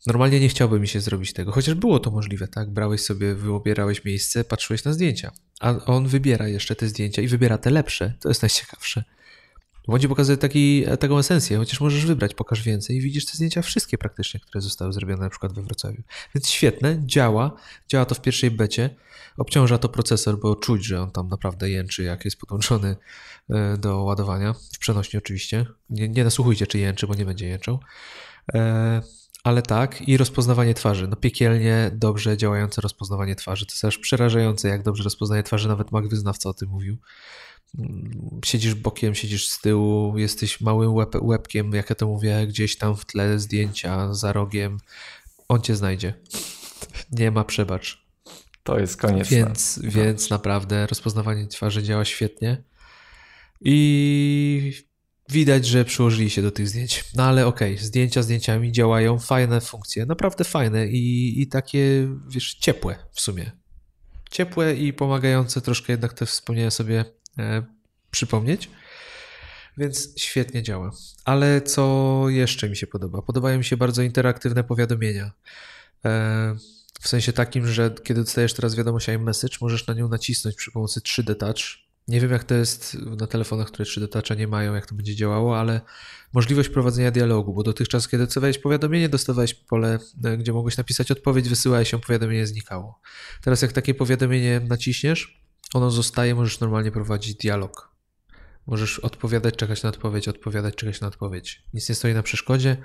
Normalnie 0.07 0.41
nie 0.41 0.49
chciałby 0.49 0.81
mi 0.81 0.89
się 0.89 1.01
zrobić 1.01 1.33
tego, 1.33 1.53
chociaż 1.53 1.75
było 1.75 2.01
to 2.01 2.11
możliwe, 2.11 2.49
tak? 2.49 2.71
Brałeś 2.71 3.01
sobie, 3.01 3.35
wyobierałeś 3.35 4.05
miejsce, 4.05 4.45
patrzyłeś 4.45 4.85
na 4.85 4.93
zdjęcia, 4.93 5.33
a 5.61 5.85
on 5.85 6.07
wybiera 6.09 6.49
jeszcze 6.49 6.77
te 6.77 6.89
zdjęcia 6.89 7.23
i 7.23 7.29
wybiera 7.29 7.59
te 7.59 7.71
lepsze, 7.71 8.15
to 8.21 8.29
jest 8.29 8.43
najciekawsze. 8.43 9.05
Bo 9.89 9.99
ci 9.99 10.09
pokazuje 10.09 10.39
taki, 10.39 10.85
taką 11.01 11.19
esencję, 11.19 11.57
chociaż 11.57 11.81
możesz 11.81 12.07
wybrać, 12.07 12.35
pokaż 12.35 12.63
więcej 12.63 12.97
i 12.97 13.01
widzisz 13.01 13.27
te 13.27 13.33
zdjęcia 13.33 13.63
wszystkie 13.63 13.99
praktycznie, 13.99 14.41
które 14.41 14.61
zostały 14.61 14.93
zrobione 14.93 15.23
na 15.23 15.31
przykład 15.31 15.53
we 15.53 15.63
Wrocławiu. 15.63 16.03
Więc 16.35 16.49
świetne, 16.49 17.03
działa, 17.07 17.57
działa 17.89 18.05
to 18.05 18.15
w 18.15 18.21
pierwszej 18.21 18.51
becie, 18.51 18.91
obciąża 19.37 19.79
to 19.79 19.89
procesor, 19.89 20.41
bo 20.41 20.57
czuć, 20.57 20.85
że 20.85 21.03
on 21.03 21.11
tam 21.11 21.29
naprawdę 21.29 21.71
jęczy, 21.71 22.03
jak 22.03 22.25
jest 22.25 22.37
podłączony 22.37 22.97
e, 23.51 23.77
do 23.79 24.03
ładowania, 24.03 24.53
w 24.53 24.79
przenośni 24.79 25.19
oczywiście. 25.19 25.67
Nie, 25.91 26.09
nie 26.09 26.25
nasłuchujcie, 26.25 26.67
czy 26.67 26.79
jęczy, 26.79 27.07
bo 27.07 27.15
nie 27.15 27.25
będzie 27.25 27.47
jęczał. 27.47 27.81
Ale 29.49 29.63
tak, 29.63 30.09
i 30.09 30.17
rozpoznawanie 30.17 30.75
twarzy. 30.75 31.09
No 31.09 31.17
piekielnie 31.17 31.91
dobrze 31.95 32.37
działające 32.37 32.81
rozpoznawanie 32.81 33.35
twarzy. 33.35 33.67
To 33.67 33.73
jest 33.73 33.85
aż 33.85 33.99
przerażające, 33.99 34.69
jak 34.69 34.83
dobrze 34.83 35.05
rozpoznaje 35.05 35.43
twarzy. 35.43 35.69
Nawet 35.69 35.93
Mac 35.93 36.07
wyznawca 36.07 36.49
o 36.49 36.55
tym 36.55 36.69
mówił. 36.69 36.97
Mm, 37.79 38.41
siedzisz 38.45 38.75
bokiem, 38.75 39.15
siedzisz 39.15 39.49
z 39.49 39.61
tyłu, 39.61 40.19
jesteś 40.19 40.61
małym 40.61 40.95
łeb, 40.95 41.15
łebkiem, 41.23 41.73
jak 41.73 41.91
ja 41.91 41.97
to 41.97 42.07
mówię, 42.07 42.47
gdzieś 42.47 42.79
tam 42.79 42.97
w 42.97 43.05
tle 43.05 43.39
zdjęcia 43.39 44.15
za 44.15 44.33
rogiem. 44.33 44.79
On 45.49 45.61
cię 45.61 45.77
znajdzie. 45.77 46.15
Nie 47.13 47.31
ma 47.31 47.45
przebacz. 47.45 48.07
To 48.63 48.79
jest 48.79 48.97
koniec. 48.97 49.29
Więc, 49.29 49.81
więc 49.83 50.31
naprawdę 50.31 50.87
rozpoznawanie 50.87 51.47
twarzy 51.47 51.83
działa 51.83 52.05
świetnie. 52.05 52.63
I 53.61 54.88
widać, 55.29 55.67
że 55.67 55.85
przyłożyli 55.85 56.31
się 56.31 56.43
do 56.43 56.51
tych 56.51 56.69
zdjęć. 56.69 57.05
No 57.15 57.25
ale 57.25 57.47
okej, 57.47 57.75
okay, 57.75 57.87
zdjęcia 57.87 58.23
zdjęciami 58.23 58.73
działają, 58.73 59.19
fajne 59.19 59.61
funkcje, 59.61 60.07
naprawdę 60.07 60.45
fajne 60.45 60.87
i, 60.87 61.35
i 61.43 61.47
takie, 61.47 62.09
wiesz, 62.29 62.55
ciepłe 62.55 62.97
w 63.13 63.21
sumie. 63.21 63.53
Ciepłe 64.31 64.75
i 64.75 64.93
pomagające 64.93 65.61
troszkę 65.61 65.93
jednak 65.93 66.13
te 66.13 66.27
wspomnienia 66.27 66.71
sobie 66.71 67.05
e, 67.39 67.63
przypomnieć. 68.11 68.71
Więc 69.77 70.21
świetnie 70.21 70.63
działa. 70.63 70.91
Ale 71.25 71.63
co 71.63 72.25
jeszcze 72.29 72.69
mi 72.69 72.77
się 72.77 72.87
podoba? 72.87 73.23
Podobają 73.23 73.59
mi 73.59 73.65
się 73.65 73.77
bardzo 73.77 74.03
interaktywne 74.03 74.65
powiadomienia. 74.65 75.33
E, 76.05 76.57
w 77.01 77.09
sensie 77.09 77.33
takim, 77.33 77.67
że 77.67 77.95
kiedy 78.05 78.21
dostajesz 78.21 78.55
teraz 78.55 78.75
wiadomość 78.75 79.09
iMessage, 79.09 79.57
możesz 79.61 79.87
na 79.87 79.95
nią 79.95 80.09
nacisnąć 80.09 80.57
przy 80.57 80.73
pomocy 80.73 81.01
3D 81.01 81.35
Touch 81.35 81.88
nie 82.09 82.21
wiem, 82.21 82.31
jak 82.31 82.45
to 82.45 82.55
jest 82.55 82.95
na 82.95 83.27
telefonach, 83.27 83.67
które 83.67 83.85
3D 83.85 84.09
Toucha 84.09 84.35
nie 84.35 84.49
mają, 84.49 84.75
jak 84.75 84.87
to 84.87 84.95
będzie 84.95 85.17
działało, 85.17 85.61
ale 85.61 85.81
możliwość 86.33 86.69
prowadzenia 86.69 87.11
dialogu, 87.11 87.55
bo 87.55 87.63
dotychczas, 87.63 88.09
kiedy 88.09 88.25
dostawałeś 88.25 88.59
powiadomienie, 88.59 89.09
dostawałeś 89.09 89.55
pole, 89.55 89.99
e, 90.25 90.37
gdzie 90.37 90.53
mogłeś 90.53 90.77
napisać 90.77 91.11
odpowiedź, 91.11 91.49
wysyłałeś 91.49 91.91
się, 91.91 91.99
powiadomienie 91.99 92.47
znikało. 92.47 93.01
Teraz 93.43 93.63
jak 93.63 93.73
takie 93.73 93.95
powiadomienie 93.95 94.61
naciśniesz, 94.69 95.43
ono 95.75 95.91
zostaje, 95.91 96.35
możesz 96.35 96.61
normalnie 96.61 96.93
prowadzić 96.93 97.35
dialog. 97.35 97.89
Możesz 98.67 98.99
odpowiadać, 98.99 99.57
czekać 99.57 99.83
na 99.83 99.89
odpowiedź, 99.89 100.29
odpowiadać, 100.29 100.75
czekać 100.75 101.01
na 101.01 101.07
odpowiedź. 101.07 101.63
Nic 101.75 101.89
nie 101.89 101.95
stoi 101.95 102.15
na 102.15 102.23
przeszkodzie. 102.23 102.77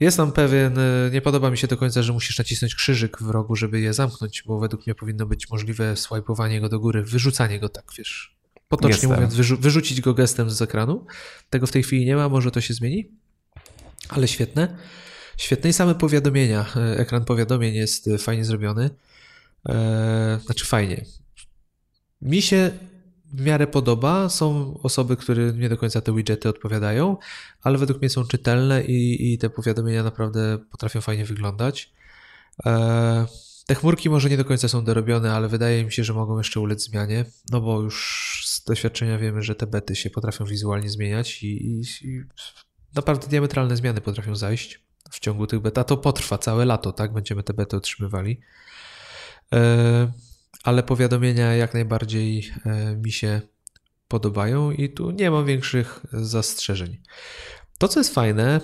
Jest 0.00 0.16
tam 0.16 0.32
pewien, 0.32 0.78
e, 0.78 1.10
nie 1.12 1.20
podoba 1.20 1.50
mi 1.50 1.58
się 1.58 1.66
do 1.66 1.76
końca, 1.76 2.02
że 2.02 2.12
musisz 2.12 2.38
nacisnąć 2.38 2.74
krzyżyk 2.74 3.22
w 3.22 3.30
rogu, 3.30 3.56
żeby 3.56 3.80
je 3.80 3.92
zamknąć, 3.92 4.42
bo 4.46 4.58
według 4.58 4.86
mnie 4.86 4.94
powinno 4.94 5.26
być 5.26 5.50
możliwe 5.50 5.96
swajpowanie 5.96 6.60
go 6.60 6.68
do 6.68 6.80
góry, 6.80 7.02
wyrzucanie 7.02 7.60
go 7.60 7.68
tak, 7.68 7.84
wiesz, 7.98 8.35
potocznie 8.68 8.90
Jestem. 8.90 9.10
mówiąc, 9.10 9.34
wyrzu 9.34 9.56
wyrzucić 9.56 10.00
go 10.00 10.14
gestem 10.14 10.50
z 10.50 10.62
ekranu. 10.62 11.06
Tego 11.50 11.66
w 11.66 11.72
tej 11.72 11.82
chwili 11.82 12.06
nie 12.06 12.16
ma, 12.16 12.28
może 12.28 12.50
to 12.50 12.60
się 12.60 12.74
zmieni, 12.74 13.10
ale 14.08 14.28
świetne. 14.28 14.76
Świetne 15.36 15.70
i 15.70 15.72
same 15.72 15.94
powiadomienia. 15.94 16.66
E, 16.76 16.98
ekran 16.98 17.24
powiadomień 17.24 17.74
jest 17.74 18.08
e, 18.08 18.18
fajnie 18.18 18.44
zrobiony. 18.44 18.90
Eee, 19.64 20.40
znaczy 20.40 20.64
fajnie. 20.64 21.04
Mi 22.22 22.42
się 22.42 22.70
w 23.32 23.40
miarę 23.40 23.66
podoba. 23.66 24.28
Są 24.28 24.78
osoby, 24.82 25.16
które 25.16 25.52
nie 25.52 25.68
do 25.68 25.76
końca 25.76 26.00
te 26.00 26.14
widgety 26.14 26.48
odpowiadają, 26.48 27.16
ale 27.62 27.78
według 27.78 28.00
mnie 28.00 28.10
są 28.10 28.24
czytelne 28.24 28.84
i, 28.84 29.32
i 29.32 29.38
te 29.38 29.50
powiadomienia 29.50 30.02
naprawdę 30.02 30.58
potrafią 30.70 31.00
fajnie 31.00 31.24
wyglądać. 31.24 31.92
Eee, 32.64 33.26
te 33.66 33.74
chmurki 33.74 34.10
może 34.10 34.30
nie 34.30 34.36
do 34.36 34.44
końca 34.44 34.68
są 34.68 34.84
dorobione, 34.84 35.32
ale 35.32 35.48
wydaje 35.48 35.84
mi 35.84 35.92
się, 35.92 36.04
że 36.04 36.12
mogą 36.12 36.38
jeszcze 36.38 36.60
ulec 36.60 36.82
zmianie, 36.84 37.24
no 37.50 37.60
bo 37.60 37.80
już 37.80 38.42
doświadczenia 38.66 39.18
wiemy, 39.18 39.42
że 39.42 39.54
te 39.54 39.66
bety 39.66 39.96
się 39.96 40.10
potrafią 40.10 40.44
wizualnie 40.44 40.90
zmieniać 40.90 41.42
i, 41.42 41.66
i, 41.66 41.82
i 42.04 42.24
naprawdę 42.94 43.28
diametralne 43.28 43.76
zmiany 43.76 44.00
potrafią 44.00 44.36
zajść 44.36 44.86
w 45.10 45.20
ciągu 45.20 45.46
tych 45.46 45.60
bet, 45.60 45.78
a 45.78 45.84
to 45.84 45.96
potrwa 45.96 46.38
całe 46.38 46.64
lato, 46.64 46.92
tak? 46.92 47.12
Będziemy 47.12 47.42
te 47.42 47.54
bety 47.54 47.76
otrzymywali. 47.76 48.40
E, 49.52 50.12
ale 50.62 50.82
powiadomienia 50.82 51.54
jak 51.54 51.74
najbardziej 51.74 52.50
e, 52.64 52.96
mi 52.96 53.12
się 53.12 53.40
podobają 54.08 54.70
i 54.70 54.88
tu 54.88 55.10
nie 55.10 55.30
mam 55.30 55.46
większych 55.46 56.06
zastrzeżeń. 56.12 57.02
To, 57.78 57.88
co 57.88 58.00
jest 58.00 58.14
fajne 58.14 58.60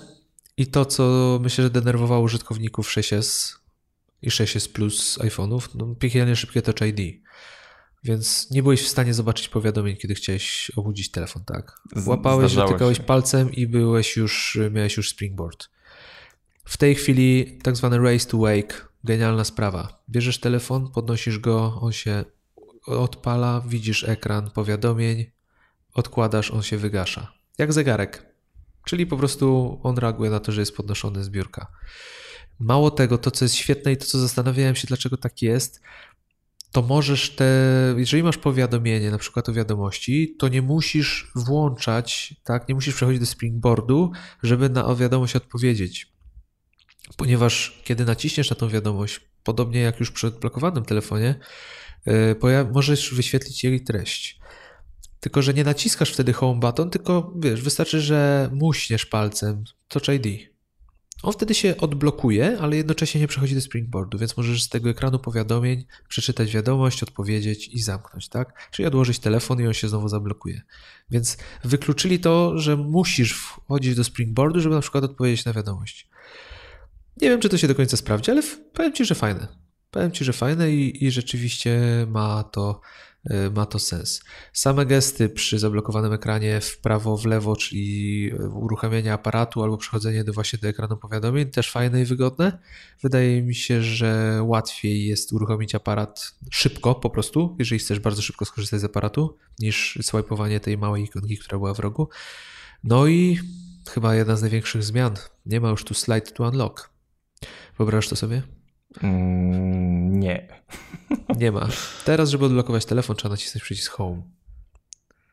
i 0.56 0.66
to, 0.66 0.84
co 0.84 1.38
myślę, 1.42 1.64
że 1.64 1.70
denerwowało 1.70 2.22
użytkowników 2.22 2.88
6S 2.88 3.56
i 4.22 4.30
6S 4.30 4.72
Plus 4.72 5.18
iPhone'ów, 5.18 5.68
no, 5.74 5.94
piekielnie 5.94 6.36
szybkie 6.36 6.62
Touch 6.62 6.88
ID. 6.88 7.22
Więc 8.04 8.50
nie 8.50 8.62
byłeś 8.62 8.82
w 8.82 8.88
stanie 8.88 9.14
zobaczyć 9.14 9.48
powiadomień, 9.48 9.96
kiedy 9.96 10.14
chciałeś 10.14 10.72
obudzić 10.76 11.10
telefon, 11.10 11.44
tak? 11.44 11.80
Łapałeś, 12.06 12.54
dotykałeś 12.54 12.98
się. 12.98 13.04
palcem 13.04 13.52
i 13.52 13.66
byłeś 13.66 14.16
już, 14.16 14.58
miałeś 14.70 14.96
już 14.96 15.10
springboard. 15.10 15.68
W 16.64 16.76
tej 16.76 16.94
chwili 16.94 17.58
tak 17.62 17.76
zwany 17.76 17.98
race 17.98 18.26
to 18.26 18.38
wake, 18.38 18.74
genialna 19.04 19.44
sprawa. 19.44 20.02
Bierzesz 20.10 20.40
telefon, 20.40 20.92
podnosisz 20.92 21.38
go, 21.38 21.78
on 21.80 21.92
się 21.92 22.24
odpala, 22.86 23.62
widzisz 23.66 24.04
ekran 24.04 24.50
powiadomień, 24.50 25.30
odkładasz, 25.94 26.50
on 26.50 26.62
się 26.62 26.78
wygasza. 26.78 27.32
Jak 27.58 27.72
zegarek. 27.72 28.26
Czyli 28.84 29.06
po 29.06 29.16
prostu 29.16 29.80
on 29.82 29.98
reaguje 29.98 30.30
na 30.30 30.40
to, 30.40 30.52
że 30.52 30.60
jest 30.60 30.76
podnoszony 30.76 31.24
z 31.24 31.28
biurka. 31.28 31.66
Mało 32.58 32.90
tego, 32.90 33.18
to 33.18 33.30
co 33.30 33.44
jest 33.44 33.54
świetne 33.54 33.92
i 33.92 33.96
to 33.96 34.04
co 34.04 34.18
zastanawiałem 34.18 34.74
się, 34.74 34.86
dlaczego 34.86 35.16
tak 35.16 35.42
jest, 35.42 35.80
to 36.72 36.82
możesz 36.82 37.30
te, 37.30 37.44
jeżeli 37.96 38.22
masz 38.22 38.38
powiadomienie, 38.38 39.10
na 39.10 39.18
przykład 39.18 39.48
o 39.48 39.52
wiadomości, 39.52 40.36
to 40.38 40.48
nie 40.48 40.62
musisz 40.62 41.32
włączać, 41.34 42.34
tak, 42.44 42.68
nie 42.68 42.74
musisz 42.74 42.94
przechodzić 42.94 43.20
do 43.20 43.26
Springboardu, 43.26 44.12
żeby 44.42 44.68
na 44.68 44.94
wiadomość 44.94 45.36
odpowiedzieć. 45.36 46.12
Ponieważ 47.16 47.82
kiedy 47.84 48.04
naciśniesz 48.04 48.50
na 48.50 48.56
tą 48.56 48.68
wiadomość, 48.68 49.20
podobnie 49.44 49.80
jak 49.80 50.00
już 50.00 50.10
przy 50.10 50.26
odblokowanym 50.26 50.84
telefonie, 50.84 51.34
yy, 52.06 52.66
możesz 52.72 53.14
wyświetlić 53.14 53.64
jej 53.64 53.84
treść. 53.84 54.40
Tylko, 55.20 55.42
że 55.42 55.54
nie 55.54 55.64
naciskasz 55.64 56.12
wtedy 56.12 56.32
home 56.32 56.60
button, 56.60 56.90
tylko 56.90 57.32
wiesz, 57.36 57.62
wystarczy, 57.62 58.00
że 58.00 58.50
muśniesz 58.52 59.06
palcem 59.06 59.64
Touch 59.88 60.08
ID. 60.08 60.51
On 61.22 61.32
wtedy 61.32 61.54
się 61.54 61.76
odblokuje, 61.76 62.58
ale 62.60 62.76
jednocześnie 62.76 63.20
nie 63.20 63.26
przechodzi 63.28 63.54
do 63.54 63.60
springboardu, 63.60 64.18
więc 64.18 64.36
możesz 64.36 64.62
z 64.62 64.68
tego 64.68 64.90
ekranu 64.90 65.18
powiadomień 65.18 65.84
przeczytać 66.08 66.52
wiadomość, 66.52 67.02
odpowiedzieć 67.02 67.68
i 67.68 67.82
zamknąć, 67.82 68.28
tak? 68.28 68.68
Czyli 68.70 68.86
odłożyć 68.86 69.18
telefon 69.18 69.60
i 69.60 69.66
on 69.66 69.72
się 69.72 69.88
znowu 69.88 70.08
zablokuje. 70.08 70.62
Więc 71.10 71.36
wykluczyli 71.64 72.20
to, 72.20 72.58
że 72.58 72.76
musisz 72.76 73.32
wchodzić 73.32 73.94
do 73.94 74.04
springboardu, 74.04 74.60
żeby 74.60 74.74
na 74.74 74.80
przykład 74.80 75.04
odpowiedzieć 75.04 75.44
na 75.44 75.52
wiadomość. 75.52 76.08
Nie 77.20 77.28
wiem, 77.28 77.40
czy 77.40 77.48
to 77.48 77.58
się 77.58 77.68
do 77.68 77.74
końca 77.74 77.96
sprawdzi, 77.96 78.30
ale 78.30 78.42
powiem 78.72 78.92
Ci, 78.92 79.04
że 79.04 79.14
fajne. 79.14 79.48
Powiem 79.90 80.12
Ci, 80.12 80.24
że 80.24 80.32
fajne 80.32 80.72
i, 80.72 81.04
i 81.04 81.10
rzeczywiście 81.10 81.80
ma 82.08 82.44
to 82.44 82.80
ma 83.54 83.66
to 83.66 83.78
sens. 83.78 84.20
Same 84.52 84.86
gesty 84.86 85.28
przy 85.28 85.58
zablokowanym 85.58 86.12
ekranie 86.12 86.60
w 86.60 86.78
prawo, 86.78 87.16
w 87.16 87.26
lewo, 87.26 87.56
czyli 87.56 88.30
uruchamianie 88.54 89.12
aparatu 89.12 89.62
albo 89.62 89.76
przechodzenie 89.76 90.24
do 90.24 90.32
właśnie 90.32 90.58
do 90.58 90.68
ekranu 90.68 90.96
powiadomień, 90.96 91.50
też 91.50 91.70
fajne 91.70 92.02
i 92.02 92.04
wygodne. 92.04 92.58
Wydaje 93.02 93.42
mi 93.42 93.54
się, 93.54 93.82
że 93.82 94.40
łatwiej 94.42 95.06
jest 95.06 95.32
uruchomić 95.32 95.74
aparat 95.74 96.34
szybko 96.50 96.94
po 96.94 97.10
prostu, 97.10 97.56
jeżeli 97.58 97.78
chcesz 97.78 98.00
bardzo 98.00 98.22
szybko 98.22 98.44
skorzystać 98.44 98.80
z 98.80 98.84
aparatu, 98.84 99.36
niż 99.58 99.98
swajpowanie 100.02 100.60
tej 100.60 100.78
małej 100.78 101.04
ikonki, 101.04 101.38
która 101.38 101.58
była 101.58 101.74
w 101.74 101.78
rogu. 101.78 102.08
No 102.84 103.06
i 103.06 103.38
chyba 103.90 104.14
jedna 104.14 104.36
z 104.36 104.40
największych 104.42 104.82
zmian. 104.82 105.14
Nie 105.46 105.60
ma 105.60 105.70
już 105.70 105.84
tu 105.84 105.94
slide 105.94 106.20
to 106.20 106.48
unlock. 106.48 106.90
Wyobrażasz 107.78 108.08
to 108.08 108.16
sobie? 108.16 108.42
Mm, 109.02 110.20
nie. 110.20 110.48
Nie 111.36 111.52
ma. 111.52 111.68
Teraz, 112.04 112.30
żeby 112.30 112.44
odblokować 112.44 112.84
telefon, 112.84 113.16
trzeba 113.16 113.32
nacisnąć 113.32 113.62
przycisk 113.62 113.92
Home. 113.92 114.22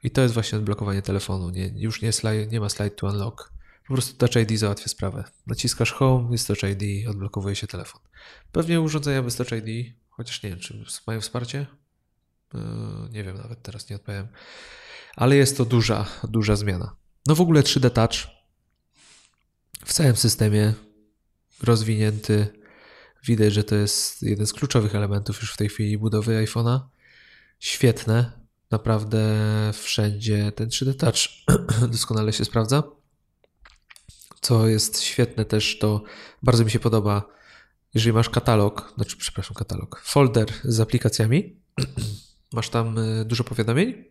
I 0.04 0.12
to 0.12 0.22
jest 0.22 0.34
właśnie 0.34 0.58
odblokowanie 0.58 1.02
telefonu. 1.02 1.50
Nie, 1.50 1.72
już 1.76 2.02
nie, 2.02 2.12
slide, 2.12 2.48
nie 2.48 2.60
ma 2.60 2.70
slide 2.70 2.92
to 2.92 3.08
unlock. 3.08 3.54
Po 3.88 3.94
prostu 3.94 4.18
Touch 4.18 4.36
ID 4.36 4.60
załatwia 4.60 4.88
sprawę. 4.88 5.24
Naciskasz 5.48 5.92
Home, 5.92 6.32
jest 6.32 6.48
Touch 6.48 6.64
ID, 6.64 7.08
odblokowuje 7.08 7.56
się 7.56 7.68
telefon. 7.68 8.02
Pewnie 8.52 8.82
urządzenia 8.82 9.24
bez 9.24 9.36
Touch 9.36 9.52
ID, 9.52 9.94
chociaż 10.10 10.44
nie 10.44 10.50
wiem, 10.50 10.60
czy 10.60 10.86
mają 11.08 11.22
wsparcie? 11.22 11.66
Nie 13.12 13.24
wiem, 13.24 13.38
nawet 13.38 13.62
teraz 13.62 13.90
nie 13.90 13.96
odpowiem. 13.96 14.28
Ale 15.16 15.36
jest 15.36 15.58
to 15.58 15.66
duża, 15.66 16.06
duża 16.24 16.56
zmiana. 16.56 16.96
No 17.28 17.36
w 17.36 17.42
ogóle 17.42 17.62
3D 17.62 17.90
Touch 17.90 18.28
w 19.86 19.94
całym 19.94 20.16
systemie 20.16 20.74
rozwinięty. 21.64 22.59
Widać, 23.24 23.54
że 23.54 23.64
to 23.64 23.76
jest 23.76 24.22
jeden 24.22 24.48
z 24.48 24.54
kluczowych 24.54 24.96
elementów 24.96 25.42
już 25.42 25.54
w 25.54 25.58
tej 25.58 25.70
chwili 25.70 25.98
budowy 25.98 26.46
iPhone'a. 26.46 26.80
Świetne, 27.60 28.32
naprawdę 28.72 29.20
wszędzie 29.74 30.52
ten 30.52 30.70
3D 30.70 30.94
Touch 30.94 31.48
doskonale 31.92 32.34
się 32.34 32.46
sprawdza. 32.46 32.84
Co 34.42 34.68
jest 34.68 35.02
świetne 35.02 35.46
też, 35.46 35.80
to 35.80 36.04
bardzo 36.44 36.66
mi 36.66 36.72
się 36.72 36.80
podoba, 36.80 37.40
jeżeli 37.94 38.14
masz 38.14 38.30
katalog, 38.30 38.94
znaczy, 38.96 39.18
przepraszam, 39.18 39.56
katalog, 39.56 40.02
folder 40.04 40.48
z 40.64 40.80
aplikacjami, 40.80 41.62
masz 42.54 42.70
tam 42.70 42.98
y, 42.98 43.26
dużo 43.26 43.44
powiadomień. 43.44 44.06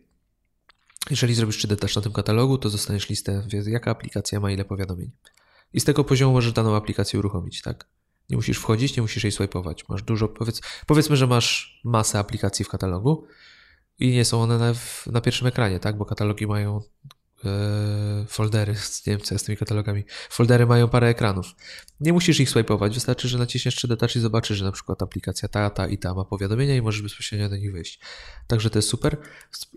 Jeżeli 1.09 1.35
zrobisz 1.35 1.65
3D 1.65 1.75
Touch 1.75 1.95
na 1.95 2.01
tym 2.01 2.11
katalogu, 2.11 2.57
to 2.57 2.69
dostaniesz 2.69 3.09
listę, 3.09 3.47
jaka 3.65 3.91
aplikacja 3.91 4.39
ma 4.39 4.51
ile 4.51 4.65
powiadomień. 4.65 5.11
I 5.73 5.79
z 5.79 5.83
tego 5.83 6.03
poziomu 6.03 6.33
możesz 6.33 6.53
daną 6.53 6.75
aplikację 6.75 7.19
uruchomić, 7.19 7.61
tak? 7.61 7.87
Nie 8.29 8.35
musisz 8.35 8.57
wchodzić, 8.57 8.95
nie 8.95 9.01
musisz 9.01 9.23
jej 9.23 9.31
swipe'ować. 9.31 9.83
Masz 9.89 10.03
dużo, 10.03 10.27
powiedz, 10.27 10.61
powiedzmy, 10.87 11.17
że 11.17 11.27
masz 11.27 11.79
masę 11.83 12.19
aplikacji 12.19 12.65
w 12.65 12.69
katalogu 12.69 13.27
i 13.99 14.11
nie 14.11 14.25
są 14.25 14.41
one 14.41 14.57
na, 14.57 14.73
na 15.07 15.21
pierwszym 15.21 15.47
ekranie, 15.47 15.79
tak? 15.79 15.97
Bo 15.97 16.05
katalogi 16.05 16.47
mają 16.47 16.81
e, 17.45 18.25
foldery, 18.27 18.73
nie 19.07 19.13
wiem 19.13 19.19
co 19.19 19.35
jest 19.35 19.43
z 19.43 19.45
tymi 19.45 19.57
katalogami. 19.57 20.03
Foldery 20.29 20.65
mają 20.65 20.89
parę 20.89 21.07
ekranów. 21.07 21.47
Nie 21.99 22.13
musisz 22.13 22.39
ich 22.39 22.49
swipe'ować, 22.49 22.93
wystarczy, 22.93 23.27
że 23.27 23.37
naciśniesz 23.37 23.75
3D 23.75 23.97
Touch 23.97 24.15
i 24.15 24.19
zobaczysz, 24.19 24.57
że 24.57 24.65
na 24.65 24.71
przykład 24.71 25.01
aplikacja 25.01 25.49
ta, 25.49 25.69
ta 25.69 25.87
i 25.87 25.97
ta 25.97 26.13
ma 26.13 26.25
powiadomienia 26.25 26.75
i 26.75 26.81
możesz 26.81 27.01
bezpośrednio 27.01 27.49
do 27.49 27.57
nich 27.57 27.73
wejść. 27.73 27.99
Także 28.47 28.69
to 28.69 28.77
jest 28.79 28.89
super. 28.89 29.17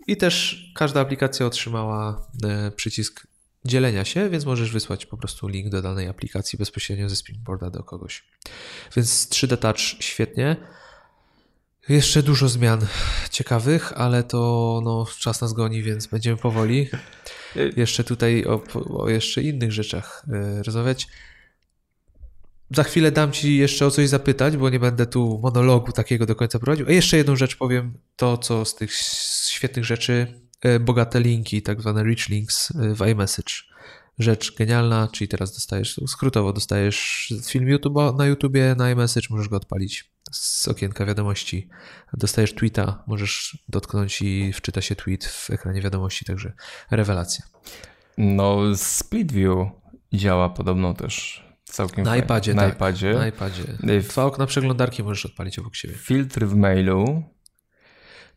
I 0.07 0.17
też 0.17 0.63
każda 0.75 1.01
aplikacja 1.01 1.45
otrzymała 1.45 2.27
e, 2.43 2.71
przycisk 2.71 3.27
dzielenia 3.65 4.05
się, 4.05 4.29
więc 4.29 4.45
możesz 4.45 4.71
wysłać 4.71 5.05
po 5.05 5.17
prostu 5.17 5.47
link 5.47 5.69
do 5.69 5.81
danej 5.81 6.07
aplikacji 6.07 6.59
bezpośrednio 6.59 7.09
ze 7.09 7.15
Springboarda 7.15 7.69
do 7.69 7.83
kogoś. 7.83 8.23
Więc 8.95 9.29
3D 9.29 9.57
Touch 9.57 9.79
świetnie. 9.79 10.55
Jeszcze 11.89 12.23
dużo 12.23 12.49
zmian 12.49 12.87
ciekawych, 13.31 13.93
ale 13.95 14.23
to 14.23 14.81
no, 14.83 15.05
czas 15.19 15.41
nas 15.41 15.53
goni, 15.53 15.83
więc 15.83 16.07
będziemy 16.07 16.37
powoli 16.37 16.89
jeszcze 17.75 18.03
tutaj 18.03 18.45
o, 18.45 18.63
o 18.89 19.09
jeszcze 19.09 19.41
innych 19.41 19.71
rzeczach 19.71 20.25
e, 20.33 20.63
rozmawiać. 20.63 21.07
Za 22.71 22.83
chwilę 22.83 23.11
dam 23.11 23.31
Ci 23.31 23.57
jeszcze 23.57 23.85
o 23.85 23.91
coś 23.91 24.09
zapytać, 24.09 24.57
bo 24.57 24.69
nie 24.69 24.79
będę 24.79 25.05
tu 25.05 25.39
monologu 25.43 25.91
takiego 25.91 26.25
do 26.25 26.35
końca 26.35 26.59
prowadził. 26.59 26.87
A 26.87 26.91
jeszcze 26.91 27.17
jedną 27.17 27.35
rzecz 27.35 27.55
powiem, 27.55 27.97
to 28.15 28.37
co 28.37 28.65
z 28.65 28.75
tych 28.75 28.93
świetnych 29.49 29.85
rzeczy, 29.85 30.42
bogate 30.79 31.19
linki, 31.19 31.61
tak 31.61 31.81
zwane 31.81 32.03
rich 32.03 32.29
links 32.29 32.71
e, 32.71 32.95
w 32.95 33.01
iMessage. 33.01 33.53
Rzecz 34.19 34.55
genialna, 34.55 35.07
czyli 35.11 35.27
teraz 35.27 35.53
dostajesz, 35.53 36.01
skrótowo 36.07 36.53
dostajesz 36.53 37.33
film 37.45 37.67
YouTube 37.67 38.17
na 38.17 38.25
YouTubie, 38.25 38.75
na 38.77 38.91
iMessage, 38.91 39.27
możesz 39.29 39.49
go 39.49 39.57
odpalić 39.57 40.11
z 40.31 40.67
okienka 40.67 41.05
wiadomości. 41.05 41.69
Dostajesz 42.13 42.53
tweeta, 42.53 43.03
możesz 43.07 43.63
dotknąć 43.69 44.21
i 44.21 44.53
wczyta 44.53 44.81
się 44.81 44.95
tweet 44.95 45.25
w 45.25 45.49
ekranie 45.49 45.81
wiadomości, 45.81 46.25
także 46.25 46.53
rewelacja. 46.91 47.45
No, 48.17 48.75
Split 48.75 49.31
View 49.31 49.67
działa 50.13 50.49
podobno 50.49 50.93
też 50.93 51.43
całkiem 51.63 52.05
Na 52.05 52.17
iPadzie, 52.17 52.53
na 52.53 52.61
tak. 52.61 52.73
iPadzie. 52.73 53.13
Na 53.13 53.27
iPadzie. 53.27 53.63
Dwa 54.09 54.25
okna 54.25 54.45
przeglądarki 54.45 55.03
możesz 55.03 55.25
odpalić 55.25 55.59
obok 55.59 55.75
siebie. 55.75 55.93
Filtr 55.93 56.45
w 56.45 56.55
mailu. 56.55 57.23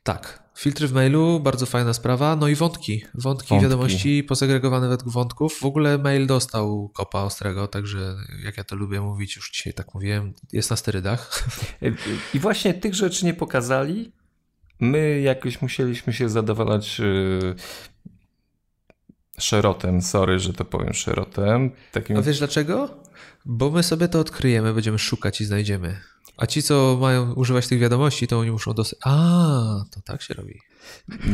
Tak. 0.03 0.46
Filtry 0.57 0.89
w 0.89 0.93
mailu, 0.93 1.41
bardzo 1.41 1.67
fajna 1.67 1.93
sprawa. 1.93 2.37
No 2.37 2.49
i 2.49 2.55
wątki. 2.55 3.05
Wątki, 3.15 3.49
wątki. 3.49 3.63
wiadomości 3.63 4.25
posegregowane 4.25 4.89
według 4.89 5.13
wątków. 5.13 5.59
W 5.61 5.65
ogóle 5.65 5.99
mail 5.99 6.27
dostał 6.27 6.89
kopa 6.89 7.23
ostrego, 7.23 7.69
także 7.69 8.17
jak 8.45 8.57
ja 8.57 8.65
to 8.65 8.77
lubię 8.77 9.01
mówić, 9.01 9.37
już 9.37 9.51
dzisiaj 9.51 9.75
tak 9.75 9.95
mówiłem, 9.95 10.35
jest 10.53 10.71
na 10.71 10.77
sterydach. 10.77 11.45
I 12.35 12.39
właśnie 12.39 12.75
tych 12.75 12.95
rzeczy 12.95 13.25
nie 13.25 13.35
pokazali. 13.35 14.13
My 14.81 15.21
jakoś 15.21 15.63
musieliśmy 15.63 16.13
się 16.13 16.29
zadowalać 16.29 16.99
yy, 16.99 17.55
szerotem. 19.39 20.03
Sorry, 20.03 20.39
że 20.39 20.53
to 20.53 20.65
powiem 20.65 20.95
szerotem. 20.95 21.71
Takim... 21.93 22.17
A 22.17 22.23
wiesz 22.23 22.39
dlaczego? 22.39 23.01
Bo 23.45 23.71
my 23.71 23.83
sobie 23.83 24.09
to 24.09 24.21
odkryjemy, 24.21 24.75
będziemy 24.75 24.99
szukać 24.99 25.41
i 25.41 25.45
znajdziemy. 25.45 26.01
A 26.37 26.47
ci, 26.47 26.63
co 26.63 26.99
mają 27.01 27.33
używać 27.33 27.67
tych 27.69 27.79
wiadomości, 27.79 28.27
to 28.27 28.39
oni 28.39 28.51
muszą 28.51 28.73
dosyć. 28.73 28.99
A, 29.05 29.85
to 29.91 30.01
tak 30.05 30.23
się 30.23 30.35
robi. 30.35 30.61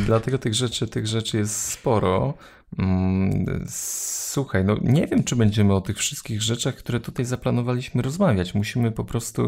Dlatego 0.07 0.39
tych 0.39 0.55
rzeczy, 0.55 0.89
tych 0.89 1.07
rzeczy 1.07 1.37
jest 1.37 1.63
sporo. 1.63 2.35
Mm, 2.79 3.65
słuchaj, 3.69 4.65
no 4.65 4.77
nie 4.83 5.07
wiem, 5.07 5.25
czy 5.25 5.37
będziemy 5.37 5.75
o 5.75 5.81
tych 5.81 5.99
wszystkich 5.99 6.43
rzeczach, 6.43 6.75
które 6.75 7.01
tutaj 7.01 7.25
zaplanowaliśmy 7.25 8.03
rozmawiać. 8.03 8.55
Musimy 8.55 8.93
po 8.93 9.05
prostu. 9.05 9.43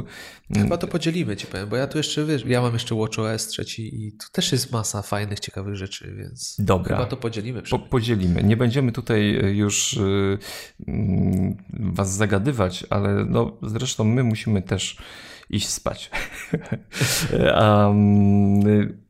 Mm, 0.50 0.62
Chyba 0.62 0.76
to 0.76 0.88
podzielimy 0.88 1.36
ci 1.36 1.46
powiem, 1.46 1.68
bo 1.68 1.76
ja 1.76 1.86
tu 1.86 1.98
jeszcze 1.98 2.24
wiesz, 2.24 2.44
ja 2.46 2.62
mam 2.62 2.72
jeszcze 2.72 2.94
WatchOS 2.94 3.46
trzeci 3.46 4.06
i 4.06 4.12
tu 4.12 4.26
też 4.32 4.52
jest 4.52 4.72
masa 4.72 5.02
fajnych, 5.02 5.40
ciekawych 5.40 5.76
rzeczy, 5.76 6.14
więc 6.18 6.56
Dobra. 6.58 6.96
chyba 6.96 7.08
to 7.08 7.16
podzielimy. 7.16 7.62
Po, 7.62 7.78
podzielimy. 7.78 8.42
Nie 8.42 8.56
będziemy 8.56 8.92
tutaj 8.92 9.36
e, 9.36 9.54
już 9.54 9.92
y, 9.92 10.38
was 11.70 12.16
zagadywać, 12.16 12.84
ale 12.90 13.24
no, 13.24 13.56
zresztą 13.62 14.04
my 14.04 14.24
musimy 14.24 14.62
też 14.62 14.96
iść 15.50 15.68
spać. 15.68 16.10
um, 17.60 18.60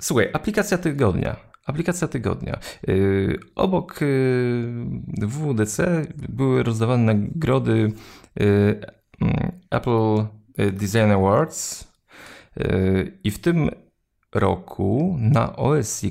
słuchaj, 0.01 0.31
aplikacja 0.33 0.79
tygodnia. 0.79 1.54
Aplikacja 1.65 2.09
tygodnia. 2.09 2.59
Y, 2.89 3.39
obok 3.55 4.03
y, 4.03 4.65
WWDC 5.19 6.07
były 6.29 6.63
rozdawane 6.63 7.15
nagrody 7.15 7.93
y, 8.41 8.81
mm, 9.21 9.53
Apple 9.71 10.27
Design 10.73 11.11
Awards 11.11 11.89
i 13.25 13.31
w 13.31 13.39
tym 13.39 13.71
roku 14.35 15.17
na 15.21 15.57
OS, 15.57 16.03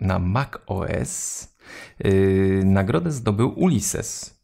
na 0.00 0.18
Mac 0.18 0.48
OS 0.66 1.48
nagrodę 2.64 3.12
zdobył 3.12 3.48
Ulysses. 3.58 4.40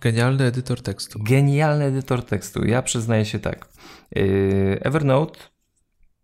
Genialny 0.00 0.44
edytor 0.44 0.82
tekstu. 0.82 1.18
Genialny 1.22 1.84
edytor 1.84 2.24
tekstu. 2.24 2.64
Ja 2.64 2.82
przyznaję 2.82 3.24
się 3.24 3.38
tak. 3.38 3.68
Evernote 4.80 5.38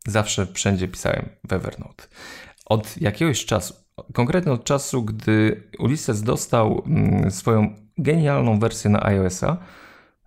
zawsze 0.07 0.47
wszędzie 0.47 0.89
pisałem 0.89 1.29
w 1.49 1.53
Evernote. 1.53 2.05
Od 2.67 3.01
jakiegoś 3.01 3.45
czasu, 3.45 3.75
konkretnie 4.13 4.53
od 4.53 4.65
czasu, 4.65 5.03
gdy 5.03 5.63
Ulysses 5.79 6.23
dostał 6.23 6.83
mm, 6.87 7.31
swoją 7.31 7.75
genialną 7.99 8.59
wersję 8.59 8.91
na 8.91 9.07
iOS-a, 9.07 9.57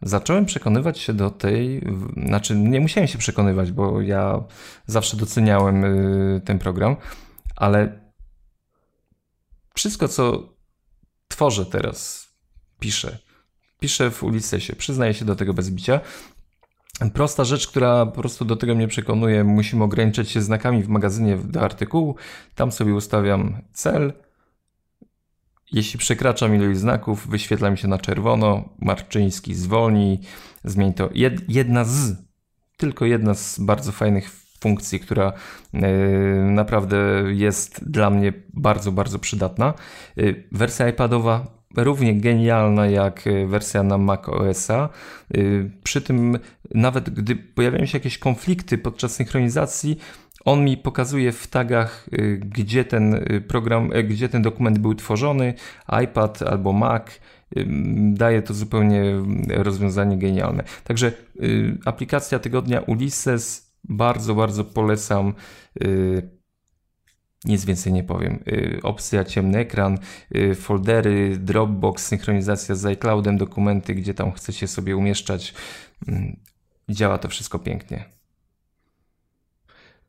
zacząłem 0.01 0.45
przekonywać 0.45 0.99
się 0.99 1.13
do 1.13 1.29
tej, 1.31 1.81
znaczy 2.25 2.55
nie 2.55 2.79
musiałem 2.79 3.07
się 3.07 3.17
przekonywać, 3.17 3.71
bo 3.71 4.01
ja 4.01 4.43
zawsze 4.85 5.17
doceniałem 5.17 5.81
yy, 5.81 6.41
ten 6.45 6.59
program, 6.59 6.95
ale 7.55 7.99
wszystko, 9.75 10.07
co 10.07 10.53
tworzę 11.27 11.65
teraz, 11.65 12.27
piszę, 12.79 13.17
piszę 13.79 14.11
w 14.11 14.23
Ulyssesie, 14.23 14.75
przyznaję 14.75 15.13
się 15.13 15.25
do 15.25 15.35
tego 15.35 15.53
bez 15.53 15.69
bicia. 15.69 15.99
Prosta 17.13 17.43
rzecz, 17.43 17.67
która 17.67 18.05
po 18.05 18.11
prostu 18.11 18.45
do 18.45 18.55
tego 18.55 18.75
mnie 18.75 18.87
przekonuje, 18.87 19.43
musimy 19.43 19.83
ograniczać 19.83 20.29
się 20.29 20.41
znakami 20.41 20.83
w 20.83 20.87
magazynie 20.87 21.37
do 21.37 21.61
artykułu. 21.61 22.15
Tam 22.55 22.71
sobie 22.71 22.93
ustawiam 22.93 23.61
cel. 23.73 24.13
Jeśli 25.71 25.99
przekraczam 25.99 26.55
ilość 26.55 26.79
znaków, 26.79 27.27
wyświetla 27.27 27.69
mi 27.69 27.77
się 27.77 27.87
na 27.87 27.97
czerwono. 27.97 28.69
Marczyński 28.79 29.53
zwolnij, 29.53 30.19
zmień 30.63 30.93
to. 30.93 31.09
Jedna 31.47 31.83
z, 31.83 32.15
tylko 32.77 33.05
jedna 33.05 33.33
z 33.33 33.59
bardzo 33.59 33.91
fajnych 33.91 34.29
funkcji, 34.59 34.99
która 34.99 35.33
yy, 35.73 35.81
naprawdę 36.51 36.97
jest 37.27 37.89
dla 37.91 38.09
mnie 38.09 38.33
bardzo, 38.53 38.91
bardzo 38.91 39.19
przydatna. 39.19 39.73
Yy, 40.15 40.43
wersja 40.51 40.89
iPadowa 40.89 41.58
równie 41.75 42.15
genialna 42.21 42.87
jak 42.87 43.27
e, 43.27 43.47
wersja 43.47 43.83
na 43.83 43.97
Mac 43.97 44.29
OS-a. 44.29 44.89
E, 45.33 45.39
przy 45.83 46.01
tym, 46.01 46.39
nawet 46.73 47.09
gdy 47.09 47.35
pojawiają 47.35 47.85
się 47.85 47.97
jakieś 47.97 48.17
konflikty 48.17 48.77
podczas 48.77 49.15
synchronizacji, 49.15 49.97
on 50.45 50.63
mi 50.63 50.77
pokazuje 50.77 51.31
w 51.31 51.47
tagach, 51.47 52.09
e, 52.11 52.21
gdzie 52.37 52.85
ten 52.85 53.25
program, 53.47 53.89
gdzie 53.89 54.29
ten 54.29 54.41
dokument 54.41 54.79
był 54.79 54.95
tworzony, 54.95 55.53
iPad 56.03 56.41
albo 56.41 56.73
Mac. 56.73 57.03
Daje 58.13 58.41
to 58.41 58.53
zupełnie 58.53 59.03
rozwiązanie 59.49 60.17
genialne. 60.17 60.63
Także 60.83 61.11
aplikacja 61.85 62.39
tygodnia 62.39 62.79
Ulysses 62.79 63.73
bardzo, 63.83 64.35
bardzo 64.35 64.65
polecam 64.65 65.33
nic 67.45 67.65
więcej 67.65 67.93
nie 67.93 68.03
powiem. 68.03 68.43
Y, 68.47 68.79
opcja 68.83 69.25
ciemny 69.25 69.57
ekran, 69.57 69.97
y, 70.35 70.55
foldery, 70.55 71.37
Dropbox, 71.37 72.05
synchronizacja 72.05 72.75
z 72.75 72.85
iCloudem, 72.85 73.37
dokumenty, 73.37 73.95
gdzie 73.95 74.13
tam 74.13 74.31
chcecie 74.31 74.67
sobie 74.67 74.97
umieszczać. 74.97 75.53
Mm, 76.07 76.39
działa 76.89 77.17
to 77.17 77.27
wszystko 77.27 77.59
pięknie. 77.59 78.18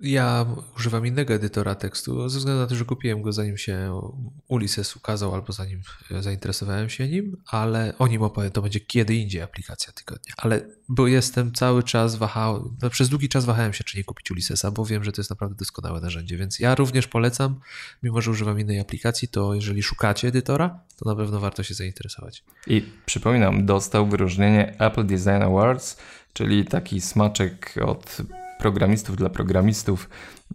Ja 0.00 0.46
używam 0.76 1.06
innego 1.06 1.34
edytora 1.34 1.74
tekstu, 1.74 2.28
ze 2.28 2.38
względu 2.38 2.60
na 2.60 2.66
to, 2.66 2.74
że 2.74 2.84
kupiłem 2.84 3.22
go 3.22 3.32
zanim 3.32 3.58
się 3.58 4.00
Ulysses 4.48 4.96
ukazał, 4.96 5.34
albo 5.34 5.52
zanim 5.52 5.82
zainteresowałem 6.20 6.90
się 6.90 7.08
nim, 7.08 7.36
ale 7.46 7.94
o 7.98 8.06
nim 8.06 8.22
opowiem, 8.22 8.50
to 8.50 8.62
będzie 8.62 8.80
kiedy 8.80 9.14
indziej 9.14 9.42
aplikacja 9.42 9.92
tygodnia. 9.92 10.34
Ale 10.36 10.62
bo 10.88 11.06
jestem 11.06 11.52
cały 11.52 11.82
czas 11.82 12.16
wahał, 12.16 12.74
no 12.82 12.90
przez 12.90 13.08
długi 13.08 13.28
czas 13.28 13.44
wahałem 13.44 13.72
się, 13.72 13.84
czy 13.84 13.98
nie 13.98 14.04
kupić 14.04 14.30
Ulyssesa, 14.30 14.70
bo 14.70 14.84
wiem, 14.84 15.04
że 15.04 15.12
to 15.12 15.20
jest 15.20 15.30
naprawdę 15.30 15.56
doskonałe 15.56 16.00
narzędzie, 16.00 16.36
więc 16.36 16.58
ja 16.58 16.74
również 16.74 17.06
polecam, 17.06 17.60
mimo 18.02 18.20
że 18.20 18.30
używam 18.30 18.60
innej 18.60 18.80
aplikacji, 18.80 19.28
to 19.28 19.54
jeżeli 19.54 19.82
szukacie 19.82 20.28
edytora, 20.28 20.80
to 20.96 21.10
na 21.10 21.16
pewno 21.16 21.40
warto 21.40 21.62
się 21.62 21.74
zainteresować. 21.74 22.44
I 22.66 22.82
przypominam, 23.06 23.66
dostał 23.66 24.06
wyróżnienie 24.06 24.80
Apple 24.80 25.06
Design 25.06 25.42
Awards, 25.42 25.96
czyli 26.32 26.64
taki 26.64 27.00
smaczek 27.00 27.74
od 27.86 28.22
programistów 28.60 29.16
dla 29.16 29.30
programistów, 29.30 30.08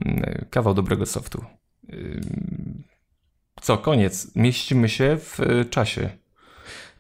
mm, 0.05 0.45
kawał 0.49 0.73
dobrego 0.73 1.05
softu. 1.05 1.45
Co, 3.61 3.77
koniec. 3.77 4.35
Mieścimy 4.35 4.89
się 4.89 5.17
w 5.17 5.39
y, 5.39 5.65
czasie. 5.65 6.09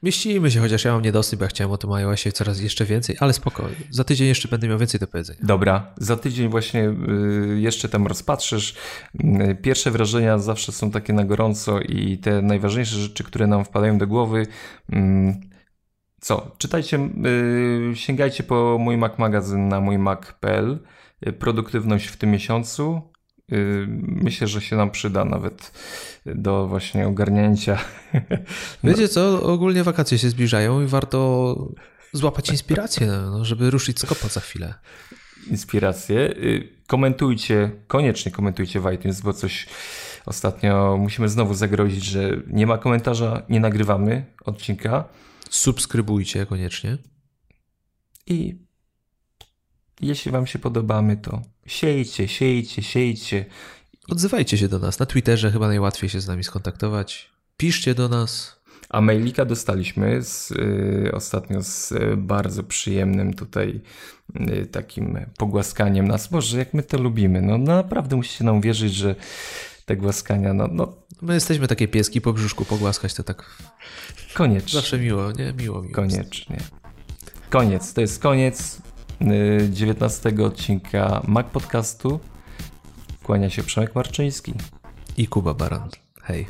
Mieścimy 0.03 0.51
się, 0.51 0.59
chociaż 0.59 0.85
ja 0.85 0.93
mam 0.93 1.01
niedosyt, 1.01 1.39
bo 1.39 1.45
ja 1.45 1.49
chciałem 1.49 1.71
o 1.71 1.77
tym 1.77 1.91
iOSie 1.91 2.31
coraz 2.31 2.59
jeszcze 2.59 2.85
więcej, 2.85 3.15
ale 3.19 3.33
spokojnie. 3.33 3.75
Za 3.89 4.03
tydzień 4.03 4.27
jeszcze 4.27 4.47
będę 4.47 4.67
miał 4.67 4.79
więcej 4.79 4.99
do 4.99 5.07
powiedzenia. 5.07 5.39
Dobra, 5.43 5.93
za 5.97 6.17
tydzień 6.17 6.49
właśnie 6.49 6.89
y, 6.89 7.59
jeszcze 7.59 7.89
tam 7.89 8.07
rozpatrzysz. 8.07 8.75
Y, 9.15 9.57
pierwsze 9.61 9.91
wrażenia 9.91 10.37
zawsze 10.37 10.71
są 10.71 10.91
takie 10.91 11.13
na 11.13 11.23
gorąco 11.23 11.79
i 11.79 12.17
te 12.17 12.41
najważniejsze 12.41 12.95
rzeczy, 12.95 13.23
które 13.23 13.47
nam 13.47 13.65
wpadają 13.65 13.97
do 13.97 14.07
głowy. 14.07 14.47
Co? 16.25 16.51
Czytajcie, 16.57 17.09
sięgajcie 17.93 18.43
po 18.43 18.77
mój 18.79 18.97
Mac 18.97 19.17
magazyn 19.17 19.67
na 19.67 19.81
mój 19.81 19.97
mac.pl. 19.97 20.79
Produktywność 21.39 22.07
w 22.07 22.17
tym 22.17 22.31
miesiącu. 22.31 23.01
Myślę, 23.99 24.47
że 24.47 24.61
się 24.61 24.75
nam 24.75 24.91
przyda 24.91 25.25
nawet 25.25 25.71
do 26.25 26.67
właśnie 26.67 27.07
ogarnięcia. 27.07 27.77
Wiecie 28.83 29.07
co, 29.07 29.43
ogólnie 29.43 29.83
wakacje 29.83 30.17
się 30.17 30.29
zbliżają 30.29 30.81
i 30.81 30.85
warto 30.85 31.55
złapać 32.13 32.49
inspirację, 32.49 33.07
no, 33.07 33.45
żeby 33.45 33.69
ruszyć 33.71 33.99
z 33.99 34.05
kopa 34.05 34.27
za 34.27 34.39
chwilę. 34.39 34.73
Inspiracje. 35.51 36.19
Y, 36.19 36.69
komentujcie, 36.87 37.71
koniecznie 37.87 38.31
komentujcie 38.31 38.79
w 38.79 38.93
iTunes, 38.93 39.21
bo 39.21 39.33
coś 39.33 39.67
ostatnio 40.25 40.97
musimy 40.99 41.29
znowu 41.29 41.53
zagrozić, 41.53 42.03
że 42.03 42.29
nie 42.47 42.67
ma 42.67 42.77
komentarza, 42.77 43.41
nie 43.49 43.59
nagrywamy 43.59 44.25
odcinka. 44.45 45.05
Subskrybujcie 45.55 46.45
koniecznie. 46.45 46.97
I 48.27 48.55
jeśli 50.01 50.31
Wam 50.31 50.47
się 50.47 50.59
podobamy, 50.59 51.17
to 51.17 51.41
siejcie, 51.65 52.27
siejcie, 52.27 52.83
siejcie. 52.83 53.45
Odzywajcie 54.07 54.57
się 54.57 54.67
do 54.67 54.79
nas. 54.79 54.99
Na 54.99 55.05
Twitterze 55.05 55.51
chyba 55.51 55.67
najłatwiej 55.67 56.09
się 56.09 56.21
z 56.21 56.27
nami 56.27 56.43
skontaktować. 56.43 57.31
Piszcie 57.57 57.95
do 57.95 58.09
nas. 58.09 58.61
A 58.89 59.01
mailika 59.01 59.45
dostaliśmy 59.45 60.21
z, 60.23 60.51
y, 60.51 61.11
ostatnio 61.13 61.63
z 61.63 61.91
y, 61.91 62.17
bardzo 62.17 62.63
przyjemnym 62.63 63.33
tutaj 63.33 63.81
y, 64.35 64.65
takim 64.65 65.19
pogłaskaniem 65.37 66.07
nas. 66.07 66.27
Boże, 66.27 66.57
jak 66.57 66.73
my 66.73 66.83
to 66.83 66.97
lubimy. 66.97 67.41
No, 67.41 67.57
no 67.57 67.75
naprawdę 67.75 68.15
musicie 68.15 68.43
nam 68.43 68.61
wierzyć, 68.61 68.93
że 68.93 69.15
te 69.85 69.95
głaskania, 69.97 70.53
no, 70.53 70.67
no. 70.71 70.93
My 71.21 71.33
jesteśmy 71.33 71.67
takie 71.67 71.87
pieski 71.87 72.21
po 72.21 72.33
brzuszku, 72.33 72.65
pogłaskać 72.65 73.13
to 73.13 73.23
tak. 73.23 73.57
Koniecznie. 74.33 74.79
Zawsze 74.79 74.99
miło, 74.99 75.31
nie? 75.31 75.53
Miło, 75.53 75.81
miło. 75.81 75.93
Koniecznie. 75.93 76.57
Koniec, 77.49 77.93
to 77.93 78.01
jest 78.01 78.19
koniec 78.19 78.81
19 79.69 80.33
odcinka 80.45 81.21
Mac 81.27 81.47
Podcastu. 81.47 82.19
Kłania 83.23 83.49
się 83.49 83.63
Przemek 83.63 83.95
Marczyński 83.95 84.53
i 85.17 85.27
Kuba 85.27 85.53
Baran. 85.53 85.89
Hej. 86.21 86.47